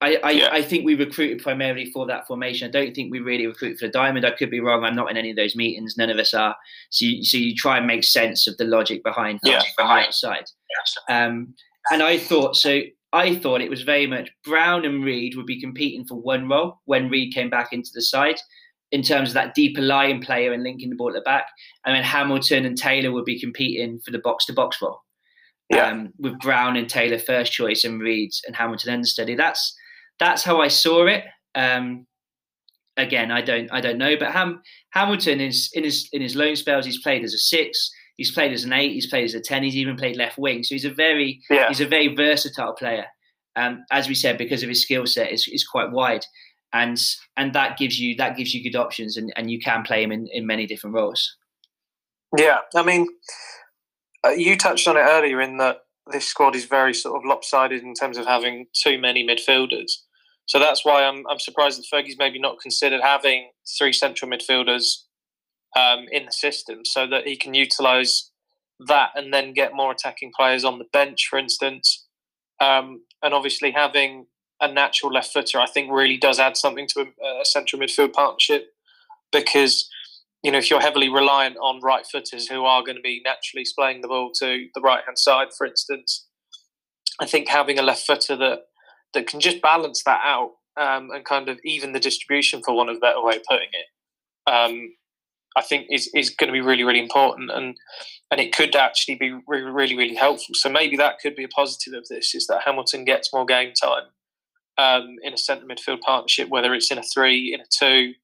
I, 0.00 0.16
I, 0.22 0.30
yeah. 0.30 0.48
I, 0.52 0.62
think 0.62 0.84
we 0.84 0.94
recruited 0.94 1.42
primarily 1.42 1.90
for 1.90 2.06
that 2.06 2.26
formation. 2.26 2.68
I 2.68 2.70
don't 2.70 2.94
think 2.94 3.10
we 3.10 3.18
really 3.18 3.46
recruit 3.46 3.78
for 3.78 3.86
the 3.86 3.92
diamond. 3.92 4.24
I 4.24 4.30
could 4.30 4.50
be 4.50 4.60
wrong. 4.60 4.84
I'm 4.84 4.94
not 4.94 5.10
in 5.10 5.16
any 5.16 5.30
of 5.30 5.36
those 5.36 5.56
meetings. 5.56 5.96
None 5.96 6.10
of 6.10 6.18
us 6.18 6.34
are. 6.34 6.54
So 6.90 7.04
you, 7.04 7.24
so 7.24 7.36
you 7.36 7.54
try 7.56 7.78
and 7.78 7.86
make 7.86 8.04
sense 8.04 8.46
of 8.46 8.56
the 8.58 8.64
logic 8.64 9.02
behind 9.02 9.40
yeah. 9.42 9.62
the 9.76 9.82
outside. 9.82 10.44
Um, 11.08 11.54
and 11.90 12.02
I 12.02 12.18
thought 12.18 12.54
so. 12.54 12.80
I 13.12 13.36
thought 13.36 13.60
it 13.62 13.70
was 13.70 13.82
very 13.82 14.06
much 14.06 14.30
Brown 14.44 14.84
and 14.84 15.02
Reed 15.02 15.34
would 15.36 15.46
be 15.46 15.60
competing 15.60 16.04
for 16.04 16.16
one 16.16 16.48
role 16.48 16.80
when 16.84 17.08
Reed 17.08 17.32
came 17.32 17.48
back 17.48 17.72
into 17.72 17.90
the 17.94 18.02
side 18.02 18.38
in 18.90 19.02
terms 19.02 19.30
of 19.30 19.34
that 19.34 19.54
deeper 19.54 19.80
lying 19.80 20.20
player 20.20 20.52
and 20.52 20.62
linking 20.62 20.90
the 20.90 20.96
ball 20.96 21.08
at 21.08 21.14
the 21.14 21.20
back. 21.22 21.46
And 21.84 21.94
then 21.94 22.04
Hamilton 22.04 22.64
and 22.64 22.76
Taylor 22.76 23.12
would 23.12 23.24
be 23.24 23.40
competing 23.40 24.00
for 24.00 24.10
the 24.10 24.18
box 24.18 24.46
to 24.46 24.52
box 24.52 24.80
role. 24.82 25.00
Yeah. 25.70 25.88
Um, 25.88 26.14
with 26.18 26.38
Brown 26.38 26.76
and 26.76 26.88
Taylor 26.88 27.18
first 27.18 27.52
choice 27.52 27.84
and 27.84 28.00
Reed 28.00 28.30
and 28.46 28.56
Hamilton 28.56 28.92
understudy. 28.92 29.34
That's 29.34 29.74
that's 30.18 30.42
how 30.42 30.60
I 30.60 30.68
saw 30.68 31.06
it. 31.06 31.24
Um, 31.54 32.06
again, 32.96 33.30
I 33.30 33.42
don't 33.42 33.70
I 33.70 33.82
don't 33.82 33.98
know. 33.98 34.16
But 34.16 34.32
Ham, 34.32 34.62
Hamilton 34.90 35.40
is 35.40 35.70
in 35.74 35.84
his 35.84 36.08
in 36.12 36.22
his 36.22 36.34
loan 36.34 36.56
spells. 36.56 36.86
He's 36.86 37.02
played 37.02 37.22
as 37.22 37.34
a 37.34 37.38
six. 37.38 37.90
He's 38.18 38.32
played 38.32 38.52
as 38.52 38.64
an 38.64 38.72
eight. 38.72 38.92
He's 38.92 39.06
played 39.06 39.24
as 39.24 39.34
a 39.34 39.40
ten. 39.40 39.62
He's 39.62 39.76
even 39.76 39.96
played 39.96 40.16
left 40.16 40.38
wing. 40.38 40.64
So 40.64 40.74
he's 40.74 40.84
a 40.84 40.90
very 40.90 41.40
yeah. 41.48 41.68
he's 41.68 41.80
a 41.80 41.86
very 41.86 42.14
versatile 42.14 42.74
player. 42.74 43.06
Um, 43.54 43.84
as 43.92 44.08
we 44.08 44.14
said, 44.14 44.36
because 44.36 44.62
of 44.62 44.68
his 44.68 44.82
skill 44.82 45.06
set, 45.06 45.32
is 45.32 45.48
is 45.48 45.64
quite 45.64 45.92
wide, 45.92 46.24
and 46.72 47.00
and 47.36 47.52
that 47.54 47.78
gives 47.78 47.98
you 47.98 48.16
that 48.16 48.36
gives 48.36 48.52
you 48.52 48.68
good 48.68 48.76
options, 48.76 49.16
and, 49.16 49.32
and 49.36 49.50
you 49.50 49.60
can 49.60 49.84
play 49.84 50.02
him 50.02 50.10
in, 50.10 50.26
in 50.32 50.46
many 50.46 50.66
different 50.66 50.94
roles. 50.94 51.36
Yeah, 52.36 52.58
I 52.74 52.82
mean, 52.82 53.06
uh, 54.26 54.30
you 54.30 54.56
touched 54.56 54.88
on 54.88 54.96
it 54.96 55.00
earlier 55.00 55.40
in 55.40 55.56
that 55.58 55.78
this 56.12 56.26
squad 56.26 56.56
is 56.56 56.64
very 56.64 56.94
sort 56.94 57.16
of 57.16 57.24
lopsided 57.24 57.82
in 57.82 57.94
terms 57.94 58.18
of 58.18 58.26
having 58.26 58.66
too 58.74 58.98
many 58.98 59.26
midfielders. 59.26 59.92
So 60.46 60.58
that's 60.58 60.84
why 60.84 61.04
I'm 61.04 61.24
I'm 61.28 61.38
surprised 61.38 61.78
that 61.78 61.86
Fergie's 61.92 62.18
maybe 62.18 62.40
not 62.40 62.60
considered 62.60 63.00
having 63.00 63.50
three 63.78 63.92
central 63.92 64.28
midfielders 64.28 65.04
um, 65.76 66.06
in 66.10 66.26
the 66.26 66.32
system, 66.32 66.84
so 66.84 67.06
that 67.06 67.26
he 67.26 67.36
can 67.36 67.54
utilise 67.54 68.30
that 68.86 69.10
and 69.14 69.32
then 69.32 69.52
get 69.52 69.74
more 69.74 69.92
attacking 69.92 70.32
players 70.36 70.64
on 70.64 70.78
the 70.78 70.86
bench, 70.92 71.26
for 71.28 71.38
instance. 71.38 72.06
Um, 72.60 73.02
and 73.22 73.34
obviously 73.34 73.72
having 73.72 74.26
a 74.60 74.70
natural 74.70 75.12
left 75.12 75.32
footer, 75.32 75.58
I 75.58 75.66
think, 75.66 75.90
really 75.90 76.16
does 76.16 76.38
add 76.38 76.56
something 76.56 76.86
to 76.88 77.00
a, 77.00 77.40
a 77.40 77.44
central 77.44 77.80
midfield 77.80 78.12
partnership 78.12 78.68
because 79.32 79.88
you 80.42 80.52
know, 80.52 80.58
if 80.58 80.70
you're 80.70 80.80
heavily 80.80 81.08
reliant 81.08 81.56
on 81.56 81.80
right 81.80 82.06
footers 82.06 82.46
who 82.46 82.64
are 82.64 82.82
going 82.82 82.96
to 82.96 83.02
be 83.02 83.22
naturally 83.24 83.64
splaying 83.64 84.02
the 84.02 84.08
ball 84.08 84.30
to 84.36 84.66
the 84.74 84.80
right 84.80 85.02
hand 85.04 85.18
side, 85.18 85.48
for 85.56 85.66
instance, 85.66 86.26
I 87.20 87.26
think 87.26 87.48
having 87.48 87.78
a 87.78 87.82
left 87.82 88.06
footer 88.06 88.36
that 88.36 88.60
that 89.14 89.26
can 89.26 89.40
just 89.40 89.62
balance 89.62 90.02
that 90.04 90.20
out 90.22 90.52
um, 90.76 91.10
and 91.10 91.24
kind 91.24 91.48
of 91.48 91.58
even 91.64 91.92
the 91.92 92.00
distribution, 92.00 92.62
for 92.64 92.76
one 92.76 92.88
of 92.88 92.96
a 92.96 93.00
better 93.00 93.22
way 93.22 93.36
of 93.36 93.42
putting 93.48 93.68
it, 93.72 94.50
um, 94.50 94.94
I 95.58 95.62
think 95.62 95.86
is 95.90 96.10
is 96.14 96.30
going 96.30 96.48
to 96.48 96.52
be 96.52 96.60
really 96.60 96.84
really 96.84 97.00
important 97.00 97.50
and 97.50 97.76
and 98.30 98.40
it 98.40 98.54
could 98.54 98.76
actually 98.76 99.16
be 99.16 99.36
really 99.46 99.70
really 99.70 99.96
really 99.96 100.14
helpful. 100.14 100.54
So 100.54 100.68
maybe 100.68 100.96
that 100.96 101.18
could 101.20 101.34
be 101.34 101.44
a 101.44 101.48
positive 101.48 101.94
of 101.94 102.08
this 102.08 102.34
is 102.34 102.46
that 102.46 102.62
Hamilton 102.64 103.04
gets 103.04 103.32
more 103.32 103.44
game 103.44 103.72
time 103.74 104.04
um, 104.78 105.16
in 105.22 105.32
a 105.32 105.38
centre 105.38 105.66
midfield 105.66 106.00
partnership, 106.00 106.48
whether 106.48 106.72
it's 106.74 106.90
in 106.90 106.98
a 106.98 107.02
three, 107.02 107.52
in 107.52 107.60
a 107.60 107.64
two 107.70 108.14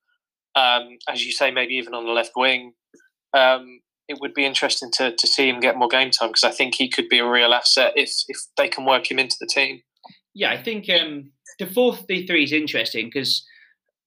um, 0.55 0.99
as 1.09 1.25
you 1.25 1.33
say, 1.33 1.51
maybe 1.51 1.75
even 1.75 1.94
on 1.94 2.05
the 2.05 2.12
left 2.12 2.33
wing. 2.37 2.73
Um, 3.33 3.81
it 4.09 4.18
would 4.20 4.35
be 4.35 4.44
interesting 4.44 4.90
to, 4.92 5.14
to 5.16 5.27
see 5.27 5.49
him 5.49 5.61
get 5.61 5.77
more 5.77 5.88
game 5.88 6.11
time 6.11 6.29
because 6.29 6.44
I 6.44 6.51
think 6.51 6.75
he 6.75 6.88
could 6.88 7.09
be 7.09 7.18
a 7.18 7.29
real 7.29 7.55
asset 7.55 7.94
if 7.97 8.12
if 8.29 8.38
they 8.57 8.68
can 8.68 8.85
work 8.85 9.11
him 9.11 9.18
into 9.18 9.37
the 9.40 9.47
team. 9.47 9.81
Yeah, 10.35 10.51
I 10.51 10.62
think 10.62 10.88
um, 10.90 11.33
the 11.59 11.66
four 11.66 11.97
three 11.97 12.27
three 12.27 12.44
is 12.44 12.53
interesting 12.53 13.07
because 13.12 13.44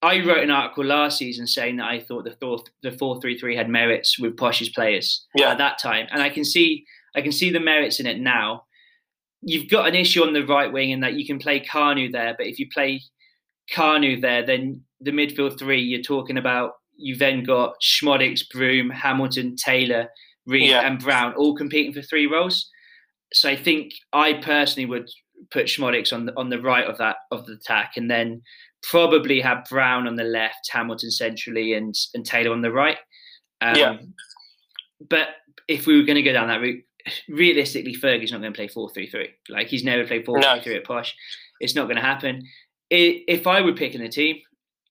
I 0.02 0.24
wrote 0.24 0.44
an 0.44 0.52
article 0.52 0.86
last 0.86 1.18
season 1.18 1.48
saying 1.48 1.78
that 1.78 1.90
I 1.90 2.00
thought 2.00 2.24
the 2.24 2.36
four 2.40 2.64
the 2.84 2.92
four 2.92 3.20
three 3.20 3.38
three 3.38 3.56
had 3.56 3.70
merits 3.70 4.20
with 4.20 4.38
Posh's 4.38 4.70
players 4.70 5.26
yeah. 5.36 5.52
at 5.52 5.58
that 5.58 5.80
time, 5.80 6.08
and 6.12 6.22
I 6.22 6.30
can 6.30 6.46
see 6.46 6.86
I 7.16 7.22
can 7.22 7.32
see 7.32 7.50
the 7.50 7.60
merits 7.60 8.00
in 8.00 8.06
it 8.06 8.20
now. 8.20 8.66
You've 9.42 9.70
got 9.70 9.88
an 9.88 9.96
issue 9.96 10.24
on 10.24 10.34
the 10.34 10.46
right 10.46 10.72
wing 10.72 10.92
in 10.92 11.00
that 11.02 11.14
you 11.14 11.26
can 11.26 11.40
play 11.40 11.60
Kanu 11.60 12.12
there, 12.12 12.36
but 12.38 12.48
if 12.48 12.60
you 12.60 12.68
play 12.72 13.02
Kanu 13.72 14.22
there, 14.22 14.46
then 14.46 14.84
the 15.00 15.12
midfield 15.12 15.58
three, 15.58 15.82
you're 15.82 16.02
talking 16.02 16.38
about 16.38 16.74
you've 16.96 17.20
then 17.20 17.44
got 17.44 17.76
Szmodics, 17.82 18.42
Broom, 18.52 18.90
Hamilton, 18.90 19.56
Taylor, 19.56 20.10
Reed, 20.46 20.70
yeah. 20.70 20.88
and 20.88 21.00
Brown 21.00 21.34
all 21.36 21.56
competing 21.56 21.94
for 21.94 22.02
three 22.02 22.28
roles. 22.28 22.70
So 23.34 23.50
I 23.50 23.56
think 23.56 23.94
I 24.14 24.34
personally 24.34 24.86
would 24.86 25.10
put 25.52 25.68
Szmodics 25.68 26.14
on 26.14 26.26
the 26.28 26.38
on 26.38 26.50
the 26.50 26.62
right 26.62 26.86
of 26.86 26.98
that 27.00 27.18
of 27.32 27.46
the 27.46 27.54
attack, 27.54 27.94
and 27.98 28.10
then 28.10 28.42
probably 28.84 29.42
have 29.42 29.66
Brown 29.70 30.08
on 30.08 30.16
the 30.16 30.24
left, 30.24 30.70
Hamilton 30.72 31.12
centrally, 31.12 31.74
and 31.74 31.96
and 32.14 32.26
Taylor 32.26 32.52
on 32.52 32.62
the 32.62 32.72
right. 32.72 32.98
Um, 33.62 33.76
yeah. 33.76 33.98
But 35.10 35.30
if 35.68 35.86
we 35.86 35.98
were 35.98 36.06
going 36.06 36.16
to 36.16 36.24
go 36.24 36.34
down 36.34 36.48
that 36.48 36.62
route, 36.62 36.84
realistically, 37.30 37.96
Fergie's 37.96 38.32
not 38.32 38.42
going 38.42 38.54
to 38.54 38.58
play 38.58 38.68
four 38.68 38.90
three 38.90 39.10
three. 39.10 39.30
Like 39.50 39.68
he's 39.68 39.84
never 39.84 40.06
played 40.06 40.26
four 40.26 40.42
three 40.42 40.62
three 40.62 40.76
at 40.76 40.86
Posh. 40.86 41.16
It's 41.60 41.76
not 41.76 41.86
going 41.86 41.98
to 41.98 42.02
happen. 42.02 42.44
If 42.90 43.48
I 43.48 43.62
were 43.62 43.74
picking 43.74 44.02
a 44.02 44.10
team, 44.10 44.38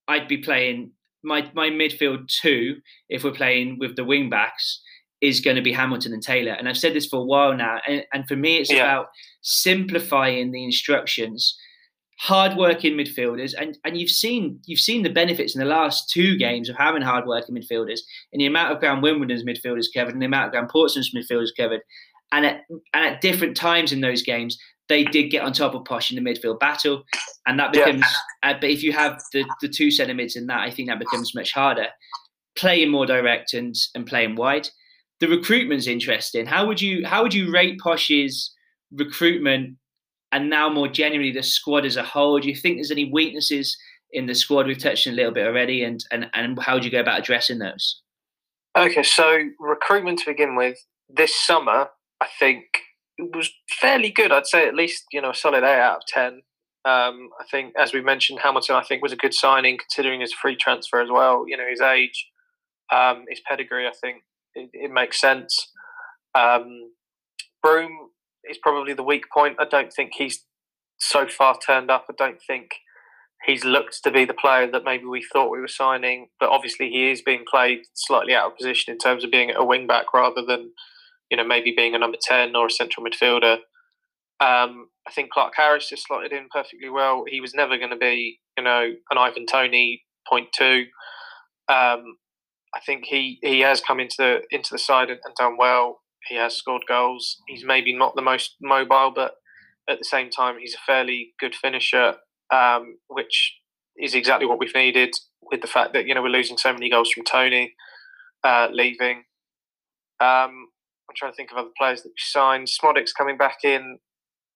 I'd 0.08 0.28
be 0.28 0.38
playing 0.38 0.92
my 1.22 1.50
my 1.54 1.70
midfield 1.70 2.28
two 2.28 2.76
if 3.08 3.24
we're 3.24 3.32
playing 3.32 3.78
with 3.78 3.96
the 3.96 4.04
wing 4.04 4.28
backs 4.30 4.82
is 5.20 5.40
going 5.40 5.56
to 5.56 5.62
be 5.62 5.72
Hamilton 5.72 6.12
and 6.12 6.22
Taylor. 6.22 6.52
And 6.52 6.68
I've 6.68 6.76
said 6.76 6.94
this 6.94 7.06
for 7.06 7.20
a 7.20 7.24
while 7.24 7.56
now. 7.56 7.80
And, 7.88 8.04
and 8.12 8.28
for 8.28 8.36
me, 8.36 8.58
it's 8.58 8.70
yeah. 8.70 8.82
about 8.82 9.06
simplifying 9.40 10.52
the 10.52 10.62
instructions. 10.62 11.58
Hard-working 12.18 12.94
midfielders, 12.94 13.52
and, 13.58 13.76
and 13.84 13.98
you've 13.98 14.10
seen 14.10 14.60
you've 14.64 14.80
seen 14.80 15.02
the 15.02 15.10
benefits 15.10 15.54
in 15.54 15.60
the 15.60 15.66
last 15.66 16.08
two 16.08 16.38
games 16.38 16.70
of 16.70 16.76
having 16.76 17.02
hard-working 17.02 17.54
midfielders, 17.54 18.00
and 18.32 18.40
the 18.40 18.46
amount 18.46 18.72
of 18.72 18.80
ground 18.80 19.02
Wimbledon's 19.02 19.44
midfielders 19.44 19.86
covered, 19.94 20.14
and 20.14 20.22
the 20.22 20.26
amount 20.26 20.46
of 20.46 20.52
ground 20.52 20.70
Portsmouth's 20.70 21.14
midfielders 21.14 21.50
covered, 21.56 21.82
and 22.32 22.46
at, 22.46 22.62
and 22.94 23.04
at 23.04 23.20
different 23.20 23.56
times 23.56 23.92
in 23.92 24.00
those 24.00 24.22
games, 24.22 24.58
they 24.88 25.04
did 25.04 25.30
get 25.30 25.42
on 25.42 25.52
top 25.52 25.74
of 25.74 25.84
Posh 25.84 26.10
in 26.10 26.22
the 26.22 26.30
midfield 26.30 26.58
battle, 26.58 27.02
and 27.46 27.58
that 27.58 27.72
becomes. 27.72 28.04
Yeah. 28.42 28.50
Uh, 28.50 28.54
but 28.60 28.70
if 28.70 28.82
you 28.82 28.92
have 28.92 29.20
the 29.32 29.44
the 29.60 29.68
two 29.68 29.90
centre 29.90 30.14
mids 30.14 30.36
in 30.36 30.46
that, 30.46 30.60
I 30.60 30.70
think 30.70 30.88
that 30.88 30.98
becomes 30.98 31.34
much 31.34 31.52
harder. 31.52 31.88
Playing 32.56 32.90
more 32.90 33.04
direct 33.04 33.52
and 33.52 33.74
and 33.94 34.06
playing 34.06 34.36
wide. 34.36 34.68
The 35.20 35.28
recruitment's 35.28 35.86
interesting. 35.86 36.46
How 36.46 36.66
would 36.66 36.80
you 36.80 37.06
how 37.06 37.22
would 37.22 37.34
you 37.34 37.52
rate 37.52 37.78
Posh's 37.80 38.54
recruitment, 38.92 39.76
and 40.32 40.50
now 40.50 40.68
more 40.68 40.88
generally 40.88 41.32
the 41.32 41.42
squad 41.42 41.84
as 41.84 41.96
a 41.96 42.02
whole? 42.02 42.38
Do 42.40 42.48
you 42.48 42.56
think 42.56 42.76
there's 42.76 42.90
any 42.90 43.10
weaknesses 43.10 43.76
in 44.12 44.26
the 44.26 44.34
squad? 44.34 44.66
We've 44.66 44.78
touched 44.78 45.06
on 45.06 45.12
a 45.12 45.16
little 45.16 45.32
bit 45.32 45.46
already, 45.46 45.82
and 45.82 46.04
and 46.10 46.30
and 46.34 46.58
how 46.60 46.78
do 46.78 46.84
you 46.84 46.90
go 46.90 47.00
about 47.00 47.20
addressing 47.20 47.58
those? 47.58 48.02
Okay, 48.76 49.02
so 49.02 49.38
recruitment 49.58 50.18
to 50.20 50.26
begin 50.26 50.56
with. 50.56 50.78
This 51.08 51.34
summer, 51.46 51.88
I 52.20 52.26
think 52.38 52.64
it 53.18 53.34
was 53.34 53.50
fairly 53.80 54.10
good. 54.10 54.32
I'd 54.32 54.46
say 54.46 54.66
at 54.66 54.74
least 54.74 55.04
you 55.12 55.20
know 55.20 55.30
a 55.30 55.34
solid 55.34 55.64
eight 55.64 55.80
out 55.80 55.98
of 55.98 56.06
ten. 56.08 56.42
Um, 56.84 57.30
I 57.40 57.44
think, 57.50 57.74
as 57.76 57.92
we 57.92 58.00
mentioned, 58.00 58.40
Hamilton 58.40 58.76
I 58.76 58.82
think 58.82 59.02
was 59.02 59.12
a 59.12 59.16
good 59.16 59.34
signing 59.34 59.78
considering 59.78 60.20
his 60.20 60.32
free 60.32 60.56
transfer 60.56 61.00
as 61.00 61.08
well. 61.10 61.44
You 61.48 61.56
know 61.56 61.68
his 61.68 61.80
age, 61.80 62.28
um, 62.92 63.24
his 63.28 63.40
pedigree. 63.48 63.86
I 63.86 63.92
think 64.00 64.22
it, 64.54 64.70
it 64.72 64.90
makes 64.90 65.20
sense. 65.20 65.72
Um, 66.34 66.90
Broom 67.62 68.10
is 68.50 68.58
probably 68.58 68.94
the 68.94 69.02
weak 69.02 69.24
point. 69.32 69.56
I 69.58 69.64
don't 69.64 69.92
think 69.92 70.12
he's 70.16 70.44
so 70.98 71.26
far 71.26 71.58
turned 71.58 71.90
up. 71.90 72.06
I 72.08 72.14
don't 72.16 72.40
think 72.46 72.70
he's 73.44 73.64
looked 73.64 74.02
to 74.04 74.10
be 74.10 74.24
the 74.24 74.34
player 74.34 74.70
that 74.70 74.84
maybe 74.84 75.04
we 75.04 75.24
thought 75.32 75.50
we 75.50 75.60
were 75.60 75.68
signing. 75.68 76.28
But 76.40 76.50
obviously, 76.50 76.90
he 76.90 77.10
is 77.10 77.22
being 77.22 77.44
played 77.50 77.80
slightly 77.94 78.34
out 78.34 78.50
of 78.50 78.56
position 78.56 78.92
in 78.92 78.98
terms 78.98 79.24
of 79.24 79.30
being 79.30 79.50
a 79.50 79.64
wing 79.64 79.86
back 79.86 80.12
rather 80.14 80.42
than 80.44 80.72
you 81.30 81.36
know, 81.36 81.44
maybe 81.44 81.74
being 81.76 81.94
a 81.94 81.98
number 81.98 82.18
10 82.20 82.54
or 82.54 82.66
a 82.66 82.70
central 82.70 83.04
midfielder. 83.04 83.54
Um, 84.38 84.88
I 85.08 85.12
think 85.14 85.30
Clarke-Harris 85.30 85.88
just 85.88 86.06
slotted 86.06 86.32
in 86.32 86.48
perfectly 86.52 86.88
well. 86.88 87.24
He 87.26 87.40
was 87.40 87.54
never 87.54 87.78
going 87.78 87.90
to 87.90 87.96
be, 87.96 88.38
you 88.56 88.64
know, 88.64 88.92
an 89.10 89.18
Ivan 89.18 89.46
Toney 89.46 90.02
point 90.28 90.48
two. 90.56 90.86
Um, 91.68 92.16
I 92.74 92.80
think 92.84 93.04
he, 93.06 93.38
he 93.42 93.60
has 93.60 93.80
come 93.80 94.00
into 94.00 94.16
the 94.18 94.40
into 94.50 94.68
the 94.72 94.78
side 94.78 95.08
and, 95.08 95.18
and, 95.24 95.34
done 95.36 95.56
well. 95.58 96.00
He 96.28 96.36
has 96.36 96.56
scored 96.56 96.82
goals. 96.88 97.40
He's 97.46 97.64
maybe 97.64 97.96
not 97.96 98.14
the 98.16 98.22
most 98.22 98.56
mobile, 98.60 99.12
but 99.14 99.36
at 99.88 99.98
the 99.98 100.04
same 100.04 100.30
time, 100.30 100.56
he's 100.58 100.74
a 100.74 100.78
fairly 100.86 101.34
good 101.38 101.54
finisher, 101.54 102.16
um, 102.52 102.98
which 103.08 103.56
is 103.96 104.14
exactly 104.14 104.46
what 104.46 104.58
we've 104.58 104.74
needed. 104.74 105.14
With 105.42 105.60
the 105.60 105.68
fact 105.68 105.92
that 105.92 106.06
you 106.06 106.14
know 106.14 106.22
we're 106.22 106.28
losing 106.28 106.58
so 106.58 106.72
many 106.72 106.90
goals 106.90 107.12
from 107.12 107.24
Toney 107.24 107.74
uh, 108.42 108.68
leaving, 108.72 109.18
um, 110.20 110.68
I'm 111.08 111.14
trying 111.16 111.30
to 111.30 111.36
think 111.36 111.52
of 111.52 111.58
other 111.58 111.70
players 111.78 112.02
that 112.02 112.08
we 112.08 112.14
signed. 112.18 112.66
Szmodics 112.68 113.14
coming 113.16 113.36
back 113.36 113.58
in. 113.62 113.98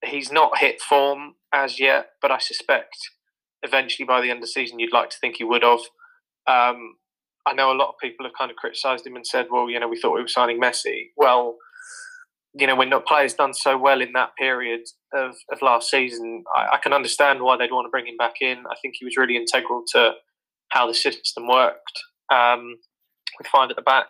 He's 0.04 0.32
not 0.32 0.58
hit 0.58 0.80
form 0.80 1.34
as 1.52 1.78
yet, 1.78 2.10
but 2.20 2.30
I 2.30 2.38
suspect 2.38 2.96
eventually 3.62 4.06
by 4.06 4.20
the 4.20 4.30
end 4.30 4.38
of 4.38 4.42
the 4.42 4.48
season 4.48 4.78
you'd 4.78 4.92
like 4.92 5.10
to 5.10 5.16
think 5.20 5.36
he 5.36 5.44
would 5.44 5.62
have. 5.62 5.80
Um, 6.46 6.94
I 7.46 7.54
know 7.54 7.72
a 7.72 7.74
lot 7.74 7.88
of 7.88 7.94
people 8.00 8.26
have 8.26 8.34
kind 8.36 8.50
of 8.50 8.56
criticised 8.56 9.06
him 9.06 9.16
and 9.16 9.26
said, 9.26 9.46
well, 9.50 9.70
you 9.70 9.80
know, 9.80 9.88
we 9.88 9.98
thought 9.98 10.14
we 10.14 10.22
were 10.22 10.28
signing 10.28 10.60
Messi. 10.60 11.08
Well, 11.16 11.56
you 12.54 12.66
know, 12.66 12.76
when 12.76 12.90
the 12.90 13.00
player's 13.00 13.34
done 13.34 13.54
so 13.54 13.78
well 13.78 14.00
in 14.00 14.12
that 14.12 14.30
period 14.36 14.80
of, 15.14 15.36
of 15.50 15.62
last 15.62 15.88
season, 15.88 16.44
I, 16.54 16.74
I, 16.74 16.78
can 16.78 16.92
understand 16.92 17.40
why 17.40 17.56
they'd 17.56 17.70
want 17.70 17.86
to 17.86 17.90
bring 17.90 18.06
him 18.06 18.16
back 18.16 18.34
in. 18.40 18.58
I 18.70 18.74
think 18.82 18.94
he 18.98 19.04
was 19.04 19.16
really 19.16 19.36
integral 19.36 19.84
to 19.92 20.14
how 20.70 20.86
the 20.86 20.94
system 20.94 21.46
worked 21.46 22.02
um, 22.32 22.76
with 23.38 23.46
five 23.46 23.70
at 23.70 23.76
the 23.76 23.82
back. 23.82 24.08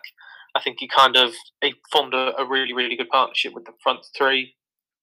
I 0.55 0.61
think 0.61 0.77
he 0.79 0.87
kind 0.87 1.15
of 1.15 1.33
he 1.61 1.75
formed 1.91 2.13
a, 2.13 2.35
a 2.37 2.45
really 2.45 2.73
really 2.73 2.95
good 2.95 3.09
partnership 3.09 3.53
with 3.53 3.65
the 3.65 3.73
front 3.83 3.99
three. 4.17 4.55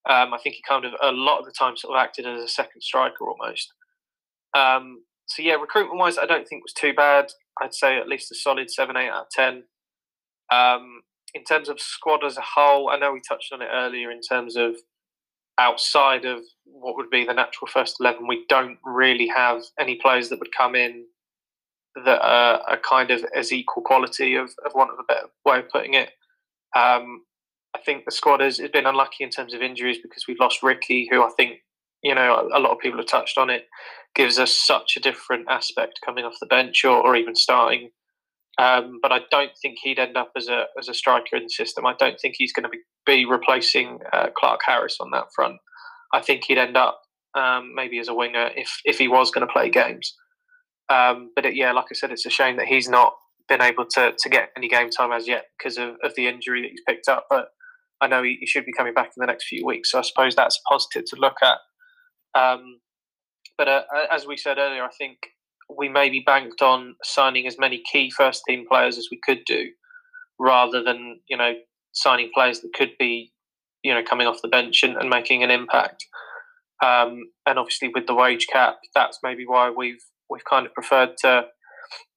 Um, 0.09 0.33
I 0.33 0.37
think 0.43 0.55
he 0.55 0.61
kind 0.67 0.85
of 0.85 0.93
a 1.01 1.11
lot 1.11 1.39
of 1.39 1.45
the 1.45 1.53
time 1.57 1.77
sort 1.77 1.95
of 1.95 2.01
acted 2.01 2.27
as 2.27 2.43
a 2.43 2.47
second 2.47 2.81
striker 2.81 3.25
almost. 3.25 3.71
Um, 4.53 5.03
so 5.29 5.41
yeah, 5.41 5.53
recruitment 5.53 5.99
wise, 5.99 6.17
I 6.17 6.25
don't 6.25 6.47
think 6.47 6.63
was 6.63 6.73
too 6.73 6.93
bad. 6.93 7.31
I'd 7.61 7.73
say 7.73 7.97
at 7.97 8.07
least 8.07 8.31
a 8.31 8.35
solid 8.35 8.69
seven, 8.71 8.97
eight 8.97 9.09
out 9.09 9.27
of 9.27 9.29
ten. 9.31 9.63
Um, 10.51 11.01
in 11.33 11.43
terms 11.43 11.69
of 11.69 11.79
squad 11.79 12.23
as 12.23 12.37
a 12.37 12.41
whole, 12.41 12.89
I 12.89 12.97
know 12.97 13.13
we 13.13 13.21
touched 13.27 13.53
on 13.53 13.61
it 13.61 13.69
earlier. 13.71 14.11
In 14.11 14.21
terms 14.21 14.55
of 14.55 14.75
outside 15.59 16.25
of 16.25 16.39
what 16.65 16.95
would 16.95 17.09
be 17.09 17.25
the 17.25 17.33
natural 17.33 17.67
first 17.67 17.97
eleven, 17.99 18.27
we 18.27 18.45
don't 18.49 18.79
really 18.83 19.27
have 19.27 19.61
any 19.79 19.95
players 19.95 20.29
that 20.29 20.39
would 20.39 20.55
come 20.55 20.75
in 20.75 21.05
that 22.05 22.21
are, 22.21 22.61
are 22.67 22.77
kind 22.77 23.11
of 23.11 23.23
as 23.35 23.51
equal 23.51 23.83
quality 23.83 24.35
of, 24.35 24.51
of 24.65 24.71
want 24.73 24.91
of 24.91 24.99
a 24.99 25.03
better 25.03 25.27
way 25.45 25.59
of 25.59 25.69
putting 25.69 25.93
it. 25.95 26.09
Um, 26.75 27.23
I 27.75 27.79
think 27.85 28.05
the 28.05 28.11
squad 28.11 28.39
has, 28.39 28.57
has 28.57 28.69
been 28.69 28.85
unlucky 28.85 29.23
in 29.23 29.29
terms 29.29 29.53
of 29.53 29.61
injuries 29.61 29.97
because 30.01 30.25
we've 30.27 30.39
lost 30.39 30.63
Ricky, 30.63 31.07
who 31.11 31.23
I 31.23 31.29
think 31.37 31.59
you 32.03 32.15
know 32.15 32.49
a 32.53 32.59
lot 32.59 32.71
of 32.71 32.79
people 32.79 32.99
have 32.99 33.07
touched 33.07 33.37
on 33.37 33.49
it, 33.49 33.65
gives 34.15 34.39
us 34.39 34.57
such 34.57 34.97
a 34.97 34.99
different 34.99 35.45
aspect 35.49 35.99
coming 36.05 36.25
off 36.25 36.35
the 36.39 36.47
bench 36.47 36.83
or, 36.85 36.97
or 36.97 37.15
even 37.15 37.35
starting. 37.35 37.89
Um, 38.59 38.99
but 39.01 39.13
I 39.13 39.21
don't 39.31 39.51
think 39.61 39.77
he'd 39.81 39.99
end 39.99 40.17
up 40.17 40.31
as 40.35 40.47
a 40.47 40.65
as 40.77 40.89
a 40.89 40.93
striker 40.93 41.37
in 41.37 41.43
the 41.43 41.49
system. 41.49 41.85
I 41.85 41.93
don't 41.97 42.19
think 42.19 42.35
he's 42.37 42.53
going 42.53 42.63
to 42.63 42.69
be, 42.69 42.79
be 43.05 43.25
replacing 43.25 43.99
uh, 44.11 44.27
Clarke 44.37 44.61
Harris 44.65 44.97
on 44.99 45.11
that 45.11 45.27
front. 45.35 45.57
I 46.13 46.21
think 46.21 46.43
he'd 46.45 46.57
end 46.57 46.75
up 46.75 46.99
um, 47.35 47.73
maybe 47.75 47.99
as 47.99 48.07
a 48.07 48.13
winger 48.13 48.49
if 48.55 48.81
if 48.85 48.97
he 48.97 49.07
was 49.07 49.31
going 49.31 49.47
to 49.47 49.53
play 49.53 49.69
games. 49.69 50.13
Um, 50.89 51.31
but 51.35 51.45
it, 51.45 51.55
yeah, 51.55 51.71
like 51.71 51.85
I 51.91 51.93
said, 51.93 52.11
it's 52.11 52.25
a 52.25 52.31
shame 52.31 52.57
that 52.57 52.65
he's 52.65 52.89
not 52.89 53.13
been 53.47 53.61
able 53.61 53.85
to, 53.85 54.13
to 54.17 54.29
get 54.29 54.49
any 54.57 54.67
game 54.67 54.89
time 54.89 55.11
as 55.11 55.27
yet 55.27 55.45
because 55.57 55.77
of, 55.77 55.95
of 56.03 56.13
the 56.15 56.27
injury 56.27 56.61
that 56.61 56.69
he's 56.69 56.81
picked 56.87 57.07
up. 57.07 57.25
But 57.29 57.49
I 58.01 58.07
know 58.07 58.23
he, 58.23 58.37
he, 58.39 58.45
should 58.45 58.65
be 58.65 58.71
coming 58.71 58.93
back 58.93 59.07
in 59.07 59.19
the 59.19 59.25
next 59.25 59.47
few 59.47 59.65
weeks. 59.65 59.91
So 59.91 59.99
I 59.99 60.01
suppose 60.03 60.35
that's 60.35 60.59
positive 60.67 61.05
to 61.09 61.15
look 61.17 61.35
at. 61.43 61.57
Um, 62.35 62.79
but 63.57 63.67
uh, 63.67 63.83
as 64.11 64.25
we 64.25 64.37
said 64.37 64.57
earlier, 64.57 64.83
I 64.83 64.89
think 64.97 65.17
we 65.77 65.89
maybe 65.89 66.23
banked 66.25 66.61
on 66.61 66.95
signing 67.03 67.45
as 67.45 67.57
many 67.59 67.81
key 67.91 68.09
first 68.09 68.43
team 68.47 68.65
players 68.69 68.97
as 68.97 69.07
we 69.11 69.19
could 69.23 69.41
do, 69.45 69.69
rather 70.39 70.83
than 70.83 71.19
you 71.29 71.37
know 71.37 71.53
signing 71.91 72.31
players 72.33 72.61
that 72.61 72.73
could 72.73 72.91
be 72.97 73.31
you 73.83 73.93
know 73.93 74.03
coming 74.03 74.27
off 74.27 74.41
the 74.41 74.47
bench 74.47 74.83
and, 74.83 74.97
and 74.97 75.09
making 75.09 75.43
an 75.43 75.51
impact. 75.51 76.05
Um, 76.83 77.29
and 77.45 77.59
obviously 77.59 77.89
with 77.93 78.07
the 78.07 78.15
wage 78.15 78.47
cap, 78.47 78.77
that's 78.95 79.19
maybe 79.23 79.45
why 79.45 79.69
we've 79.69 80.03
we've 80.29 80.45
kind 80.49 80.65
of 80.65 80.73
preferred 80.73 81.17
to 81.23 81.45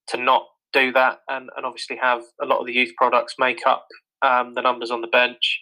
to 0.08 0.16
not 0.16 0.46
do 0.72 0.92
that 0.92 1.18
and, 1.28 1.50
and 1.56 1.66
obviously 1.66 1.96
have 2.00 2.22
a 2.42 2.46
lot 2.46 2.58
of 2.58 2.66
the 2.66 2.72
youth 2.72 2.92
products 2.96 3.34
make 3.38 3.66
up 3.66 3.86
um, 4.22 4.54
the 4.54 4.62
numbers 4.62 4.90
on 4.90 5.00
the 5.00 5.06
bench. 5.08 5.60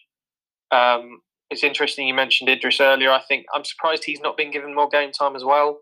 Um, 0.70 1.20
it's 1.50 1.64
interesting 1.64 2.06
you 2.06 2.14
mentioned 2.14 2.48
Idris 2.48 2.80
earlier. 2.80 3.10
I 3.10 3.20
think 3.20 3.46
I'm 3.54 3.64
surprised 3.64 4.04
he's 4.04 4.20
not 4.20 4.36
been 4.36 4.52
given 4.52 4.74
more 4.74 4.88
game 4.88 5.10
time 5.12 5.34
as 5.34 5.44
well. 5.44 5.80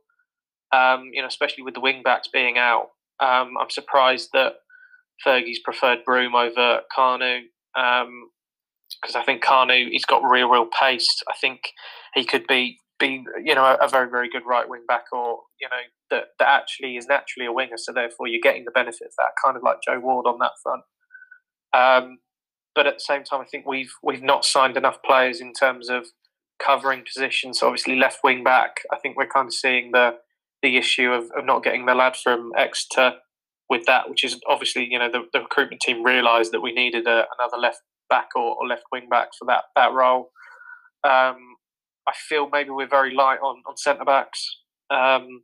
Um, 0.73 1.11
you 1.12 1.23
know, 1.23 1.29
especially 1.29 1.62
with 1.62 1.75
the 1.75 1.81
wing 1.81 2.03
backs 2.03 2.29
being 2.33 2.59
out. 2.59 2.89
Um, 3.21 3.55
I'm 3.61 3.71
surprised 3.71 4.31
that 4.33 4.55
Fergie's 5.27 5.61
preferred 5.61 6.05
Broom 6.05 6.35
over 6.35 6.81
Kanu 6.97 7.41
because 7.75 9.14
um, 9.14 9.21
I 9.21 9.23
think 9.25 9.45
Kanu 9.45 9.89
he's 9.91 10.05
got 10.05 10.23
real, 10.29 10.49
real 10.49 10.66
pace. 10.66 11.09
I 11.29 11.35
think 11.41 11.61
he 12.14 12.25
could 12.25 12.47
be 12.47 12.79
be 12.99 13.25
you 13.45 13.55
know 13.55 13.64
a, 13.64 13.75
a 13.85 13.89
very, 13.89 14.11
very 14.11 14.29
good 14.29 14.43
right 14.47 14.69
wing 14.69 14.85
back 14.89 15.05
or 15.12 15.41
you 15.61 15.69
know 15.69 15.83
that, 16.11 16.25
that 16.39 16.49
actually 16.49 16.97
is 16.97 17.07
naturally 17.07 17.47
a 17.47 17.53
winger, 17.53 17.77
so 17.77 17.93
therefore 17.93 18.27
you're 18.27 18.41
getting 18.43 18.64
the 18.64 18.71
benefit 18.71 19.07
of 19.07 19.12
that, 19.19 19.31
kind 19.45 19.57
of 19.57 19.62
like 19.62 19.79
Joe 19.87 20.01
Ward 20.01 20.27
on 20.27 20.39
that 20.41 20.53
front. 20.62 20.83
Um, 21.75 22.19
but 22.75 22.87
at 22.87 22.95
the 22.95 23.01
same 23.01 23.25
time, 23.25 23.41
I 23.41 23.45
think 23.45 23.66
we've 23.66 23.93
we've 24.03 24.23
not 24.23 24.45
signed 24.45 24.77
enough 24.77 25.03
players 25.05 25.41
in 25.41 25.53
terms 25.53 25.89
of 25.89 26.07
covering 26.64 27.05
positions. 27.05 27.61
So 27.61 27.66
obviously, 27.66 27.97
left 27.97 28.21
wing 28.23 28.45
back. 28.45 28.77
I 28.93 28.97
think 28.97 29.16
we're 29.16 29.27
kind 29.27 29.47
of 29.47 29.55
seeing 29.55 29.93
the 29.93 30.16
the 30.62 30.77
issue 30.77 31.11
of, 31.12 31.31
of 31.37 31.45
not 31.45 31.62
getting 31.62 31.87
the 31.87 31.95
lad 31.95 32.16
from 32.16 32.53
Exeter 32.57 33.14
with 33.71 33.85
that, 33.87 34.09
which 34.09 34.25
is 34.25 34.41
obviously 34.49 34.87
you 34.91 34.99
know 34.99 35.11
the, 35.11 35.27
the 35.33 35.41
recruitment 35.41 35.81
team 35.81 36.05
realised 36.05 36.53
that 36.53 36.61
we 36.61 36.73
needed 36.73 37.07
a, 37.07 37.27
another 37.39 37.59
left 37.59 37.81
back 38.11 38.29
or, 38.35 38.57
or, 38.57 38.66
left 38.66 38.85
wing 38.91 39.09
back 39.11 39.29
for 39.39 39.45
that 39.47 39.64
that 39.77 39.93
role. 39.93 40.31
Um, 41.05 41.57
I 42.07 42.12
feel 42.29 42.49
maybe 42.51 42.71
we're 42.71 42.89
very 42.89 43.14
light 43.14 43.39
on 43.41 43.62
on 43.66 43.77
centre 43.77 44.05
backs. 44.05 44.59
Um, 44.91 45.43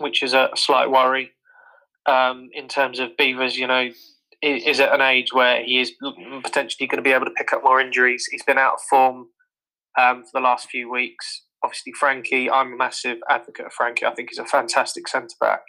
which 0.00 0.22
is 0.22 0.32
a 0.32 0.50
slight 0.56 0.90
worry 0.90 1.32
um, 2.06 2.48
in 2.52 2.68
terms 2.68 2.98
of 2.98 3.10
Beevers. 3.18 3.54
You 3.54 3.66
know, 3.66 3.90
is 4.42 4.80
at 4.80 4.94
an 4.94 5.00
age 5.02 5.32
where 5.32 5.62
he 5.62 5.80
is 5.80 5.92
potentially 6.42 6.86
going 6.86 6.96
to 6.96 7.02
be 7.02 7.12
able 7.12 7.26
to 7.26 7.32
pick 7.32 7.52
up 7.52 7.62
more 7.62 7.80
injuries. 7.80 8.26
He's 8.30 8.42
been 8.42 8.58
out 8.58 8.74
of 8.74 8.80
form 8.88 9.26
um, 9.98 10.24
for 10.24 10.30
the 10.34 10.40
last 10.40 10.70
few 10.70 10.90
weeks. 10.90 11.44
Obviously, 11.62 11.92
Frankie, 11.92 12.50
I'm 12.50 12.72
a 12.72 12.76
massive 12.76 13.18
advocate 13.28 13.66
of 13.66 13.72
Frankie. 13.72 14.06
I 14.06 14.14
think 14.14 14.30
he's 14.30 14.38
a 14.38 14.46
fantastic 14.46 15.06
centre 15.08 15.36
back, 15.40 15.60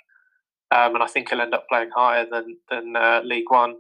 um, 0.74 0.96
and 0.96 1.04
I 1.04 1.08
think 1.08 1.30
he'll 1.30 1.42
end 1.42 1.54
up 1.54 1.66
playing 1.70 1.90
higher 1.96 2.26
than 2.32 2.58
than 2.70 2.96
uh, 2.96 3.22
League 3.26 3.50
One. 3.50 3.76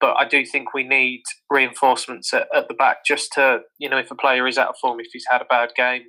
But 0.00 0.16
I 0.18 0.28
do 0.28 0.44
think 0.44 0.74
we 0.74 0.84
need 0.84 1.22
reinforcements 1.50 2.32
at, 2.34 2.48
at 2.54 2.68
the 2.68 2.74
back 2.74 2.98
just 3.04 3.32
to, 3.32 3.60
you 3.78 3.88
know, 3.88 3.98
if 3.98 4.10
a 4.10 4.14
player 4.14 4.46
is 4.46 4.58
out 4.58 4.68
of 4.68 4.76
form, 4.80 5.00
if 5.00 5.08
he's 5.12 5.24
had 5.30 5.40
a 5.40 5.46
bad 5.46 5.70
game, 5.74 6.02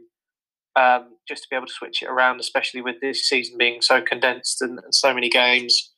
um, 0.75 1.15
just 1.27 1.43
to 1.43 1.47
be 1.49 1.55
able 1.55 1.67
to 1.67 1.73
switch 1.73 2.03
it 2.03 2.09
around, 2.09 2.39
especially 2.39 2.81
with 2.81 2.97
this 3.01 3.27
season 3.27 3.57
being 3.57 3.81
so 3.81 4.01
condensed 4.01 4.61
and, 4.61 4.77
and 4.79 4.93
so 4.93 5.13
many 5.13 5.29
games. 5.29 5.93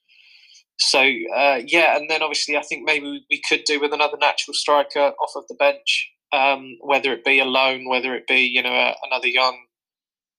So 0.79 0.99
uh, 0.99 1.59
yeah, 1.65 1.97
and 1.97 2.09
then 2.09 2.23
obviously 2.23 2.57
I 2.57 2.61
think 2.61 2.83
maybe 2.85 3.25
we 3.29 3.41
could 3.47 3.63
do 3.65 3.79
with 3.79 3.93
another 3.93 4.17
natural 4.17 4.53
striker 4.53 5.11
off 5.21 5.31
of 5.35 5.43
the 5.49 5.55
bench, 5.55 6.09
um, 6.31 6.77
whether 6.81 7.11
it 7.11 7.25
be 7.25 7.39
a 7.39 7.45
loan, 7.45 7.87
whether 7.87 8.15
it 8.15 8.27
be 8.27 8.41
you 8.41 8.63
know 8.63 8.73
a, 8.73 8.95
another 9.03 9.27
young, 9.27 9.57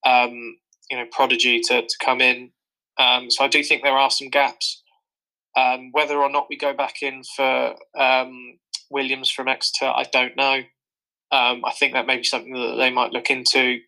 um, 0.06 0.56
you 0.90 0.96
know 0.96 1.04
prodigy 1.12 1.60
to, 1.60 1.82
to 1.82 1.94
come 2.02 2.20
in. 2.20 2.50
Um, 2.98 3.30
so 3.30 3.44
I 3.44 3.48
do 3.48 3.62
think 3.62 3.82
there 3.82 3.98
are 3.98 4.10
some 4.10 4.28
gaps. 4.28 4.82
Um, 5.56 5.90
whether 5.92 6.16
or 6.16 6.30
not 6.30 6.46
we 6.48 6.56
go 6.56 6.72
back 6.72 7.02
in 7.02 7.22
for 7.36 7.74
um, 7.98 8.58
Williams 8.90 9.30
from 9.30 9.48
Exeter, 9.48 9.86
I 9.86 10.04
don't 10.12 10.36
know. 10.36 10.62
Um, 11.32 11.64
I 11.64 11.72
think 11.78 11.92
that 11.92 12.06
may 12.06 12.16
be 12.16 12.24
something 12.24 12.54
that 12.54 12.76
they 12.76 12.90
might 12.90 13.12
look 13.12 13.30
into. 13.30 13.80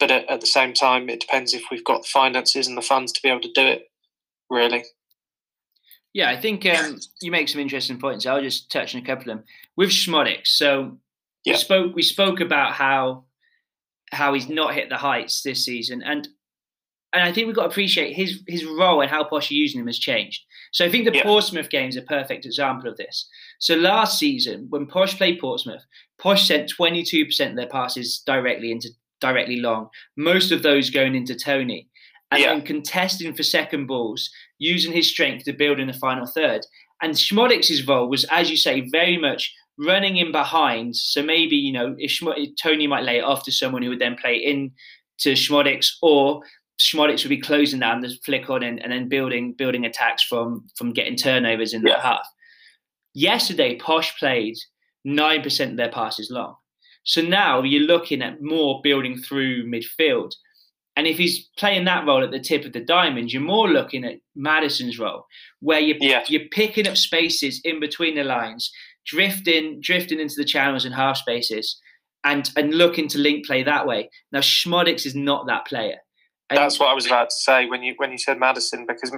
But 0.00 0.10
at, 0.10 0.30
at, 0.30 0.40
the 0.40 0.46
same 0.46 0.72
time, 0.72 1.10
it 1.10 1.20
depends 1.20 1.52
if 1.52 1.64
we've 1.70 1.84
got 1.84 2.02
the 2.02 2.08
finances 2.08 2.66
and 2.66 2.76
the 2.76 2.82
funds 2.82 3.12
to 3.12 3.20
be 3.22 3.28
able 3.28 3.42
to 3.42 3.52
do 3.54 3.66
it. 3.66 3.89
Really. 4.50 4.84
Yeah, 6.12 6.28
I 6.28 6.40
think 6.40 6.66
um, 6.66 6.98
you 7.22 7.30
make 7.30 7.48
some 7.48 7.60
interesting 7.60 8.00
points. 8.00 8.26
I'll 8.26 8.42
just 8.42 8.70
touch 8.70 8.94
on 8.94 9.02
a 9.02 9.04
couple 9.04 9.30
of 9.30 9.38
them 9.38 9.44
with 9.76 9.90
Szmodics. 9.90 10.48
So 10.48 10.98
yeah. 11.44 11.52
we 11.52 11.58
spoke 11.58 11.94
we 11.94 12.02
spoke 12.02 12.40
about 12.40 12.72
how 12.72 13.24
how 14.10 14.34
he's 14.34 14.48
not 14.48 14.74
hit 14.74 14.88
the 14.88 14.96
heights 14.96 15.42
this 15.42 15.64
season, 15.64 16.02
and 16.02 16.28
and 17.12 17.22
I 17.22 17.32
think 17.32 17.46
we've 17.46 17.56
got 17.56 17.62
to 17.62 17.68
appreciate 17.68 18.14
his 18.14 18.42
his 18.48 18.64
role 18.64 19.00
and 19.00 19.10
how 19.10 19.22
Posh 19.22 19.50
are 19.50 19.54
using 19.54 19.80
him 19.80 19.86
has 19.86 19.98
changed. 19.98 20.42
So 20.72 20.84
I 20.84 20.90
think 20.90 21.04
the 21.04 21.14
yeah. 21.14 21.22
Portsmouth 21.22 21.70
game 21.70 21.88
is 21.88 21.96
a 21.96 22.02
perfect 22.02 22.44
example 22.44 22.88
of 22.90 22.96
this. 22.96 23.28
So 23.58 23.74
last 23.74 24.18
season, 24.18 24.66
when 24.70 24.86
Posh 24.86 25.16
played 25.16 25.40
Portsmouth, 25.40 25.84
Posh 26.18 26.46
sent 26.46 26.72
22% 26.78 27.50
of 27.50 27.56
their 27.56 27.66
passes 27.66 28.22
directly 28.24 28.70
into 28.70 28.90
directly 29.20 29.56
long. 29.56 29.88
Most 30.16 30.50
of 30.50 30.62
those 30.62 30.90
going 30.90 31.14
into 31.14 31.34
Toney. 31.34 31.88
And 32.30 32.40
yeah. 32.40 32.54
then 32.54 32.62
contesting 32.62 33.34
for 33.34 33.42
second 33.42 33.86
balls, 33.86 34.30
using 34.58 34.92
his 34.92 35.08
strength 35.08 35.44
to 35.44 35.52
build 35.52 35.80
in 35.80 35.88
the 35.88 35.92
final 35.92 36.26
third. 36.26 36.64
And 37.02 37.14
Szmodics' 37.14 37.86
role 37.86 38.08
was, 38.08 38.24
as 38.24 38.50
you 38.50 38.56
say, 38.56 38.88
very 38.88 39.16
much 39.16 39.52
running 39.78 40.18
in 40.18 40.30
behind. 40.30 40.94
So 40.94 41.22
maybe, 41.22 41.56
you 41.56 41.72
know, 41.72 41.96
if 41.98 42.10
Schmod- 42.10 42.56
Toney 42.62 42.86
might 42.86 43.04
lay 43.04 43.18
it 43.18 43.24
off 43.24 43.44
to 43.44 43.52
someone 43.52 43.82
who 43.82 43.88
would 43.88 43.98
then 43.98 44.16
play 44.16 44.36
in 44.36 44.72
to 45.18 45.32
Szmodics, 45.32 45.88
or 46.02 46.42
Szmodics 46.78 47.24
would 47.24 47.30
be 47.30 47.40
closing 47.40 47.80
down 47.80 48.00
the 48.00 48.16
flick 48.24 48.48
on 48.48 48.62
and, 48.62 48.82
and 48.82 48.92
then 48.92 49.08
building 49.08 49.52
building 49.52 49.84
attacks 49.84 50.22
from 50.22 50.66
from 50.76 50.92
getting 50.92 51.16
turnovers 51.16 51.74
in 51.74 51.82
yeah. 51.86 51.96
the 51.96 52.00
half. 52.00 52.26
Yesterday, 53.12 53.76
Posh 53.76 54.16
played 54.18 54.56
9% 55.06 55.70
of 55.70 55.76
their 55.76 55.90
passes 55.90 56.30
long. 56.30 56.54
So 57.02 57.22
now 57.22 57.62
you're 57.62 57.86
looking 57.86 58.22
at 58.22 58.40
more 58.40 58.80
building 58.82 59.18
through 59.18 59.66
midfield. 59.66 60.32
And 61.00 61.06
if 61.06 61.16
he's 61.16 61.48
playing 61.56 61.86
that 61.86 62.06
role 62.06 62.22
at 62.22 62.30
the 62.30 62.38
tip 62.38 62.66
of 62.66 62.74
the 62.74 62.84
diamond, 62.84 63.32
you're 63.32 63.40
more 63.40 63.70
looking 63.70 64.04
at 64.04 64.20
Maddison's 64.36 64.98
role, 64.98 65.24
where 65.60 65.80
you're, 65.80 65.96
yeah. 65.98 66.24
you're 66.28 66.46
picking 66.50 66.86
up 66.86 66.98
spaces 66.98 67.58
in 67.64 67.80
between 67.80 68.16
the 68.16 68.22
lines, 68.22 68.70
drifting, 69.06 69.80
drifting 69.80 70.20
into 70.20 70.34
the 70.36 70.44
channels 70.44 70.84
and 70.84 70.94
half 70.94 71.16
spaces, 71.16 71.80
and, 72.22 72.50
and 72.54 72.74
looking 72.74 73.08
to 73.08 73.18
link 73.18 73.46
play 73.46 73.62
that 73.62 73.86
way. 73.86 74.10
Now, 74.30 74.40
Szmodics 74.40 75.06
is 75.06 75.14
not 75.14 75.46
that 75.46 75.66
player. 75.66 75.96
That's 76.50 76.78
what 76.78 76.90
I 76.90 76.92
was 76.92 77.06
about 77.06 77.30
to 77.30 77.36
say 77.36 77.64
when 77.64 77.82
you 77.82 77.94
when 77.96 78.12
you 78.12 78.18
said 78.18 78.38
Maddison, 78.38 78.84
because 78.86 79.16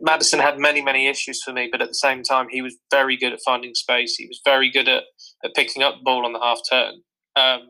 Maddison 0.00 0.38
had 0.38 0.60
many 0.60 0.82
many 0.82 1.08
issues 1.08 1.42
for 1.42 1.52
me, 1.52 1.68
but 1.72 1.80
at 1.82 1.88
the 1.88 1.94
same 1.94 2.22
time 2.22 2.46
he 2.50 2.62
was 2.62 2.76
very 2.92 3.16
good 3.16 3.32
at 3.32 3.40
finding 3.44 3.74
space. 3.74 4.14
He 4.16 4.26
was 4.26 4.40
very 4.44 4.70
good 4.70 4.86
at, 4.86 5.04
at 5.42 5.54
picking 5.56 5.82
up 5.82 5.94
the 5.96 6.04
ball 6.04 6.26
on 6.26 6.34
the 6.34 6.38
half 6.38 6.58
turn 6.70 7.00
um, 7.36 7.60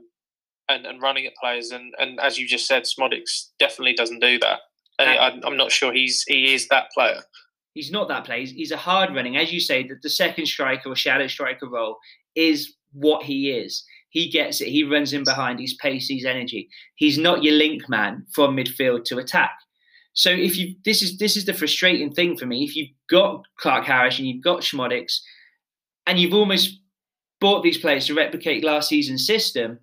and 0.69 0.87
and 0.87 1.03
running 1.03 1.27
at 1.27 1.35
players. 1.41 1.71
And 1.71 1.95
and 1.99 2.21
as 2.21 2.39
you 2.39 2.47
just 2.47 2.67
said, 2.67 2.85
Szmodics 2.85 3.49
definitely 3.59 3.95
doesn't 3.95 4.21
do 4.21 4.39
that. 4.39 4.61
Uh, 4.99 5.03
and 5.03 5.45
I, 5.45 5.47
I'm 5.47 5.57
not 5.57 5.73
sure 5.73 5.93
he's 5.93 6.25
he 6.27 6.55
is 6.55 6.69
that 6.69 6.91
player. 6.93 7.23
He's 7.75 7.91
not 7.91 8.09
that 8.09 8.25
player. 8.25 8.45
He's 8.47 8.73
a 8.73 8.77
hard 8.77 9.15
running, 9.15 9.37
as 9.37 9.53
you 9.53 9.61
say, 9.61 9.87
that 9.87 10.03
the 10.03 10.11
second 10.11 10.47
striker 10.47 10.91
or 10.91 10.97
shadow 10.97 11.29
striker 11.29 11.69
role 11.69 11.97
is 12.35 12.75
what 12.93 13.23
he 13.23 13.51
is. 13.51 13.85
He 14.11 14.29
gets 14.29 14.61
it. 14.61 14.69
He 14.69 14.85
runs 14.85 15.13
in 15.13 15.23
behind. 15.23 15.61
He's 15.61 15.77
pace. 15.77 16.07
He's 16.07 16.25
energy. 16.25 16.69
He's 16.97 17.19
not 17.19 17.45
your 17.45 17.55
link 17.55 17.89
man 17.89 18.27
from 18.35 18.57
midfield 18.57 19.05
to 19.05 19.19
attack. 19.19 19.53
So 20.15 20.31
if 20.31 20.57
you 20.57 20.75
this 20.85 21.03
is 21.03 21.19
this 21.19 21.37
is 21.37 21.45
the 21.45 21.55
frustrating 21.55 22.13
thing 22.13 22.37
for 22.37 22.47
me. 22.47 22.65
If 22.65 22.75
you've 22.75 22.91
got 23.09 23.45
Clarke-Harris 23.61 24.19
and 24.19 24.27
you've 24.27 24.43
got 24.43 24.63
Szmodics, 24.63 25.21
and 26.07 26.19
you've 26.19 26.35
almost 26.35 26.81
bought 27.41 27.63
these 27.63 27.79
players 27.79 28.07
to 28.07 28.15
replicate 28.15 28.65
last 28.65 28.89
season's 28.89 29.27
system, 29.27 29.79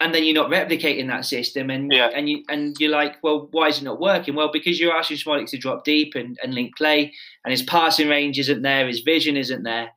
and 0.00 0.14
then 0.14 0.22
you're 0.24 0.34
not 0.34 0.50
replicating 0.50 1.08
that 1.08 1.24
system, 1.24 1.70
and 1.70 1.92
Yeah. 1.92 2.10
and 2.14 2.28
you 2.28 2.44
and 2.48 2.76
you're 2.78 2.90
like, 2.92 3.16
well, 3.22 3.48
why 3.50 3.68
is 3.68 3.78
it 3.78 3.84
not 3.84 4.00
working? 4.00 4.34
Well, 4.34 4.50
because 4.52 4.78
you're 4.78 4.96
asking 4.96 5.16
Smolik 5.16 5.50
to 5.50 5.58
drop 5.58 5.84
deep 5.84 6.14
and, 6.14 6.38
and 6.42 6.54
link 6.54 6.76
play, 6.76 7.12
and 7.44 7.50
his 7.50 7.62
passing 7.62 8.08
range 8.08 8.38
isn't 8.38 8.62
there, 8.62 8.86
his 8.86 9.00
vision 9.00 9.36
isn't 9.36 9.64
there. 9.64 9.90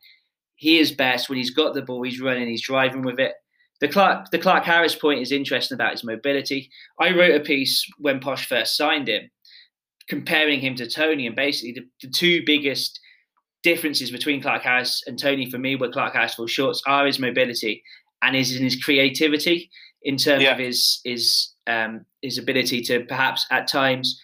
He 0.55 0.79
is 0.79 0.91
best 0.91 1.29
when 1.29 1.37
he's 1.37 1.49
got 1.53 1.73
the 1.73 1.81
ball, 1.81 2.03
he's 2.03 2.21
running, 2.21 2.47
he's 2.47 2.61
driving 2.61 3.03
with 3.03 3.19
it. 3.19 3.33
The 3.79 3.87
Clarke 3.87 4.29
the 4.31 4.39
Clarke-Harris 4.39 4.95
point 4.95 5.21
is 5.21 5.31
interesting 5.31 5.75
about 5.75 5.91
his 5.91 6.03
mobility. 6.03 6.69
I 6.99 7.11
wrote 7.15 7.35
a 7.39 7.43
piece 7.43 7.83
when 7.97 8.19
Posh 8.19 8.47
first 8.47 8.77
signed 8.77 9.07
him, 9.07 9.29
comparing 10.07 10.59
him 10.59 10.75
to 10.75 10.87
Toney, 10.87 11.27
and 11.27 11.35
basically 11.35 11.73
the, 11.73 11.87
the 12.01 12.11
two 12.11 12.43
biggest 12.45 12.99
differences 13.63 14.09
between 14.09 14.41
Clarke-Harris 14.41 15.03
and 15.05 15.17
Toney 15.19 15.49
for 15.49 15.59
me, 15.59 15.75
where 15.75 15.91
Clarke-Harris 15.91 16.33
falls 16.35 16.51
short, 16.51 16.77
are 16.87 17.05
his 17.05 17.19
mobility 17.19 17.83
and 18.23 18.35
is 18.35 18.55
in 18.55 18.63
his 18.63 18.75
creativity 18.83 19.69
in 20.03 20.17
terms 20.17 20.43
Yeah. 20.43 20.51
of 20.53 20.59
his 20.59 20.99
his 21.03 21.49
um, 21.67 22.05
his 22.21 22.37
ability 22.37 22.81
to 22.83 23.01
perhaps 23.05 23.45
at 23.51 23.67
times 23.67 24.19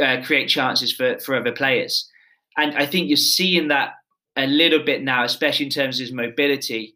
uh, 0.00 0.22
create 0.24 0.48
chances 0.48 0.92
for 0.92 1.18
for 1.18 1.34
other 1.36 1.52
players. 1.52 2.08
And 2.56 2.74
I 2.76 2.86
think 2.86 3.08
you're 3.08 3.16
seeing 3.16 3.68
that 3.68 3.94
a 4.36 4.46
little 4.46 4.80
bit 4.82 5.02
now, 5.02 5.24
especially 5.24 5.66
in 5.66 5.70
terms 5.72 5.98
of 5.98 6.04
his 6.06 6.12
mobility, 6.12 6.94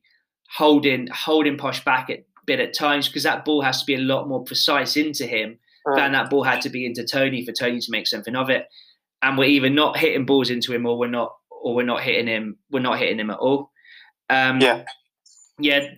holding 0.56 1.06
holding 1.08 1.56
Posh 1.56 1.84
back 1.84 2.10
a 2.10 2.24
bit 2.46 2.60
at 2.60 2.74
times 2.74 3.08
because 3.08 3.24
that 3.24 3.44
ball 3.44 3.62
has 3.62 3.80
to 3.80 3.86
be 3.86 3.94
a 3.94 3.98
lot 3.98 4.28
more 4.28 4.42
precise 4.44 4.96
into 4.96 5.26
him 5.26 5.58
than 5.96 6.12
that 6.12 6.28
ball 6.30 6.42
had 6.42 6.60
to 6.62 6.68
be 6.70 6.84
into 6.86 7.04
Toney 7.04 7.44
for 7.44 7.52
Toney 7.52 7.80
to 7.80 7.90
make 7.90 8.06
something 8.06 8.36
of 8.36 8.50
it. 8.50 8.66
And 9.22 9.36
we're 9.38 9.44
either 9.48 9.70
not 9.70 9.96
hitting 9.96 10.26
balls 10.26 10.50
into 10.50 10.72
him 10.74 10.86
or 10.86 10.98
we're 10.98 11.08
not 11.08 11.34
or 11.50 11.74
we're 11.74 11.82
not 11.84 12.02
hitting 12.02 12.26
him. 12.26 12.56
We're 12.70 12.80
not 12.80 12.98
hitting 12.98 13.18
him 13.18 13.30
at 13.30 13.38
all. 13.38 13.70
Um, 14.30 14.60
Yeah. 14.60 14.84
yeah. 15.58 15.88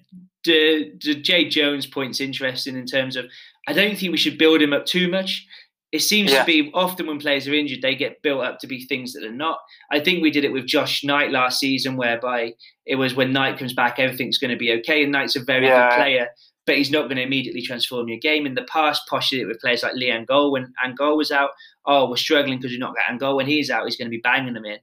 The 0.45 0.93
the 1.03 1.15
Jay 1.17 1.49
Jones 1.49 1.87
point's 1.87 2.21
interesting 2.21 2.77
in 2.77 2.87
terms 2.87 3.17
of 3.17 3.27
I 3.69 3.73
don't 3.73 3.97
think 3.97 4.11
we 4.13 4.19
should 4.19 4.39
build 4.39 4.63
him 4.63 4.73
up 4.73 4.87
too 4.87 5.09
much. 5.09 5.47
It 5.93 6.03
seems 6.03 6.31
Yeah. 6.31 6.41
to 6.41 6.47
be 6.47 6.71
often 6.73 7.07
when 7.09 7.19
players 7.19 7.49
are 7.49 7.53
injured, 7.55 7.83
they 7.83 7.97
get 7.97 8.23
built 8.23 8.43
up 8.45 8.59
to 8.61 8.67
be 8.69 8.85
things 8.87 9.13
that 9.13 9.21
they're 9.21 9.33
not. 9.33 9.59
I 9.91 9.99
think 10.01 10.23
we 10.23 10.31
did 10.31 10.45
it 10.45 10.53
with 10.53 10.67
Josh 10.67 11.03
Knight 11.03 11.31
last 11.33 11.59
season, 11.59 11.97
whereby 11.97 12.55
it 12.87 12.95
was 12.95 13.15
when 13.17 13.33
Knight 13.33 13.59
comes 13.59 13.73
back, 13.75 13.99
everything's 13.99 14.39
going 14.39 14.53
to 14.53 14.57
be 14.57 14.73
okay. 14.75 15.03
And 15.03 15.11
Knight's 15.13 15.35
a 15.37 15.41
very 15.43 15.67
Yeah. 15.67 15.89
good 15.91 15.97
player, 15.97 16.29
but 16.65 16.77
he's 16.77 16.93
not 16.93 17.03
going 17.09 17.17
to 17.17 17.23
immediately 17.25 17.61
transform 17.61 18.09
your 18.09 18.19
game. 18.19 18.47
In 18.47 18.55
the 18.55 18.63
past, 18.65 19.03
Posh 19.09 19.31
did 19.31 19.41
it 19.41 19.47
with 19.47 19.61
players 19.61 19.83
like 19.83 19.95
Lee 19.95 20.11
Angol 20.11 20.53
when 20.53 20.73
Angol 20.85 21.17
was 21.17 21.33
out. 21.33 21.51
Oh, 21.85 22.09
we're 22.09 22.17
struggling 22.17 22.59
because 22.59 22.71
we've 22.71 22.79
not 22.81 22.95
got 22.95 23.07
Angol. 23.07 23.35
When 23.37 23.47
he's 23.47 23.69
out, 23.69 23.85
he's 23.85 23.97
going 23.97 24.07
to 24.11 24.17
be 24.17 24.21
banging 24.23 24.55
them 24.55 24.65
in. 24.67 24.79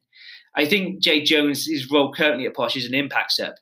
I 0.55 0.65
think 0.65 0.99
Jay 1.01 1.21
Jones' 1.23 1.89
role 1.89 2.11
currently 2.13 2.47
at 2.47 2.53
Posh 2.53 2.75
is 2.75 2.85
an 2.85 2.93
impact 2.95 3.31
sub. 3.31 3.53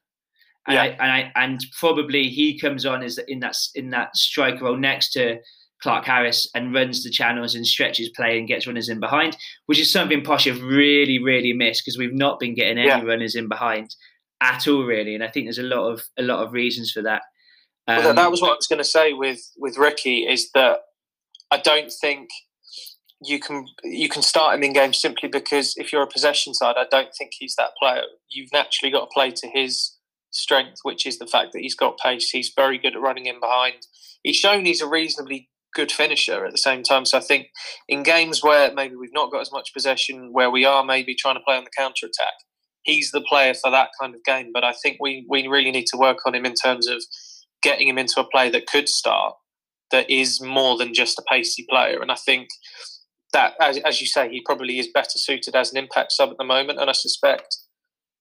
And, 0.67 0.75
Yeah. 0.75 0.81
I, 0.83 0.87
and 0.87 1.11
I 1.11 1.31
and 1.43 1.65
probably 1.79 2.29
he 2.29 2.59
comes 2.59 2.85
on 2.85 3.03
as 3.03 3.17
in 3.27 3.39
that 3.41 3.55
in 3.75 3.89
that 3.91 4.15
striker 4.15 4.65
role 4.65 4.77
next 4.77 5.11
to 5.13 5.37
Clarke-Harris 5.81 6.49
and 6.55 6.73
runs 6.73 7.03
the 7.03 7.09
channels 7.11 7.53
and 7.53 7.67
stretches 7.67 8.09
play 8.09 8.39
and 8.39 8.47
gets 8.47 8.65
runners 8.65 8.89
in 8.89 8.99
behind, 8.99 9.37
which 9.67 9.79
is 9.79 9.91
something 9.91 10.23
Posh 10.23 10.45
have 10.45 10.61
really 10.61 11.19
really 11.21 11.53
missed 11.53 11.83
because 11.85 11.97
we've 11.97 12.13
not 12.13 12.39
been 12.39 12.55
getting 12.55 12.77
any 12.79 12.87
Yeah. 12.87 13.01
runners 13.01 13.35
in 13.35 13.47
behind 13.47 13.95
at 14.41 14.67
all 14.67 14.83
really, 14.83 15.15
and 15.15 15.23
I 15.23 15.27
think 15.27 15.45
there's 15.45 15.59
a 15.59 15.63
lot 15.63 15.89
of 15.91 16.03
a 16.17 16.23
lot 16.23 16.43
of 16.43 16.51
reasons 16.53 16.91
for 16.91 17.01
that. 17.03 17.21
Well, 17.87 18.01
that, 18.01 18.09
Um, 18.11 18.15
that 18.15 18.31
was 18.31 18.41
what 18.41 18.51
I 18.51 18.55
was 18.55 18.67
going 18.67 18.79
to 18.79 18.83
say 18.83 19.13
with 19.13 19.41
with 19.57 19.77
Ricky 19.77 20.27
is 20.27 20.49
that 20.53 20.79
I 21.51 21.57
don't 21.57 21.91
think 22.01 22.29
you 23.21 23.39
can 23.39 23.65
you 23.83 24.09
can 24.09 24.21
start 24.21 24.55
him 24.55 24.63
in 24.63 24.73
games 24.73 24.99
simply 24.99 25.29
because 25.29 25.75
if 25.77 25.91
you're 25.93 26.01
a 26.01 26.07
possession 26.07 26.53
side, 26.53 26.75
I 26.77 26.85
don't 26.89 27.13
think 27.17 27.31
he's 27.37 27.55
that 27.55 27.71
player. 27.79 28.03
You've 28.29 28.51
naturally 28.51 28.91
got 28.91 29.01
to 29.01 29.13
play 29.13 29.31
to 29.31 29.47
his 29.47 29.94
strength, 30.35 30.79
which 30.83 31.05
is 31.05 31.17
the 31.19 31.27
fact 31.27 31.53
that 31.53 31.61
he's 31.61 31.75
got 31.75 31.97
pace. 31.97 32.29
He's 32.29 32.51
very 32.55 32.77
good 32.77 32.95
at 32.95 33.01
running 33.01 33.25
in 33.25 33.39
behind. 33.39 33.87
He's 34.23 34.35
shown 34.35 34.65
he's 34.65 34.81
a 34.81 34.87
reasonably 34.87 35.49
good 35.73 35.91
finisher 35.91 36.45
at 36.45 36.51
the 36.51 36.57
same 36.57 36.83
time. 36.83 37.05
So 37.05 37.17
I 37.17 37.21
think 37.21 37.47
in 37.87 38.03
games 38.03 38.41
where 38.43 38.73
maybe 38.73 38.95
we've 38.95 39.13
not 39.13 39.31
got 39.31 39.41
as 39.41 39.51
much 39.51 39.73
possession, 39.73 40.29
where 40.31 40.49
we 40.49 40.65
are 40.65 40.83
maybe 40.83 41.15
trying 41.15 41.35
to 41.35 41.43
play 41.45 41.57
on 41.57 41.63
the 41.63 41.69
counter 41.77 42.05
attack, 42.05 42.33
he's 42.83 43.11
the 43.11 43.21
player 43.21 43.53
for 43.53 43.71
that 43.71 43.89
kind 43.99 44.15
of 44.15 44.23
game. 44.23 44.51
But 44.53 44.63
I 44.63 44.73
think 44.81 44.97
we 44.99 45.25
we 45.29 45.47
really 45.47 45.71
need 45.71 45.87
to 45.87 45.97
work 45.97 46.19
on 46.25 46.35
him 46.35 46.45
in 46.45 46.53
terms 46.53 46.87
of 46.87 47.03
getting 47.61 47.87
him 47.87 47.97
into 47.97 48.19
a 48.19 48.29
play 48.29 48.49
that 48.49 48.67
could 48.67 48.87
start 48.87 49.33
that 49.91 50.09
is 50.09 50.41
more 50.41 50.77
than 50.77 50.93
just 50.93 51.19
a 51.19 51.23
pacey 51.29 51.65
player. 51.69 52.01
And 52.01 52.11
I 52.11 52.15
think 52.15 52.49
that, 53.33 53.53
as, 53.61 53.77
as 53.79 54.01
you 54.01 54.07
say, 54.07 54.29
he 54.29 54.41
probably 54.45 54.79
is 54.79 54.87
better 54.93 55.17
suited 55.17 55.55
as 55.55 55.71
an 55.71 55.77
impact 55.77 56.11
sub 56.11 56.29
at 56.29 56.37
the 56.37 56.43
moment. 56.43 56.79
And 56.79 56.89
I 56.89 56.93
suspect 56.93 57.57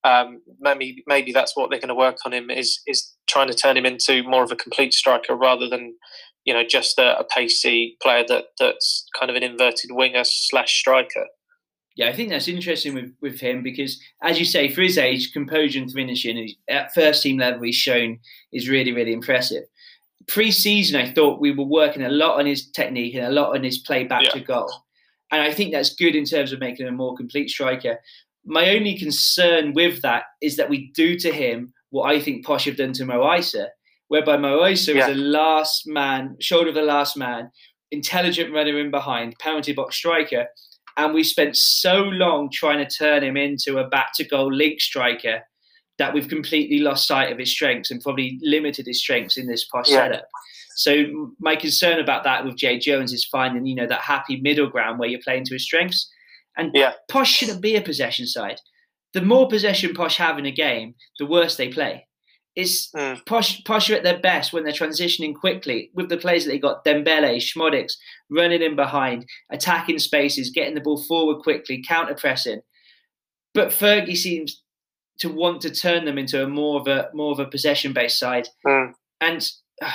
um, 0.05 0.41
maybe 0.61 1.03
maybe 1.07 1.33
that's 1.33 1.57
what 1.57 1.71
they're 1.71 1.81
going 1.81 1.89
to 1.89 1.95
work 1.95 2.19
on 2.25 2.33
him 2.33 2.51
is 2.51 2.81
is 2.87 3.13
trying 3.27 3.49
to 3.49 3.55
turn 3.55 3.77
him 3.77 3.87
into 3.87 4.23
more 4.25 4.45
of 4.45 4.53
a 4.53 4.57
complete 4.57 4.93
striker 4.93 5.35
rather 5.35 5.69
than 5.69 5.95
you 6.45 6.53
know 6.53 6.63
just 6.69 6.99
a, 6.99 7.19
a 7.19 7.25
pacey 7.25 7.97
player 8.03 8.25
that 8.29 8.45
that's 8.59 9.07
kind 9.19 9.31
of 9.31 9.37
an 9.37 9.43
inverted 9.43 9.91
winger 9.93 10.23
slash 10.25 10.79
striker. 10.79 11.27
Yeah, 11.97 12.09
I 12.09 12.13
think 12.13 12.31
that's 12.31 12.49
interesting 12.49 12.95
with, 12.95 13.15
with 13.23 13.39
him 13.39 13.63
because, 13.63 14.01
as 14.21 14.37
you 14.37 14.45
say, 14.45 14.69
for 14.69 14.83
his 14.83 14.99
age, 14.99 15.33
composure 15.33 15.79
and 15.79 15.93
finishing 15.93 16.51
at 16.69 16.93
first 16.93 17.23
team 17.23 17.39
level 17.39 17.63
he's 17.63 17.77
shown 17.77 18.19
is 18.53 18.69
really, 18.69 18.91
really 18.93 19.13
impressive. 19.13 19.63
Pre 20.27 20.51
season, 20.51 21.01
I 21.01 21.13
thought 21.13 21.41
we 21.41 21.53
were 21.53 21.65
working 21.65 22.03
a 22.03 22.09
lot 22.09 22.41
on 22.41 22.47
his 22.47 22.69
technique 22.71 23.15
and 23.15 23.27
a 23.27 23.31
lot 23.31 23.55
on 23.55 23.63
his 23.63 23.79
play 23.79 24.03
back 24.03 24.25
Yeah. 24.25 24.31
to 24.31 24.41
goal. 24.41 24.73
And 25.31 25.41
I 25.41 25.53
think 25.53 25.73
that's 25.73 25.95
good 25.95 26.17
in 26.17 26.25
terms 26.25 26.53
of 26.53 26.59
making 26.59 26.87
him 26.87 26.95
a 26.95 26.97
more 26.97 27.17
complete 27.17 27.49
striker. 27.49 28.01
My 28.45 28.71
only 28.71 28.99
concern 28.99 29.73
with 29.73 30.03
that 30.03 30.25
is 30.43 30.57
that 30.57 30.69
we 30.69 30.91
do 30.95 31.19
to 31.19 31.33
him 31.33 31.73
what 31.91 32.11
I 32.11 32.21
think 32.21 32.45
Posh 32.45 32.65
have 32.67 32.77
done 32.77 32.93
to 32.95 33.05
Mo 33.05 33.21
Eisa, 33.23 33.69
whereby 34.09 34.37
Mo 34.37 34.59
Eisa 34.61 34.95
Yeah. 34.95 35.09
is 35.09 35.17
a 35.17 35.21
last 35.21 35.87
man, 35.87 36.37
shoulder 36.41 36.69
of 36.69 36.75
the 36.75 36.83
last 36.83 37.17
man, 37.17 37.51
intelligent 37.91 38.53
runner 38.53 38.79
in 38.79 38.91
behind, 38.91 39.39
penalty 39.39 39.73
box 39.73 39.97
striker 39.97 40.47
and 40.97 41.13
we 41.13 41.25
spent 41.25 41.57
so 41.57 42.03
long 42.05 42.49
trying 42.53 42.79
to 42.79 42.89
turn 42.89 43.25
him 43.25 43.37
into 43.37 43.79
a 43.79 43.89
back 43.89 44.11
to 44.15 44.25
goal 44.25 44.53
link 44.53 44.81
striker 44.81 45.41
that 45.99 46.13
we've 46.15 46.29
completely 46.29 46.79
lost 46.81 47.07
sight 47.09 47.33
of 47.33 47.39
his 47.39 47.51
strengths 47.51 47.91
and 47.91 48.01
probably 48.01 48.39
limited 48.43 48.87
his 48.87 49.01
strengths 49.01 49.37
in 49.37 49.47
this 49.47 49.65
posh 49.65 49.89
Yeah. 49.91 50.09
setup. 50.09 50.29
So 50.77 51.33
my 51.41 51.57
concern 51.57 51.99
about 52.01 52.25
that 52.25 52.45
with 52.45 52.57
Jay 52.57 52.79
Jones 52.79 53.13
is 53.13 53.25
finding 53.25 53.65
you 53.67 53.75
know 53.77 53.87
that 53.87 54.01
happy 54.01 54.41
middle 54.41 54.69
ground 54.69 54.99
where 54.99 55.09
you're 55.09 55.21
playing 55.25 55.45
to 55.47 55.55
his 55.55 55.65
strengths. 55.65 56.11
And 56.57 56.71
Yeah. 56.75 56.95
Posh 57.09 57.31
shouldn't 57.33 57.61
be 57.61 57.77
a 57.77 57.83
possession 57.83 58.27
side. 58.27 58.61
The 59.13 59.23
more 59.23 59.49
possession 59.49 59.95
Posh 59.95 60.17
have 60.17 60.39
in 60.39 60.47
a 60.47 60.51
game, 60.53 60.95
the 61.19 61.27
worse 61.27 61.57
they 61.57 61.69
play. 61.69 62.07
It's 62.57 62.91
Mm. 62.93 63.25
Posh, 63.27 63.63
Posh 63.65 63.91
are 63.91 63.97
at 63.97 64.05
their 64.05 64.19
best 64.21 64.53
when 64.53 64.63
they're 64.63 64.73
transitioning 64.73 65.35
quickly 65.35 65.91
with 65.95 66.09
the 66.09 66.17
players 66.17 66.45
that 66.45 66.51
they 66.53 66.59
got 66.59 66.85
Dembele, 66.85 67.37
Szmodics, 67.39 67.95
running 68.31 68.63
in 68.63 68.77
behind, 68.77 69.27
attacking 69.51 69.99
spaces, 69.99 70.51
getting 70.51 70.75
the 70.75 70.81
ball 70.81 71.03
forward 71.03 71.43
quickly, 71.43 71.83
counter 71.87 72.15
pressing. 72.15 72.61
But 73.55 73.69
Fergie 73.71 74.17
seems 74.17 74.63
to 75.21 75.29
want 75.29 75.61
to 75.63 75.71
turn 75.71 76.05
them 76.05 76.19
into 76.19 76.43
a 76.43 76.49
more 76.49 76.81
of 76.81 76.87
a 76.87 77.09
more 77.15 77.33
of 77.33 77.39
a 77.41 77.47
possession 77.47 77.93
based 77.93 78.19
side, 78.19 78.49
Mm. 78.67 78.95
and 79.21 79.49
uh, 79.83 79.93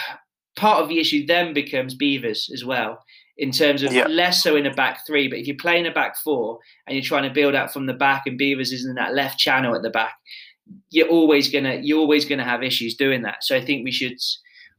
part 0.57 0.81
of 0.83 0.89
the 0.89 0.99
issue 0.99 1.25
then 1.25 1.53
becomes 1.53 1.95
Beevers 1.97 2.51
as 2.51 2.63
well. 2.65 3.03
In 3.39 3.51
terms 3.51 3.83
of 3.83 3.93
Yeah. 3.93 4.05
less 4.07 4.43
so 4.43 4.57
in 4.57 4.65
a 4.65 4.73
back 4.73 5.07
three, 5.07 5.29
but 5.29 5.39
if 5.39 5.47
you're 5.47 5.55
playing 5.55 5.87
a 5.87 5.91
back 5.91 6.17
four 6.17 6.59
and 6.85 6.95
you're 6.95 7.03
trying 7.03 7.23
to 7.23 7.29
build 7.29 7.55
out 7.55 7.71
from 7.71 7.85
the 7.85 7.93
back, 7.93 8.27
and 8.27 8.37
Beevers 8.37 8.73
is 8.73 8.85
in 8.85 8.95
that 8.95 9.15
left 9.15 9.39
channel 9.39 9.73
at 9.75 9.81
the 9.81 9.89
back, 9.89 10.15
you're 10.91 11.07
always 11.07 11.49
gonna 11.49 11.75
you're 11.81 11.99
always 11.99 12.25
gonna 12.25 12.43
have 12.43 12.63
issues 12.63 12.95
doing 12.95 13.21
that. 13.23 13.43
So 13.43 13.55
I 13.55 13.63
think 13.63 13.85
we 13.85 13.91
should 13.91 14.17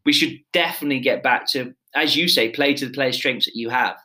we 0.05 0.13
should 0.13 0.39
definitely 0.53 1.01
get 1.01 1.23
back 1.23 1.47
to, 1.53 1.75
as 1.95 2.17
you 2.17 2.29
say, 2.29 2.51
play 2.51 2.75
to 2.75 2.87
the 2.87 2.93
player 2.93 3.13
strengths 3.13 3.47
that 3.47 3.57
you 3.57 3.71
have, 3.71 3.97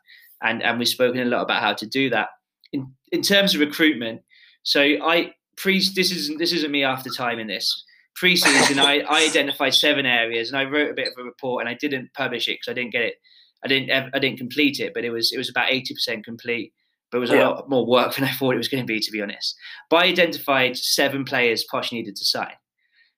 and 0.42 0.64
and 0.64 0.80
we've 0.80 0.88
spoken 0.88 1.20
a 1.22 1.26
lot 1.26 1.42
about 1.42 1.62
how 1.62 1.74
to 1.74 1.86
do 1.86 2.10
that. 2.12 2.30
In 2.72 2.88
in 3.12 3.22
terms 3.22 3.54
of 3.54 3.60
recruitment, 3.62 4.22
so 4.64 4.82
I 4.82 5.34
pre 5.58 5.80
this 5.80 6.12
isn't 6.12 6.40
this 6.40 6.54
isn't 6.54 6.72
me 6.72 6.84
after 6.84 7.10
time 7.10 7.40
in 7.40 7.48
this 7.48 7.84
pre-season. 8.16 8.80
I, 8.80 9.00
I 9.02 9.26
identified 9.30 9.74
seven 9.74 10.06
areas 10.06 10.50
and 10.50 10.58
I 10.58 10.64
wrote 10.64 10.90
a 10.90 10.94
bit 10.94 11.10
of 11.10 11.14
a 11.20 11.24
report 11.24 11.62
and 11.62 11.70
I 11.70 11.74
didn't 11.74 12.14
publish 12.14 12.48
it 12.48 12.54
because 12.54 12.72
I 12.72 12.74
didn't 12.74 12.94
get 12.94 13.04
it. 13.04 13.16
I 13.64 13.68
didn't 13.68 13.90
I 14.14 14.20
didn't 14.20 14.38
complete 14.38 14.80
it, 14.80 14.94
but 14.94 15.04
it 15.06 15.10
was 15.12 15.32
it 15.32 15.38
was 15.38 15.50
about 15.50 15.72
eighty 15.72 15.94
percent 15.94 16.26
complete. 16.26 16.74
But 17.12 17.20
it 17.20 17.22
was 17.22 17.30
a 17.32 17.36
Yeah. 17.36 17.48
lot 17.50 17.70
more 17.70 17.86
work 17.86 18.16
than 18.16 18.24
I 18.24 18.32
thought 18.32 18.56
it 18.56 18.58
was 18.58 18.68
going 18.68 18.82
to 18.84 18.88
be, 18.88 19.00
to 19.00 19.12
be 19.12 19.22
honest. 19.22 19.56
But 19.90 19.98
I 19.98 20.06
identified 20.08 20.76
seven 20.76 21.24
players 21.24 21.64
Posh 21.64 21.92
needed 21.92 22.16
to 22.16 22.26
sign. 22.26 22.54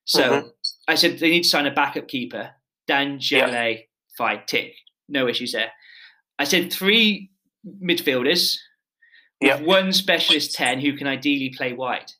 So 0.05 0.21
Mhm. 0.21 0.51
I 0.89 0.95
said 0.95 1.19
they 1.19 1.29
need 1.29 1.43
to 1.43 1.49
sign 1.49 1.65
a 1.65 1.71
backup 1.71 2.07
keeper. 2.07 2.51
Dan 2.85 3.19
Yeah. 3.21 3.49
Gele, 3.49 3.88
fine, 4.17 4.41
tick, 4.45 4.75
no 5.07 5.27
issues 5.27 5.53
there. 5.53 5.71
I 6.38 6.43
said 6.43 6.71
three 6.71 7.31
midfielders 7.81 8.57
with 9.41 9.61
one 9.61 9.91
specialist 9.93 10.53
ten 10.53 10.79
who 10.81 10.93
can 10.97 11.07
ideally 11.07 11.49
play 11.49 11.73
wide. 11.73 12.11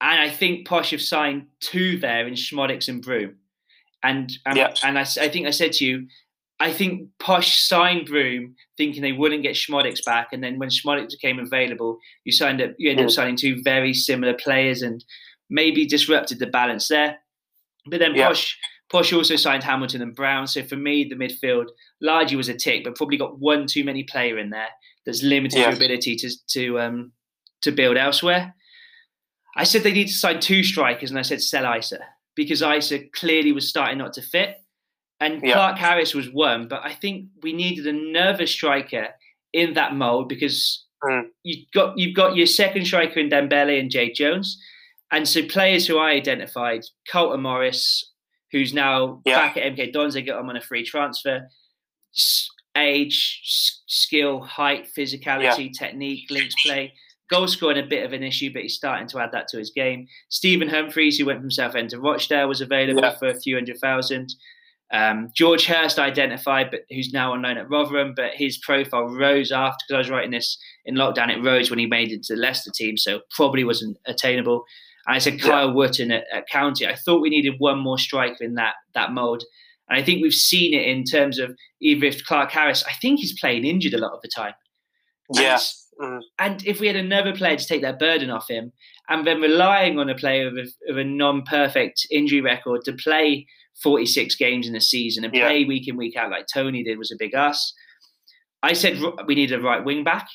And 0.00 0.20
I 0.20 0.30
think 0.30 0.66
Posh 0.66 0.90
have 0.90 1.02
signed 1.02 1.46
two 1.60 1.98
there 1.98 2.26
in 2.26 2.34
Szmodics 2.34 2.88
and 2.88 3.02
Broom. 3.02 3.38
And 4.02 4.30
and, 4.46 4.56
Yeah. 4.56 4.74
and 4.84 4.98
I, 4.98 5.02
I 5.02 5.28
think 5.28 5.46
I 5.46 5.50
said 5.50 5.72
to 5.74 5.84
you, 5.84 6.08
I 6.60 6.72
think 6.72 7.08
Posh 7.20 7.60
signed 7.60 8.06
Broom 8.06 8.56
thinking 8.76 9.00
they 9.00 9.12
wouldn't 9.12 9.42
get 9.42 9.54
Szmodics 9.54 10.04
back, 10.04 10.28
and 10.32 10.42
then 10.42 10.58
when 10.58 10.70
Szmodics 10.70 11.12
became 11.12 11.38
available, 11.38 11.98
you 12.24 12.32
signed 12.32 12.60
up. 12.60 12.72
You 12.78 12.90
ended 12.90 13.06
up 13.06 13.12
signing 13.12 13.36
two 13.36 13.62
very 13.62 13.94
similar 13.94 14.34
players, 14.34 14.82
and 14.82 15.04
maybe 15.48 15.86
disrupted 15.86 16.38
the 16.38 16.46
balance 16.46 16.88
there. 16.88 17.18
But 17.86 18.00
then 18.00 18.14
Yeah. 18.14 18.28
Posh 18.28 18.58
Posh 18.90 19.12
also 19.12 19.36
signed 19.36 19.62
Hamilton 19.62 20.02
and 20.02 20.14
Brown. 20.14 20.46
So 20.46 20.62
for 20.62 20.76
me, 20.76 21.04
the 21.04 21.14
midfield 21.14 21.66
largely 22.00 22.36
was 22.36 22.48
a 22.48 22.54
tick, 22.54 22.84
but 22.84 22.96
probably 22.96 23.18
got 23.18 23.38
one 23.38 23.66
too 23.66 23.84
many 23.84 24.02
player 24.04 24.38
in 24.38 24.50
there 24.50 24.68
that's 25.04 25.22
limited 25.22 25.58
your 25.58 25.68
ability 25.76 26.16
to 26.16 26.30
to 26.48 26.80
um, 26.80 27.12
to 27.62 27.70
build 27.70 27.96
elsewhere. 27.96 28.54
I 29.56 29.64
said 29.64 29.82
they 29.82 29.92
need 29.92 30.08
to 30.08 30.12
sign 30.14 30.40
two 30.40 30.62
strikers, 30.62 31.10
and 31.10 31.18
I 31.18 31.22
said 31.22 31.42
sell 31.42 31.64
Eisa 31.64 31.98
because 32.34 32.62
Eisa 32.62 33.10
clearly 33.12 33.52
was 33.52 33.68
starting 33.68 33.98
not 33.98 34.12
to 34.14 34.22
fit. 34.22 34.56
And 35.20 35.42
Clarke-Harris 35.42 36.14
was 36.14 36.30
one, 36.30 36.68
but 36.68 36.80
I 36.84 36.94
think 36.94 37.26
we 37.42 37.52
needed 37.52 37.88
another 37.88 38.46
striker 38.46 39.08
in 39.52 39.74
that 39.74 39.94
mold 39.94 40.28
because 40.28 40.86
mm. 41.02 41.24
you've 41.42 41.66
got 41.74 41.98
you've 41.98 42.14
got 42.14 42.36
your 42.36 42.46
second 42.46 42.84
striker 42.84 43.18
in 43.18 43.28
Dembele 43.28 43.80
and 43.80 43.90
Jay 43.90 44.12
Jones, 44.12 44.60
and 45.10 45.26
so 45.26 45.42
players 45.44 45.86
who 45.86 45.98
I 45.98 46.10
identified, 46.10 46.82
Carlton 47.10 47.42
Morris, 47.42 48.12
who's 48.52 48.74
now 48.74 49.22
yeah. 49.24 49.38
back 49.38 49.56
at 49.56 49.74
MK 49.74 49.92
Dons, 49.92 50.14
they 50.14 50.22
got 50.22 50.40
him 50.40 50.50
on 50.50 50.56
a 50.56 50.60
free 50.60 50.84
transfer. 50.84 51.48
Age, 52.76 53.40
skill, 53.86 54.40
height, 54.40 54.88
physicality, 54.96 55.66
yeah. 55.66 55.86
technique, 55.86 56.30
links 56.30 56.54
play. 56.62 56.92
Goal 57.30 57.48
scoring 57.48 57.82
a 57.82 57.86
bit 57.86 58.06
of 58.06 58.12
an 58.12 58.22
issue, 58.22 58.52
but 58.52 58.62
he's 58.62 58.74
starting 58.74 59.08
to 59.08 59.18
add 59.18 59.32
that 59.32 59.48
to 59.48 59.58
his 59.58 59.70
game. 59.70 60.06
Stephen 60.30 60.68
Humphrys, 60.68 61.18
who 61.18 61.26
went 61.26 61.40
from 61.40 61.50
Southend 61.50 61.90
to 61.90 62.00
Rochdale, 62.00 62.48
was 62.48 62.60
available 62.60 63.02
yeah. 63.02 63.16
for 63.16 63.28
a 63.28 63.38
few 63.38 63.54
hundred 63.54 63.78
thousand. 63.78 64.34
Um, 64.90 65.30
George 65.34 65.66
Hirst 65.66 65.98
identified, 65.98 66.70
but 66.70 66.80
who's 66.90 67.12
now 67.12 67.34
loan 67.34 67.58
at 67.58 67.68
Rotherham, 67.68 68.14
but 68.16 68.34
his 68.34 68.56
profile 68.58 69.04
rose 69.04 69.52
after 69.52 69.84
because 69.86 69.94
I 69.94 69.98
was 69.98 70.10
writing 70.10 70.30
this 70.30 70.58
in 70.86 70.94
lockdown. 70.94 71.30
It 71.30 71.44
rose 71.44 71.68
when 71.68 71.78
he 71.78 71.86
made 71.86 72.10
it 72.10 72.22
to 72.24 72.34
the 72.34 72.40
Leicester 72.40 72.70
team, 72.74 72.96
so 72.96 73.20
probably 73.30 73.64
wasn't 73.64 73.98
attainable. 74.06 74.64
And 75.06 75.16
I 75.16 75.18
said 75.18 75.40
Kyle 75.40 75.68
yeah. 75.68 75.74
Wootton 75.74 76.10
at, 76.10 76.24
at, 76.32 76.48
County. 76.48 76.86
I 76.86 76.94
thought 76.94 77.20
we 77.20 77.28
needed 77.28 77.54
one 77.58 77.78
more 77.78 77.98
striker 77.98 78.42
in 78.42 78.54
that 78.54 78.74
that 78.94 79.12
mold, 79.12 79.44
and 79.88 79.98
I 79.98 80.02
think 80.02 80.22
we've 80.22 80.32
seen 80.32 80.72
it 80.72 80.86
in 80.86 81.04
terms 81.04 81.38
of 81.38 81.54
even 81.82 82.04
if 82.04 82.24
Clarke-Harris. 82.24 82.84
I 82.84 82.92
think 82.94 83.20
he's 83.20 83.38
playing 83.38 83.66
injured 83.66 83.94
a 83.94 83.98
lot 83.98 84.12
of 84.12 84.22
the 84.22 84.28
time. 84.28 84.54
Yes. 85.34 85.86
Mm. 86.00 86.20
And 86.38 86.66
if 86.66 86.80
we 86.80 86.86
had 86.86 86.96
another 86.96 87.34
player 87.34 87.56
to 87.56 87.66
take 87.66 87.82
that 87.82 87.98
burden 87.98 88.30
off 88.30 88.48
him, 88.48 88.72
and 89.08 89.26
then 89.26 89.40
relying 89.40 89.98
on 89.98 90.08
a 90.08 90.14
player 90.14 90.46
of 90.46 90.54
a, 90.54 90.90
of 90.90 90.96
a 90.96 91.04
non-perfect 91.04 92.06
injury 92.10 92.40
record 92.40 92.82
to 92.84 92.92
play 92.92 93.46
46 93.82 94.34
games 94.36 94.68
in 94.68 94.76
a 94.76 94.80
season 94.80 95.24
and 95.24 95.34
yeah. 95.34 95.46
play 95.46 95.64
week 95.64 95.88
in 95.88 95.96
week 95.96 96.16
out 96.16 96.30
like 96.30 96.46
Toney 96.52 96.82
did 96.82 96.98
was 96.98 97.12
a 97.12 97.16
big 97.16 97.34
us. 97.34 97.74
I 98.62 98.72
said 98.72 99.00
we 99.26 99.34
need 99.34 99.52
a 99.52 99.60
right 99.60 99.84
wing 99.84 100.04
back 100.04 100.28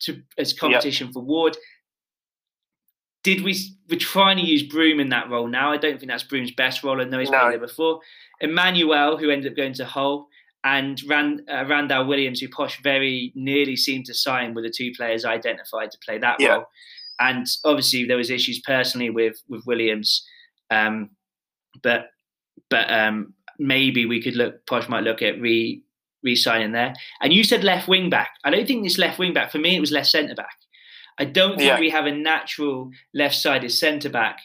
to 0.00 0.22
as 0.38 0.52
competition 0.52 1.12
for 1.12 1.22
Ward. 1.22 1.56
Did 3.22 3.42
we? 3.42 3.58
We're 3.88 3.98
trying 3.98 4.36
to 4.36 4.42
use 4.42 4.62
Broom 4.62 5.00
in 5.00 5.08
that 5.08 5.30
role 5.30 5.46
now. 5.46 5.72
I 5.72 5.76
don't 5.76 5.98
think 5.98 6.10
that's 6.10 6.22
Broom's 6.22 6.52
best 6.52 6.84
role. 6.84 7.00
I 7.00 7.04
know 7.04 7.18
he's 7.18 7.30
no. 7.30 7.40
played 7.40 7.52
there 7.52 7.66
before. 7.66 8.00
Emmanuel, 8.40 9.16
who 9.16 9.30
ended 9.30 9.52
up 9.52 9.56
going 9.56 9.72
to 9.74 9.84
Hull, 9.84 10.28
and 10.62 11.00
Rand, 11.08 11.42
uh, 11.50 11.64
Randell 11.66 12.06
Williams, 12.06 12.40
who 12.40 12.48
Posh 12.48 12.80
very 12.82 13.32
nearly 13.34 13.76
seemed 13.76 14.04
to 14.06 14.14
sign, 14.14 14.54
were 14.54 14.62
the 14.62 14.72
two 14.74 14.92
players 14.96 15.24
identified 15.24 15.90
to 15.90 15.98
play 16.04 16.18
that 16.18 16.36
yeah. 16.38 16.48
role. 16.48 16.64
And 17.18 17.46
obviously, 17.64 18.04
there 18.04 18.16
was 18.16 18.30
issues 18.30 18.60
personally 18.60 19.10
with 19.10 19.42
with 19.48 19.64
Williams, 19.66 20.26
um, 20.70 21.10
but 21.82 22.08
but 22.70 22.90
um, 22.90 23.34
maybe 23.58 24.06
we 24.06 24.22
could 24.22 24.36
look. 24.36 24.66
Posh 24.66 24.88
might 24.88 25.04
look 25.04 25.22
at 25.22 25.40
re 25.40 25.82
re-signing 26.22 26.72
there. 26.72 26.94
And 27.20 27.32
you 27.32 27.44
said 27.44 27.62
left 27.62 27.86
wing 27.86 28.10
back. 28.10 28.30
I 28.44 28.50
don't 28.50 28.66
think 28.66 28.82
this 28.82 28.98
left 28.98 29.18
wing 29.18 29.34
back. 29.34 29.52
For 29.52 29.58
me, 29.58 29.76
it 29.76 29.80
was 29.80 29.92
left 29.92 30.08
centre 30.08 30.34
back. 30.34 30.56
I 31.18 31.26
don't 31.26 31.58
think 31.58 31.68
yeah. 31.68 31.78
we 31.78 31.90
have 31.90 32.06
a 32.06 32.10
natural 32.10 32.90
left-sided 33.12 33.70
centre 33.70 34.08
back 34.08 34.38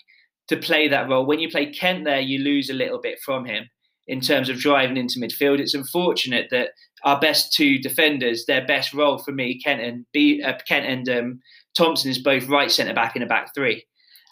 to 0.50 0.58
play 0.58 0.88
that 0.88 1.10
role. 1.10 1.26
When 1.26 1.40
you 1.40 1.50
play 1.50 1.72
Kent 1.72 2.04
there, 2.04 2.20
you 2.20 2.40
lose 2.40 2.70
a 2.70 2.74
little 2.74 3.00
bit 3.00 3.20
from 3.22 3.46
him 3.46 3.70
in 4.08 4.20
terms 4.20 4.50
of 4.50 4.60
driving 4.60 4.98
into 4.98 5.20
midfield. 5.20 5.60
It's 5.60 5.74
unfortunate 5.74 6.48
that 6.52 6.72
our 7.06 7.20
best 7.20 7.54
two 7.54 7.80
defenders, 7.80 8.46
their 8.46 8.66
best 8.66 8.94
role 8.94 9.18
for 9.18 9.32
me, 9.32 9.60
Kent 9.60 9.82
and 9.82 10.06
B, 10.12 10.44
uh, 10.44 10.58
Kent 10.68 10.86
and 10.86 11.10
um, 11.10 11.40
Thompson, 11.78 12.12
is 12.12 12.20
both 12.20 12.48
right 12.48 12.70
centre 12.70 12.94
back 12.94 13.16
in 13.16 13.24
a 13.24 13.28
back 13.28 13.54
three. 13.56 13.86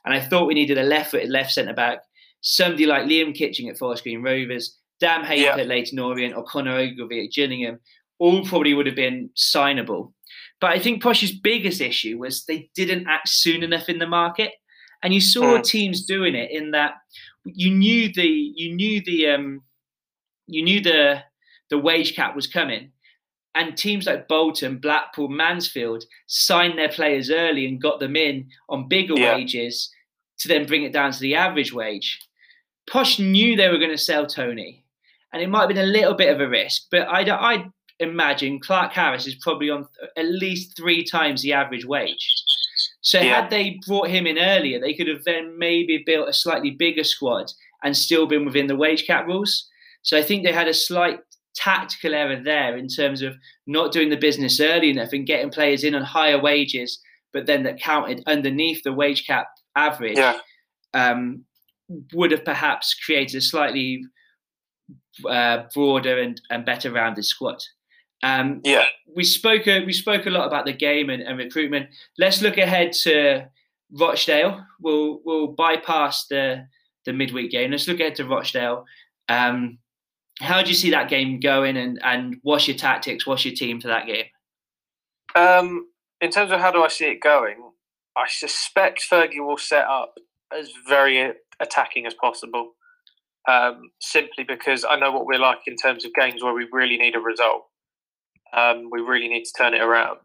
And 0.06 0.14
I 0.14 0.20
thought 0.20 0.48
we 0.48 0.54
needed 0.54 0.78
a 0.78 0.84
left-footed 0.84 1.30
left 1.30 1.52
centre 1.52 1.74
back 1.74 2.00
somebody 2.42 2.86
like 2.86 3.06
Liam 3.06 3.36
Kitching 3.36 3.70
at 3.70 3.78
Forest 3.78 4.04
Green 4.04 4.22
Rovers, 4.22 4.78
Dan 5.00 5.24
Hayter 5.26 5.44
yeah. 5.44 5.58
at 5.58 5.68
Leyton 5.68 6.00
Orient, 6.00 6.36
or 6.36 6.44
Conor 6.44 6.78
Ogilvie 6.78 7.26
at 7.26 7.32
Gillingham, 7.32 7.80
all 8.20 8.46
probably 8.46 8.74
would 8.74 8.88
have 8.88 8.96
been 8.96 9.30
signable. 9.36 10.14
But 10.60 10.72
I 10.72 10.80
think 10.80 11.04
Posh's 11.04 11.32
biggest 11.32 11.82
issue 11.82 12.18
was 12.18 12.46
they 12.46 12.70
didn't 12.76 13.08
act 13.08 13.30
soon 13.30 13.64
enough 13.64 13.90
in 13.90 14.00
the 14.00 14.08
market, 14.08 14.54
and 15.04 15.14
you 15.14 15.22
saw 15.22 15.58
mm. 15.58 15.64
teams 15.64 16.06
doing 16.06 16.36
it 16.36 16.50
in 16.52 16.72
that 16.72 16.96
you 17.46 17.72
knew 17.72 18.12
the 18.14 18.26
you 18.26 18.74
knew 18.74 19.02
the 19.06 19.28
um, 19.28 19.62
you 20.48 20.64
knew 20.64 20.82
the 20.82 21.22
the 21.70 21.78
wage 21.78 22.16
cap 22.16 22.36
was 22.36 22.48
coming, 22.48 22.92
and 23.54 23.78
teams 23.78 24.08
like 24.08 24.28
Bolton, 24.28 24.78
Blackpool, 24.78 25.28
Mansfield 25.28 26.04
signed 26.28 26.78
their 26.78 26.90
players 26.90 27.30
early 27.30 27.68
and 27.68 27.82
got 27.82 28.00
them 28.00 28.16
in 28.16 28.50
on 28.70 28.88
bigger 28.88 29.16
yeah. 29.16 29.36
wages 29.36 29.92
to 30.40 30.48
then 30.48 30.66
bring 30.66 30.84
it 30.84 30.94
down 30.94 31.12
to 31.12 31.20
the 31.20 31.36
average 31.36 31.74
wage. 31.74 32.20
Posh 32.90 33.20
knew 33.20 33.56
they 33.56 33.70
were 33.70 33.78
going 33.78 33.92
to 33.92 33.98
sell 33.98 34.26
Toney, 34.26 34.84
and 35.34 35.42
it 35.42 35.50
might 35.50 35.62
have 35.62 35.70
been 35.70 35.78
a 35.78 35.84
little 35.84 36.14
bit 36.14 36.34
of 36.34 36.40
a 36.40 36.48
risk, 36.48 36.84
but 36.90 37.08
I, 37.08 37.22
I 37.22 37.66
imagine 38.00 38.60
Clarke-Harris 38.60 39.28
is 39.28 39.36
probably 39.36 39.70
on 39.70 39.88
at 40.16 40.26
least 40.26 40.76
three 40.78 41.04
times 41.04 41.42
the 41.42 41.54
average 41.54 41.86
wage. 41.86 42.34
So 43.02 43.20
yeah. 43.20 43.42
had 43.42 43.50
they 43.50 43.80
brought 43.88 44.10
him 44.10 44.28
in 44.28 44.38
earlier, 44.38 44.80
they 44.80 44.94
could 44.94 45.08
have 45.08 45.24
then 45.24 45.58
maybe 45.58 46.04
built 46.06 46.30
a 46.30 46.34
slightly 46.34 46.72
bigger 46.72 47.04
squad 47.04 47.52
and 47.84 47.96
still 47.96 48.26
been 48.26 48.46
within 48.46 48.68
the 48.68 48.76
wage 48.76 49.06
cap 49.06 49.28
rules. 49.28 49.68
So 50.02 50.18
I 50.18 50.24
think 50.24 50.44
they 50.44 50.52
had 50.52 50.68
a 50.68 50.74
slight 50.74 51.20
tactical 51.56 52.14
error 52.14 52.42
there 52.42 52.78
in 52.78 52.88
terms 52.88 53.22
of 53.22 53.36
not 53.66 53.92
doing 53.92 54.10
the 54.10 54.18
business 54.18 54.60
early 54.60 54.90
enough 54.90 55.14
and 55.14 55.26
getting 55.26 55.50
players 55.50 55.84
in 55.84 55.96
on 55.96 56.04
higher 56.04 56.40
wages, 56.40 57.00
but 57.34 57.46
then 57.46 57.64
that 57.64 57.80
counted 57.80 58.24
underneath 58.28 58.84
the 58.84 58.94
wage 58.94 59.26
cap 59.26 59.48
average. 59.76 60.18
Yeah. 60.18 60.38
Um, 60.94 61.46
would 62.14 62.32
have 62.32 62.46
perhaps 62.46 62.94
created 62.94 63.38
a 63.38 63.42
slightly 63.42 64.04
uh, 65.28 65.64
broader 65.74 66.20
and, 66.20 66.42
and 66.50 66.66
better 66.66 66.92
rounded 66.92 67.26
squad. 67.26 67.58
Um, 68.24 68.62
yeah, 68.64 68.86
we 69.16 69.24
spoke 69.24 69.68
a, 69.68 69.86
we 69.86 69.94
spoke 69.94 70.26
a 70.26 70.32
lot 70.32 70.48
about 70.48 70.66
the 70.66 70.74
game 70.74 71.10
and, 71.10 71.22
and, 71.22 71.38
recruitment. 71.38 71.90
Let's 72.18 72.42
look 72.42 72.58
ahead 72.58 72.94
to 73.04 73.48
Rochdale. 73.92 74.66
We'll 74.82 75.22
we'll 75.24 75.48
bypass 75.48 76.26
the 76.28 76.68
the 77.06 77.14
midweek 77.14 77.52
game. 77.52 77.72
Let's 77.72 77.88
look 77.88 78.00
ahead 78.00 78.16
to 78.16 78.26
Rochdale. 78.26 78.86
Um, 79.30 79.78
how 80.40 80.62
do 80.62 80.70
you 80.70 80.76
see 80.76 80.90
that 80.92 81.10
game 81.10 81.40
going, 81.40 81.78
and 81.78 82.00
and 82.04 82.38
what's 82.42 82.68
your 82.68 82.78
tactics? 82.78 83.28
What's 83.28 83.46
your 83.46 83.54
team 83.54 83.80
for 83.80 83.88
that 83.88 84.08
game? 84.08 84.26
Um, 85.36 85.88
in 86.20 86.32
terms 86.32 86.52
of 86.52 86.60
how 86.60 86.72
do 86.72 86.84
I 86.84 86.88
see 86.88 87.06
it 87.06 87.22
going, 87.22 87.72
I 88.16 88.26
suspect 88.28 89.06
Fergie 89.08 89.46
will 89.46 89.58
set 89.58 89.86
up 89.86 90.16
as 90.52 90.70
very 90.88 91.34
attacking 91.60 92.06
as 92.06 92.14
possible. 92.14 92.72
Um, 93.50 93.92
simply 94.02 94.44
because 94.44 94.84
I 94.84 95.00
know 95.00 95.12
what 95.12 95.26
we're 95.26 95.40
like 95.40 95.60
in 95.68 95.78
terms 95.78 96.04
of 96.04 96.14
games 96.14 96.44
where 96.44 96.54
we 96.54 96.68
really 96.72 96.98
need 96.98 97.16
a 97.16 97.20
result. 97.20 97.64
Um, 98.56 98.90
we 98.92 99.00
really 99.00 99.30
need 99.30 99.46
to 99.46 99.54
turn 99.58 99.74
it 99.74 99.82
around. 99.82 100.20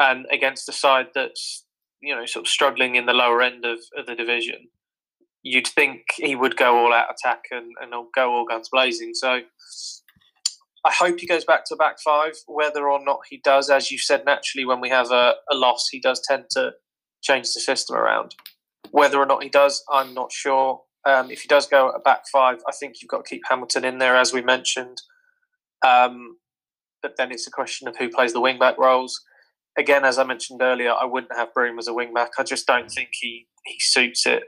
And 0.00 0.26
against 0.32 0.68
a 0.68 0.72
side 0.72 1.08
that's, 1.14 1.64
you 2.02 2.14
know, 2.14 2.26
sort 2.26 2.46
of 2.46 2.50
struggling 2.50 2.96
in 2.96 3.06
the 3.06 3.12
lower 3.12 3.40
end 3.40 3.64
of, 3.64 3.78
of 3.96 4.06
the 4.06 4.16
division, 4.16 4.68
you'd 5.42 5.68
think 5.68 6.02
he 6.16 6.34
would 6.34 6.56
go 6.56 6.76
all 6.76 6.92
out 6.92 7.08
attack 7.10 7.42
and, 7.50 7.72
and 7.80 7.92
go 8.14 8.32
all 8.32 8.46
guns 8.46 8.68
blazing. 8.72 9.12
So 9.14 9.40
I 10.84 10.92
hope 10.92 11.20
he 11.20 11.26
goes 11.26 11.44
back 11.44 11.66
to 11.66 11.76
back 11.76 11.96
five. 12.04 12.32
Whether 12.46 12.88
or 12.88 13.04
not 13.04 13.20
he 13.28 13.40
does, 13.44 13.70
as 13.70 13.90
you 13.90 13.98
said, 13.98 14.24
naturally, 14.24 14.64
when 14.64 14.80
we 14.80 14.88
have 14.88 15.10
a, 15.10 15.34
a 15.50 15.54
loss, 15.54 15.88
he 15.90 16.00
does 16.00 16.20
tend 16.26 16.44
to 16.52 16.72
change 17.22 17.52
the 17.52 17.60
system 17.60 17.96
around. 17.96 18.34
Whether 18.90 19.18
or 19.18 19.26
not 19.26 19.42
he 19.42 19.48
does, 19.48 19.82
I'm 19.90 20.14
not 20.14 20.32
sure. 20.32 20.82
Um, 21.06 21.30
if 21.30 21.42
he 21.42 21.48
does 21.48 21.66
go 21.66 21.92
at 21.94 22.04
back 22.04 22.24
five, 22.32 22.58
I 22.68 22.72
think 22.72 22.96
you've 23.00 23.08
got 23.08 23.24
to 23.24 23.28
keep 23.28 23.42
Hamilton 23.48 23.84
in 23.84 23.98
there, 23.98 24.16
as 24.16 24.32
we 24.32 24.42
mentioned. 24.42 25.00
Um, 25.86 26.36
but 27.02 27.16
then 27.16 27.30
it's 27.30 27.46
a 27.46 27.50
question 27.50 27.88
of 27.88 27.96
who 27.96 28.10
plays 28.10 28.32
the 28.32 28.40
wing 28.40 28.58
back 28.58 28.76
roles. 28.78 29.20
Again, 29.78 30.04
as 30.04 30.18
I 30.18 30.24
mentioned 30.24 30.60
earlier, 30.60 30.92
I 30.92 31.04
wouldn't 31.04 31.34
have 31.34 31.54
Broom 31.54 31.78
as 31.78 31.88
a 31.88 31.94
wing 31.94 32.12
back. 32.12 32.32
I 32.38 32.42
just 32.42 32.66
don't 32.66 32.90
think 32.90 33.10
he, 33.12 33.46
he 33.64 33.76
suits 33.78 34.26
it. 34.26 34.42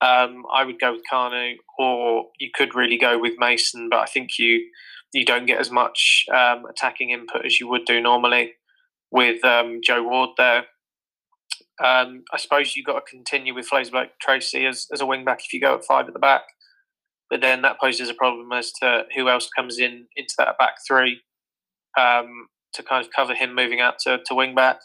Um, 0.00 0.44
I 0.52 0.64
would 0.64 0.80
go 0.80 0.92
with 0.92 1.02
Kanu, 1.10 1.54
or 1.78 2.26
you 2.38 2.50
could 2.54 2.74
really 2.74 2.98
go 2.98 3.18
with 3.18 3.34
Mason, 3.38 3.88
but 3.88 4.00
I 4.00 4.06
think 4.06 4.38
you 4.38 4.66
you 5.14 5.24
don't 5.24 5.46
get 5.46 5.60
as 5.60 5.70
much 5.70 6.26
um, 6.34 6.66
attacking 6.66 7.10
input 7.10 7.46
as 7.46 7.58
you 7.58 7.68
would 7.68 7.86
do 7.86 8.00
normally 8.00 8.52
with 9.10 9.42
um, 9.44 9.80
Joe 9.82 10.02
Ward 10.02 10.30
there. 10.36 10.64
Um, 11.84 12.24
I 12.32 12.38
suppose 12.38 12.74
you've 12.74 12.86
got 12.86 12.94
to 12.94 13.10
continue 13.10 13.54
with 13.54 13.66
Frazer 13.66 14.06
Tracy 14.20 14.66
as, 14.66 14.86
as 14.92 15.00
a 15.00 15.06
wing 15.06 15.24
back 15.24 15.40
if 15.44 15.52
you 15.52 15.60
go 15.60 15.74
at 15.74 15.84
five 15.84 16.06
at 16.06 16.14
the 16.14 16.18
back. 16.18 16.42
But 17.28 17.40
then 17.40 17.62
that 17.62 17.80
poses 17.80 18.08
a 18.08 18.14
problem 18.14 18.52
as 18.52 18.72
to 18.80 19.04
who 19.14 19.28
else 19.28 19.48
comes 19.54 19.78
in 19.78 20.06
into 20.16 20.34
that 20.38 20.58
back 20.58 20.76
three 20.86 21.20
um, 21.98 22.48
to 22.74 22.82
kind 22.82 23.04
of 23.04 23.10
cover 23.12 23.34
him 23.34 23.54
moving 23.54 23.80
out 23.80 23.98
to, 24.00 24.20
to 24.26 24.34
wing 24.34 24.54
back. 24.54 24.78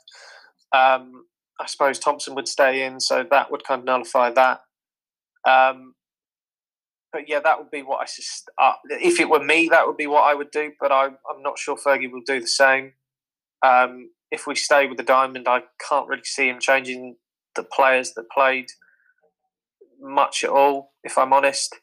Um, 0.73 1.25
I 1.59 1.67
suppose 1.67 1.99
Thompson 1.99 2.33
would 2.35 2.47
stay 2.47 2.83
in, 2.83 2.99
so 2.99 3.25
that 3.29 3.51
would 3.51 3.63
kind 3.63 3.79
of 3.79 3.85
nullify 3.85 4.31
that. 4.31 4.61
Um, 5.47 5.93
but 7.13 7.27
yeah, 7.27 7.39
that 7.41 7.59
would 7.59 7.69
be 7.69 7.83
what 7.83 8.01
I. 8.01 8.05
Sus- 8.05 8.45
uh, 8.59 8.73
if 8.89 9.19
it 9.19 9.29
were 9.29 9.43
me, 9.43 9.67
that 9.69 9.85
would 9.85 9.97
be 9.97 10.07
what 10.07 10.23
I 10.23 10.33
would 10.33 10.49
do. 10.51 10.71
But 10.79 10.91
I, 10.91 11.05
I'm 11.05 11.41
not 11.43 11.59
sure 11.59 11.77
Fergie 11.77 12.11
will 12.11 12.21
do 12.25 12.39
the 12.39 12.47
same. 12.47 12.93
Um, 13.63 14.09
if 14.32 14.47
we 14.47 14.55
stay 14.55 14.88
with 14.88 14.97
the 14.97 15.03
diamond, 15.03 15.47
I 15.47 15.63
can't 15.88 16.07
really 16.07 16.23
see 16.23 16.49
him 16.49 16.59
changing 16.59 17.17
the 17.55 17.63
players 17.63 18.13
that 18.13 18.29
played 18.34 18.67
much 19.99 20.43
at 20.43 20.49
all. 20.49 20.93
If 21.03 21.17
I'm 21.17 21.34
honest, 21.34 21.75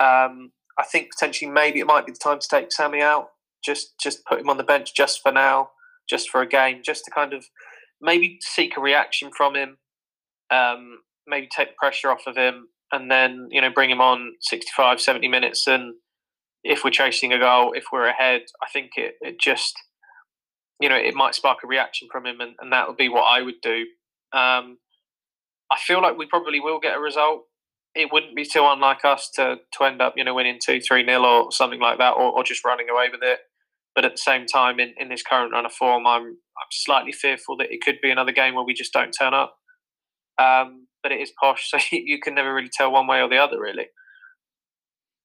um, 0.00 0.52
I 0.78 0.84
think 0.84 1.10
potentially 1.12 1.50
maybe 1.50 1.80
it 1.80 1.86
might 1.86 2.06
be 2.06 2.12
the 2.12 2.18
time 2.18 2.38
to 2.38 2.48
take 2.48 2.72
Sammy 2.72 3.02
out. 3.02 3.28
Just 3.64 3.98
just 4.00 4.24
put 4.24 4.40
him 4.40 4.48
on 4.48 4.56
the 4.56 4.62
bench 4.62 4.94
just 4.94 5.20
for 5.20 5.32
now, 5.32 5.70
just 6.08 6.30
for 6.30 6.40
a 6.40 6.48
game, 6.48 6.80
just 6.84 7.04
to 7.04 7.10
kind 7.10 7.32
of 7.32 7.44
maybe 8.00 8.38
seek 8.40 8.76
a 8.76 8.80
reaction 8.80 9.30
from 9.36 9.56
him. 9.56 9.78
Um, 10.50 11.00
maybe 11.26 11.48
take 11.54 11.76
pressure 11.76 12.10
off 12.10 12.22
of 12.26 12.36
him 12.36 12.68
and 12.92 13.10
then 13.10 13.48
you 13.50 13.60
know 13.60 13.70
bring 13.70 13.90
him 13.90 14.00
on 14.00 14.32
65 14.40 15.00
70 15.00 15.28
minutes 15.28 15.66
and 15.66 15.94
if 16.64 16.84
we're 16.84 16.90
chasing 16.90 17.32
a 17.32 17.38
goal 17.38 17.72
if 17.74 17.84
we're 17.92 18.08
ahead 18.08 18.42
i 18.62 18.66
think 18.72 18.92
it, 18.96 19.14
it 19.20 19.38
just 19.38 19.74
you 20.80 20.88
know 20.88 20.96
it 20.96 21.14
might 21.14 21.34
spark 21.34 21.58
a 21.64 21.66
reaction 21.66 22.08
from 22.10 22.26
him 22.26 22.40
and, 22.40 22.54
and 22.60 22.72
that 22.72 22.86
would 22.86 22.96
be 22.96 23.08
what 23.08 23.24
i 23.24 23.42
would 23.42 23.60
do. 23.62 23.84
Um, 24.32 24.78
i 25.70 25.78
feel 25.78 26.02
like 26.02 26.16
we 26.16 26.26
probably 26.26 26.60
will 26.60 26.80
get 26.80 26.96
a 26.96 27.00
result. 27.00 27.44
It 27.94 28.12
wouldn't 28.12 28.36
be 28.36 28.44
too 28.44 28.64
unlike 28.64 29.04
us 29.04 29.30
to 29.34 29.56
to 29.78 29.84
end 29.84 30.00
up 30.02 30.14
you 30.16 30.24
know 30.24 30.34
winning 30.34 30.58
2 30.64 30.80
3 30.80 31.02
nil 31.02 31.24
or 31.24 31.52
something 31.52 31.80
like 31.80 31.98
that 31.98 32.12
or, 32.12 32.32
or 32.32 32.44
just 32.44 32.64
running 32.64 32.88
away 32.90 33.08
with 33.10 33.22
it. 33.22 33.40
But 33.94 34.04
at 34.04 34.12
the 34.12 34.18
same 34.18 34.46
time 34.46 34.78
in, 34.78 34.94
in 34.98 35.08
this 35.08 35.22
current 35.22 35.52
run 35.52 35.66
of 35.66 35.72
form 35.72 36.06
i'm 36.06 36.24
i'm 36.24 36.70
slightly 36.70 37.12
fearful 37.12 37.56
that 37.56 37.72
it 37.72 37.80
could 37.82 37.98
be 38.02 38.10
another 38.10 38.32
game 38.32 38.54
where 38.54 38.64
we 38.64 38.74
just 38.74 38.92
don't 38.92 39.12
turn 39.12 39.34
up. 39.34 39.56
Um, 40.38 40.86
but 41.02 41.12
it 41.12 41.20
is 41.20 41.32
posh, 41.40 41.70
so 41.70 41.78
you 41.90 42.20
can 42.20 42.34
never 42.34 42.54
really 42.54 42.70
tell 42.72 42.92
one 42.92 43.06
way 43.06 43.20
or 43.20 43.28
the 43.28 43.38
other, 43.38 43.60
really. 43.60 43.86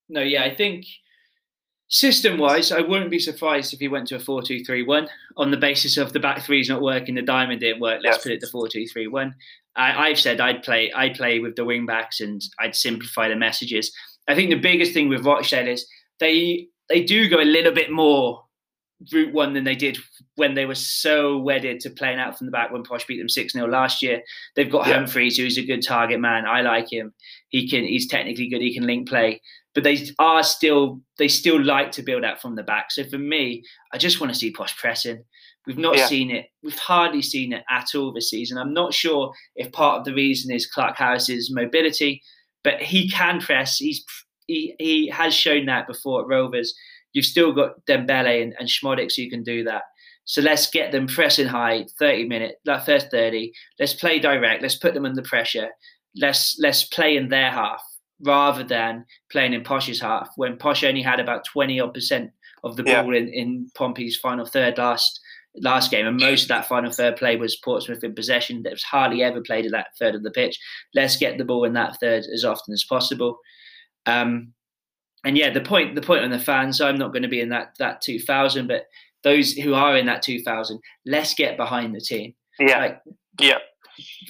No, 0.10 0.22
yeah, 0.22 0.44
I 0.44 0.54
think 0.54 0.86
system 1.94 2.40
wise, 2.40 2.72
I 2.72 2.82
wouldn't 2.82 3.12
be 3.12 3.20
surprised 3.20 3.72
if 3.72 3.80
he 3.80 3.88
went 3.88 4.08
to 4.08 4.16
a 4.16 4.20
4 4.20 4.42
2 4.42 4.66
3 4.66 4.84
1 4.84 5.08
on 5.38 5.52
the 5.52 5.58
basis 5.58 5.96
of 5.98 6.12
the 6.12 6.20
back 6.20 6.42
three 6.42 6.60
is 6.60 6.70
not 6.70 6.82
working, 6.82 7.14
the 7.14 7.22
diamond 7.22 7.62
didn't 7.62 7.82
work. 7.82 8.02
Let's 8.04 8.18
put 8.18 8.32
it 8.32 8.42
to 8.42 8.48
4 8.48 8.68
2 8.68 8.88
3 8.88 9.08
1. 9.08 9.36
I, 9.76 10.10
I've 10.10 10.20
said 10.20 10.42
I'd 10.42 10.64
play 10.64 10.92
I'd 10.92 11.14
play 11.14 11.40
with 11.40 11.56
the 11.56 11.66
wing 11.66 11.86
backs 11.86 12.20
and 12.20 12.42
I'd 12.60 12.76
simplify 12.76 13.30
the 13.30 13.36
messages. 13.36 13.94
I 14.28 14.34
think 14.34 14.50
the 14.50 14.60
biggest 14.60 14.94
thing 14.94 15.08
with 15.08 15.26
Rochdale 15.26 15.68
is 15.68 15.86
they 16.20 16.68
they 16.90 17.04
do 17.04 17.30
go 17.30 17.40
a 17.40 17.46
little 17.46 17.74
bit 17.74 17.92
more 17.92 18.44
route 19.12 19.34
one 19.34 19.54
than 19.54 19.64
they 19.64 19.76
did 19.76 19.98
when 20.36 20.56
they 20.56 20.66
were 20.66 20.76
so 20.76 21.38
wedded 21.38 21.80
to 21.82 21.90
playing 21.90 22.20
out 22.20 22.38
from 22.38 22.48
the 22.48 22.52
back 22.52 22.72
when 22.72 22.84
Posh 22.84 23.06
beat 23.06 23.20
them 23.20 23.30
6 23.30 23.54
0 23.54 23.68
last 23.68 24.02
year. 24.02 24.24
They've 24.56 24.72
got 24.72 24.88
yeah. 24.88 24.98
Humphrys, 24.98 25.38
who's 25.38 25.60
a 25.60 25.66
good 25.66 25.86
target 25.86 26.20
man. 26.20 26.48
I 26.48 26.62
like 26.62 26.92
him. 26.92 27.14
He 27.50 27.70
can 27.70 27.84
he's 27.84 28.08
technically 28.08 28.50
good, 28.50 28.62
he 28.62 28.74
can 28.74 28.88
link 28.88 29.08
play. 29.08 29.42
But 29.74 29.84
they 29.84 30.08
are 30.20 30.44
still 30.44 31.02
they 31.18 31.28
still 31.28 31.62
like 31.62 31.92
to 31.94 32.04
build 32.04 32.24
out 32.24 32.42
from 32.42 32.56
the 32.56 32.64
back. 32.64 32.92
So 32.92 33.04
for 33.06 33.18
me, 33.18 33.64
I 33.92 33.98
just 33.98 34.20
want 34.20 34.32
to 34.32 34.38
see 34.38 34.52
Posh 34.52 34.78
pressing. 34.78 35.24
We've 35.66 35.78
not 35.78 35.98
yeah. 35.98 36.08
seen 36.08 36.30
it. 36.30 36.48
We've 36.62 36.78
hardly 36.78 37.22
seen 37.22 37.54
it 37.54 37.64
at 37.70 37.96
all 37.96 38.12
this 38.12 38.30
season. 38.30 38.58
I'm 38.58 38.74
not 38.74 38.94
sure 38.94 39.34
if 39.56 39.72
part 39.72 40.00
of 40.00 40.06
the 40.06 40.14
reason 40.14 40.54
is 40.54 40.68
Clarke-Harris's 40.68 41.52
mobility, 41.52 42.22
but 42.64 42.82
he 42.82 43.10
can 43.10 43.40
press. 43.40 43.78
He's 43.78 44.04
he, 44.48 44.76
he 44.78 45.10
has 45.10 45.34
shown 45.34 45.66
that 45.68 45.88
before 45.88 46.22
at 46.22 46.28
Rovers 46.28 46.74
you've 47.14 47.26
still 47.26 47.54
got 47.54 47.86
Dembele 47.86 48.42
and, 48.42 48.54
and 48.60 48.68
Szmodics 48.68 49.14
so 49.14 49.22
you 49.22 49.30
can 49.30 49.44
do 49.44 49.64
that. 49.64 49.84
So 50.26 50.42
let's 50.42 50.70
get 50.70 50.92
them 50.92 51.08
pressing 51.08 51.48
high, 51.48 51.86
30 52.00 52.28
minutes, 52.28 52.56
like 52.66 52.86
first 52.86 53.12
30. 53.12 53.52
Let's 53.80 53.94
play 53.94 54.20
direct. 54.20 54.62
Let's 54.62 54.78
put 54.78 54.94
them 54.94 55.06
under 55.06 55.22
pressure. 55.22 55.70
Let's 56.16 56.58
let's 56.60 56.84
play 56.84 57.18
in 57.18 57.30
their 57.30 57.52
half 57.52 57.82
rather 58.22 58.64
than 58.64 59.06
playing 59.32 59.54
in 59.54 59.64
Posh's 59.64 60.02
half. 60.02 60.30
When 60.36 60.58
Posh 60.58 60.84
only 60.84 61.02
had 61.02 61.20
about 61.20 61.46
20 61.46 61.80
odd 61.80 61.94
percent 61.94 62.32
of 62.64 62.78
the 62.78 62.84
ball 62.84 63.14
yeah. 63.14 63.20
in, 63.20 63.28
in 63.30 63.72
Pompey's 63.76 64.18
final 64.18 64.46
third 64.46 64.78
last 64.78 65.20
last 65.58 65.92
game, 65.92 66.08
and 66.08 66.18
most 66.18 66.44
of 66.44 66.48
that 66.50 66.68
final 66.68 66.92
third 66.92 67.16
play 67.16 67.36
was 67.36 67.56
Portsmouth 67.58 68.04
in 68.04 68.16
possession. 68.16 68.64
That 68.64 68.74
was 68.74 68.84
hardly 68.84 69.24
ever 69.24 69.42
played 69.42 69.66
at 69.66 69.72
that 69.72 69.88
third 70.00 70.16
of 70.16 70.24
the 70.24 70.32
pitch. 70.32 70.60
Let's 70.96 71.18
get 71.18 71.38
the 71.38 71.46
ball 71.46 71.66
in 71.66 71.74
that 71.74 72.00
third 72.00 72.24
as 72.34 72.44
often 72.44 72.74
as 72.74 72.84
possible. 72.84 73.38
Um, 74.06 74.54
and 75.26 75.38
yeah, 75.38 75.52
the 75.52 75.62
point 75.62 75.96
the 75.96 76.02
point 76.02 76.24
on 76.24 76.32
the 76.32 76.40
fans. 76.40 76.82
I'm 76.82 76.98
not 76.98 77.14
going 77.14 77.24
to 77.24 77.30
be 77.30 77.42
in 77.42 77.50
that 77.50 77.76
that 77.80 78.02
2000, 78.02 78.68
but 78.68 78.88
those 79.24 79.54
who 79.54 79.74
are 79.74 79.98
in 79.98 80.06
that 80.08 80.22
2000, 80.22 80.80
let's 81.06 81.34
get 81.34 81.58
behind 81.58 81.96
the 81.96 82.02
team. 82.02 82.34
Yeah, 82.60 82.80
like, 82.80 83.02
yeah. 83.40 83.60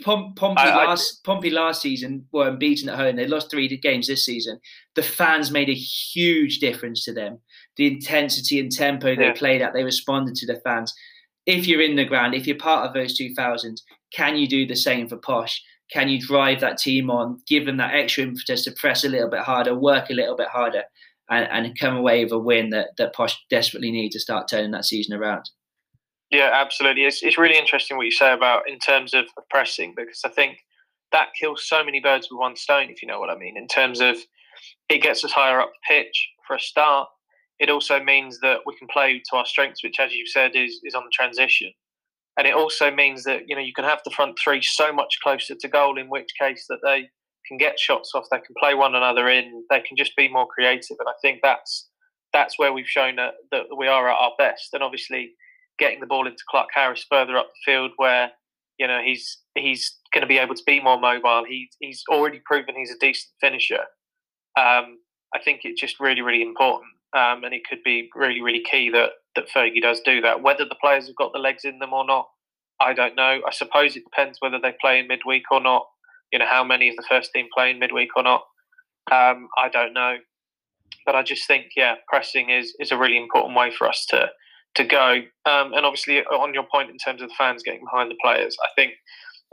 Pom- 0.03 0.33
Pompey 0.35 0.61
I, 0.61 0.85
last 0.85 1.21
I, 1.23 1.27
Pompey 1.27 1.49
last 1.49 1.81
season 1.81 2.27
were 2.31 2.47
unbeaten 2.47 2.89
at 2.89 2.97
home. 2.97 3.15
They 3.15 3.27
lost 3.27 3.51
three 3.51 3.67
games 3.77 4.07
this 4.07 4.25
season. 4.25 4.59
The 4.95 5.03
fans 5.03 5.51
made 5.51 5.69
a 5.69 5.73
huge 5.73 6.59
difference 6.59 7.03
to 7.05 7.13
them. 7.13 7.39
The 7.77 7.87
intensity 7.87 8.59
and 8.59 8.71
tempo 8.71 9.15
they 9.15 9.25
yeah. 9.25 9.33
played 9.33 9.61
at, 9.61 9.73
they 9.73 9.83
responded 9.83 10.35
to 10.35 10.45
the 10.45 10.59
fans. 10.61 10.93
If 11.45 11.67
you're 11.67 11.81
in 11.81 11.95
the 11.95 12.05
ground, 12.05 12.35
if 12.35 12.47
you're 12.47 12.57
part 12.57 12.87
of 12.87 12.93
those 12.93 13.19
2000s, 13.19 13.81
can 14.13 14.37
you 14.37 14.47
do 14.47 14.65
the 14.65 14.75
same 14.75 15.07
for 15.07 15.17
Posh? 15.17 15.61
Can 15.91 16.09
you 16.09 16.19
drive 16.19 16.61
that 16.61 16.77
team 16.77 17.09
on, 17.09 17.41
give 17.47 17.65
them 17.65 17.77
that 17.77 17.93
extra 17.93 18.23
impetus 18.23 18.63
to 18.63 18.71
press 18.71 19.03
a 19.03 19.09
little 19.09 19.29
bit 19.29 19.41
harder, 19.41 19.77
work 19.77 20.09
a 20.09 20.13
little 20.13 20.35
bit 20.35 20.47
harder, 20.47 20.83
and, 21.29 21.47
and 21.51 21.79
come 21.79 21.95
away 21.95 22.23
with 22.23 22.33
a 22.33 22.39
win 22.39 22.69
that, 22.69 22.89
that 22.97 23.13
Posh 23.13 23.37
desperately 23.49 23.91
need 23.91 24.11
to 24.11 24.19
start 24.19 24.47
turning 24.47 24.71
that 24.71 24.85
season 24.85 25.13
around? 25.13 25.49
Yeah, 26.33 26.51
absolutely. 26.53 27.05
It's, 27.05 27.23
it's 27.23 27.37
really 27.37 27.57
interesting 27.57 27.97
what 27.97 28.05
you 28.05 28.11
say 28.11 28.33
about 28.33 28.69
in 28.69 28.79
terms 28.79 29.13
of 29.13 29.25
pressing 29.49 29.93
because 29.95 30.21
I 30.25 30.29
think 30.29 30.57
that 31.13 31.29
kills 31.39 31.67
so 31.67 31.85
many 31.85 32.01
birds 32.01 32.27
with 32.31 32.39
one 32.39 32.57
stone, 32.57 32.89
if 32.89 33.01
you 33.01 33.07
know 33.07 33.21
what 33.21 33.29
I 33.29 33.37
mean. 33.37 33.57
In 33.57 33.67
terms 33.67 34.01
of 34.01 34.17
it 34.89 35.01
gets 35.01 35.23
us 35.23 35.31
higher 35.31 35.61
up 35.61 35.71
the 35.71 35.95
pitch 35.95 36.29
for 36.47 36.57
a 36.57 36.59
start. 36.59 37.09
It 37.59 37.69
also 37.69 38.03
means 38.03 38.39
that 38.41 38.59
we 38.65 38.75
can 38.77 38.89
play 38.91 39.21
to 39.31 39.37
our 39.37 39.45
strengths, 39.45 39.83
which, 39.83 39.99
as 39.99 40.13
you 40.13 40.27
said, 40.27 40.51
is 40.55 40.81
is 40.83 40.95
on 40.95 41.05
the 41.05 41.11
transition 41.13 41.71
and 42.37 42.47
it 42.47 42.53
also 42.53 42.91
means 42.91 43.23
that 43.23 43.43
you 43.47 43.55
know 43.55 43.61
you 43.61 43.73
can 43.73 43.85
have 43.85 44.01
the 44.05 44.11
front 44.11 44.37
three 44.43 44.61
so 44.61 44.91
much 44.91 45.17
closer 45.23 45.55
to 45.55 45.67
goal 45.67 45.99
in 45.99 46.09
which 46.09 46.29
case 46.39 46.65
that 46.69 46.79
they 46.83 47.09
can 47.47 47.57
get 47.57 47.79
shots 47.79 48.11
off 48.15 48.25
they 48.31 48.37
can 48.37 48.55
play 48.59 48.73
one 48.73 48.95
another 48.95 49.29
in 49.29 49.63
they 49.69 49.81
can 49.81 49.97
just 49.97 50.15
be 50.15 50.27
more 50.27 50.47
creative 50.47 50.97
and 50.99 51.09
i 51.09 51.13
think 51.21 51.39
that's 51.43 51.89
that's 52.31 52.57
where 52.57 52.73
we've 52.73 52.87
shown 52.87 53.15
that, 53.17 53.33
that 53.51 53.65
we 53.77 53.87
are 53.87 54.09
at 54.09 54.17
our 54.17 54.31
best 54.39 54.69
and 54.73 54.81
obviously 54.81 55.33
getting 55.79 55.99
the 55.99 56.05
ball 56.07 56.27
into 56.27 56.43
Clarke-Harris 56.49 57.05
further 57.09 57.37
up 57.37 57.47
the 57.47 57.71
field 57.71 57.91
where 57.97 58.31
you 58.79 58.87
know 58.87 58.99
he's 59.03 59.39
he's 59.55 59.97
going 60.13 60.21
to 60.21 60.27
be 60.27 60.37
able 60.37 60.55
to 60.55 60.63
be 60.65 60.81
more 60.81 60.99
mobile 60.99 61.43
he, 61.47 61.69
he's 61.79 62.03
already 62.09 62.41
proven 62.45 62.75
he's 62.75 62.91
a 62.91 62.97
decent 62.99 63.31
finisher 63.39 63.81
um, 64.57 64.97
i 65.35 65.39
think 65.43 65.61
it's 65.63 65.79
just 65.79 65.99
really 65.99 66.21
really 66.21 66.41
important 66.41 66.89
um, 67.15 67.43
and 67.43 67.53
it 67.53 67.61
could 67.69 67.83
be 67.85 68.09
really 68.15 68.41
really 68.41 68.63
key 68.69 68.89
that 68.89 69.11
that 69.35 69.49
Fergie 69.49 69.81
does 69.81 70.01
do 70.01 70.21
that. 70.21 70.41
Whether 70.41 70.65
the 70.65 70.77
players 70.81 71.07
have 71.07 71.15
got 71.15 71.33
the 71.33 71.39
legs 71.39 71.65
in 71.65 71.79
them 71.79 71.93
or 71.93 72.05
not, 72.05 72.27
I 72.79 72.93
don't 72.93 73.15
know. 73.15 73.41
I 73.45 73.51
suppose 73.51 73.95
it 73.95 74.03
depends 74.03 74.37
whether 74.39 74.59
they 74.61 74.73
play 74.79 74.99
in 74.99 75.07
midweek 75.07 75.43
or 75.51 75.61
not. 75.61 75.85
You 76.31 76.39
know, 76.39 76.45
how 76.49 76.63
many 76.63 76.89
of 76.89 76.95
the 76.95 77.05
first 77.07 77.31
team 77.33 77.47
play 77.55 77.71
in 77.71 77.79
midweek 77.79 78.09
or 78.15 78.23
not. 78.23 78.41
Um, 79.11 79.47
I 79.57 79.69
don't 79.71 79.93
know. 79.93 80.17
But 81.05 81.15
I 81.15 81.23
just 81.23 81.47
think, 81.47 81.67
yeah, 81.75 81.95
pressing 82.07 82.49
is, 82.49 82.73
is 82.79 82.91
a 82.91 82.97
really 82.97 83.17
important 83.17 83.57
way 83.57 83.71
for 83.71 83.87
us 83.87 84.05
to 84.09 84.29
to 84.75 84.83
go. 84.83 85.21
Um, 85.45 85.73
and 85.73 85.85
obviously, 85.85 86.19
on 86.23 86.53
your 86.53 86.65
point 86.71 86.89
in 86.89 86.97
terms 86.97 87.21
of 87.21 87.29
the 87.29 87.35
fans 87.37 87.63
getting 87.63 87.83
behind 87.83 88.11
the 88.11 88.17
players, 88.21 88.55
I 88.63 88.69
think 88.75 88.93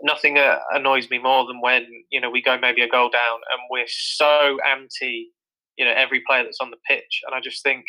nothing 0.03 0.39
uh, 0.39 0.59
annoys 0.73 1.11
me 1.11 1.19
more 1.19 1.47
than 1.47 1.61
when 1.61 1.87
you 2.11 2.21
know 2.21 2.31
we 2.31 2.43
go 2.43 2.59
maybe 2.59 2.83
a 2.83 2.89
goal 2.89 3.11
down 3.11 3.41
and 3.53 3.61
we're 3.71 3.87
so 3.89 4.59
anti, 4.67 5.29
you 5.77 5.85
know, 5.85 5.93
every 5.97 6.23
player 6.27 6.45
that's 6.45 6.61
on 6.61 6.71
the 6.71 6.79
pitch. 6.89 7.21
And 7.27 7.35
I 7.35 7.41
just 7.41 7.63
think 7.63 7.85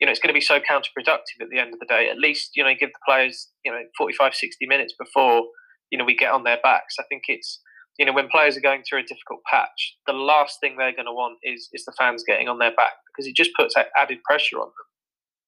you 0.00 0.06
know, 0.06 0.10
it's 0.10 0.20
going 0.20 0.28
to 0.28 0.34
be 0.34 0.40
so 0.40 0.58
counterproductive 0.58 1.40
at 1.40 1.50
the 1.50 1.58
end 1.58 1.72
of 1.72 1.80
the 1.80 1.86
day. 1.86 2.08
At 2.10 2.18
least, 2.18 2.50
you 2.54 2.64
know, 2.64 2.74
give 2.78 2.90
the 2.90 2.98
players, 3.06 3.48
you 3.64 3.72
know, 3.72 3.80
45, 3.96 4.34
60 4.34 4.66
minutes 4.66 4.94
before, 4.98 5.44
you 5.90 5.98
know, 5.98 6.04
we 6.04 6.16
get 6.16 6.32
on 6.32 6.44
their 6.44 6.58
backs. 6.62 6.96
I 6.98 7.04
think 7.08 7.22
it's, 7.28 7.60
you 7.98 8.04
know, 8.04 8.12
when 8.12 8.28
players 8.28 8.56
are 8.56 8.60
going 8.60 8.82
through 8.82 9.00
a 9.00 9.02
difficult 9.04 9.40
patch, 9.50 9.96
the 10.06 10.12
last 10.12 10.58
thing 10.60 10.76
they're 10.76 10.92
going 10.92 11.06
to 11.06 11.12
want 11.12 11.38
is 11.42 11.68
is 11.72 11.84
the 11.84 11.94
fans 11.96 12.24
getting 12.26 12.48
on 12.48 12.58
their 12.58 12.74
back 12.74 12.92
because 13.06 13.28
it 13.28 13.36
just 13.36 13.52
puts 13.56 13.74
added 13.96 14.18
pressure 14.24 14.58
on 14.58 14.66
them, 14.66 14.86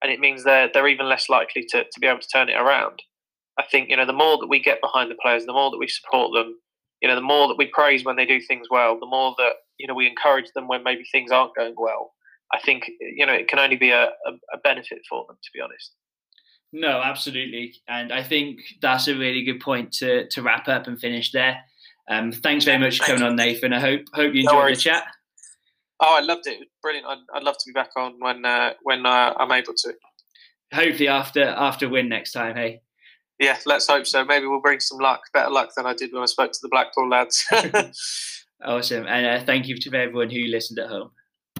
and 0.02 0.12
it 0.12 0.20
means 0.20 0.44
they're 0.44 0.70
they're 0.72 0.88
even 0.88 1.08
less 1.08 1.28
likely 1.28 1.64
to 1.70 1.84
to 1.84 2.00
be 2.00 2.06
able 2.06 2.20
to 2.20 2.28
turn 2.28 2.48
it 2.48 2.60
around. 2.60 3.02
I 3.58 3.64
think 3.70 3.88
you 3.88 3.96
know 3.96 4.06
the 4.06 4.12
more 4.12 4.38
that 4.38 4.48
we 4.48 4.60
get 4.60 4.80
behind 4.80 5.10
the 5.10 5.16
players, 5.22 5.46
the 5.46 5.52
more 5.52 5.70
that 5.70 5.78
we 5.78 5.88
support 5.88 6.32
them, 6.34 6.56
you 7.00 7.08
know, 7.08 7.14
the 7.14 7.20
more 7.20 7.48
that 7.48 7.58
we 7.58 7.66
praise 7.66 8.04
when 8.04 8.16
they 8.16 8.26
do 8.26 8.40
things 8.40 8.68
well, 8.70 8.98
the 8.98 9.06
more 9.06 9.34
that 9.38 9.52
you 9.78 9.86
know 9.86 9.94
we 9.94 10.06
encourage 10.06 10.50
them 10.54 10.68
when 10.68 10.82
maybe 10.82 11.04
things 11.10 11.30
aren't 11.30 11.54
going 11.54 11.74
well. 11.76 12.12
I 12.52 12.60
think 12.60 12.90
you 13.00 13.26
know 13.26 13.32
it 13.32 13.48
can 13.48 13.58
only 13.58 13.76
be 13.76 13.90
a, 13.90 14.04
a, 14.52 14.58
benefit 14.62 15.00
for 15.08 15.24
them, 15.26 15.36
to 15.42 15.50
be 15.52 15.60
honest. 15.60 15.94
No, 16.72 17.00
absolutely, 17.02 17.74
and 17.88 18.12
I 18.12 18.22
think 18.22 18.60
that's 18.80 19.08
a 19.08 19.16
really 19.16 19.44
good 19.44 19.60
point 19.60 19.92
to 19.94 20.28
to 20.28 20.42
wrap 20.42 20.68
up 20.68 20.86
and 20.86 20.98
finish 20.98 21.32
there. 21.32 21.58
Um, 22.08 22.32
thanks 22.32 22.64
very 22.64 22.78
much 22.78 22.98
for 22.98 23.04
coming 23.04 23.22
on, 23.22 23.36
Nathan. 23.36 23.72
I 23.72 23.80
hope 23.80 24.02
hope 24.14 24.32
you 24.32 24.40
enjoyed 24.40 24.64
no 24.64 24.70
the 24.70 24.76
chat. 24.76 25.04
Oh, 26.00 26.16
I 26.16 26.20
loved 26.20 26.46
it. 26.46 26.54
It 26.54 26.58
was 26.60 26.68
brilliant. 26.82 27.06
I'd, 27.06 27.18
I'd 27.34 27.42
love 27.42 27.56
to 27.58 27.64
be 27.66 27.72
back 27.72 27.90
on 27.96 28.14
when 28.18 28.44
uh, 28.44 28.74
when 28.82 29.06
uh, 29.06 29.34
I'm 29.38 29.52
able 29.52 29.74
to. 29.74 29.94
Hopefully 30.74 31.08
after 31.08 31.44
after 31.44 31.88
win 31.88 32.08
next 32.08 32.32
time. 32.32 32.56
Hey. 32.56 32.80
Yeah, 33.38 33.58
let's 33.66 33.86
hope 33.86 34.06
so. 34.06 34.24
Maybe 34.24 34.46
we'll 34.46 34.62
bring 34.62 34.80
some 34.80 34.98
luck, 34.98 35.20
better 35.34 35.50
luck 35.50 35.70
than 35.76 35.84
I 35.84 35.92
did 35.92 36.10
when 36.12 36.22
I 36.22 36.26
spoke 36.26 36.52
to 36.52 36.58
the 36.62 36.70
Blackpool 36.70 37.08
lads. 37.08 37.44
awesome, 38.64 39.06
and 39.06 39.26
uh, 39.26 39.44
thank 39.44 39.68
you 39.68 39.76
to 39.76 39.94
everyone 39.94 40.30
who 40.30 40.46
listened 40.46 40.78
at 40.78 40.88
home. 40.88 41.10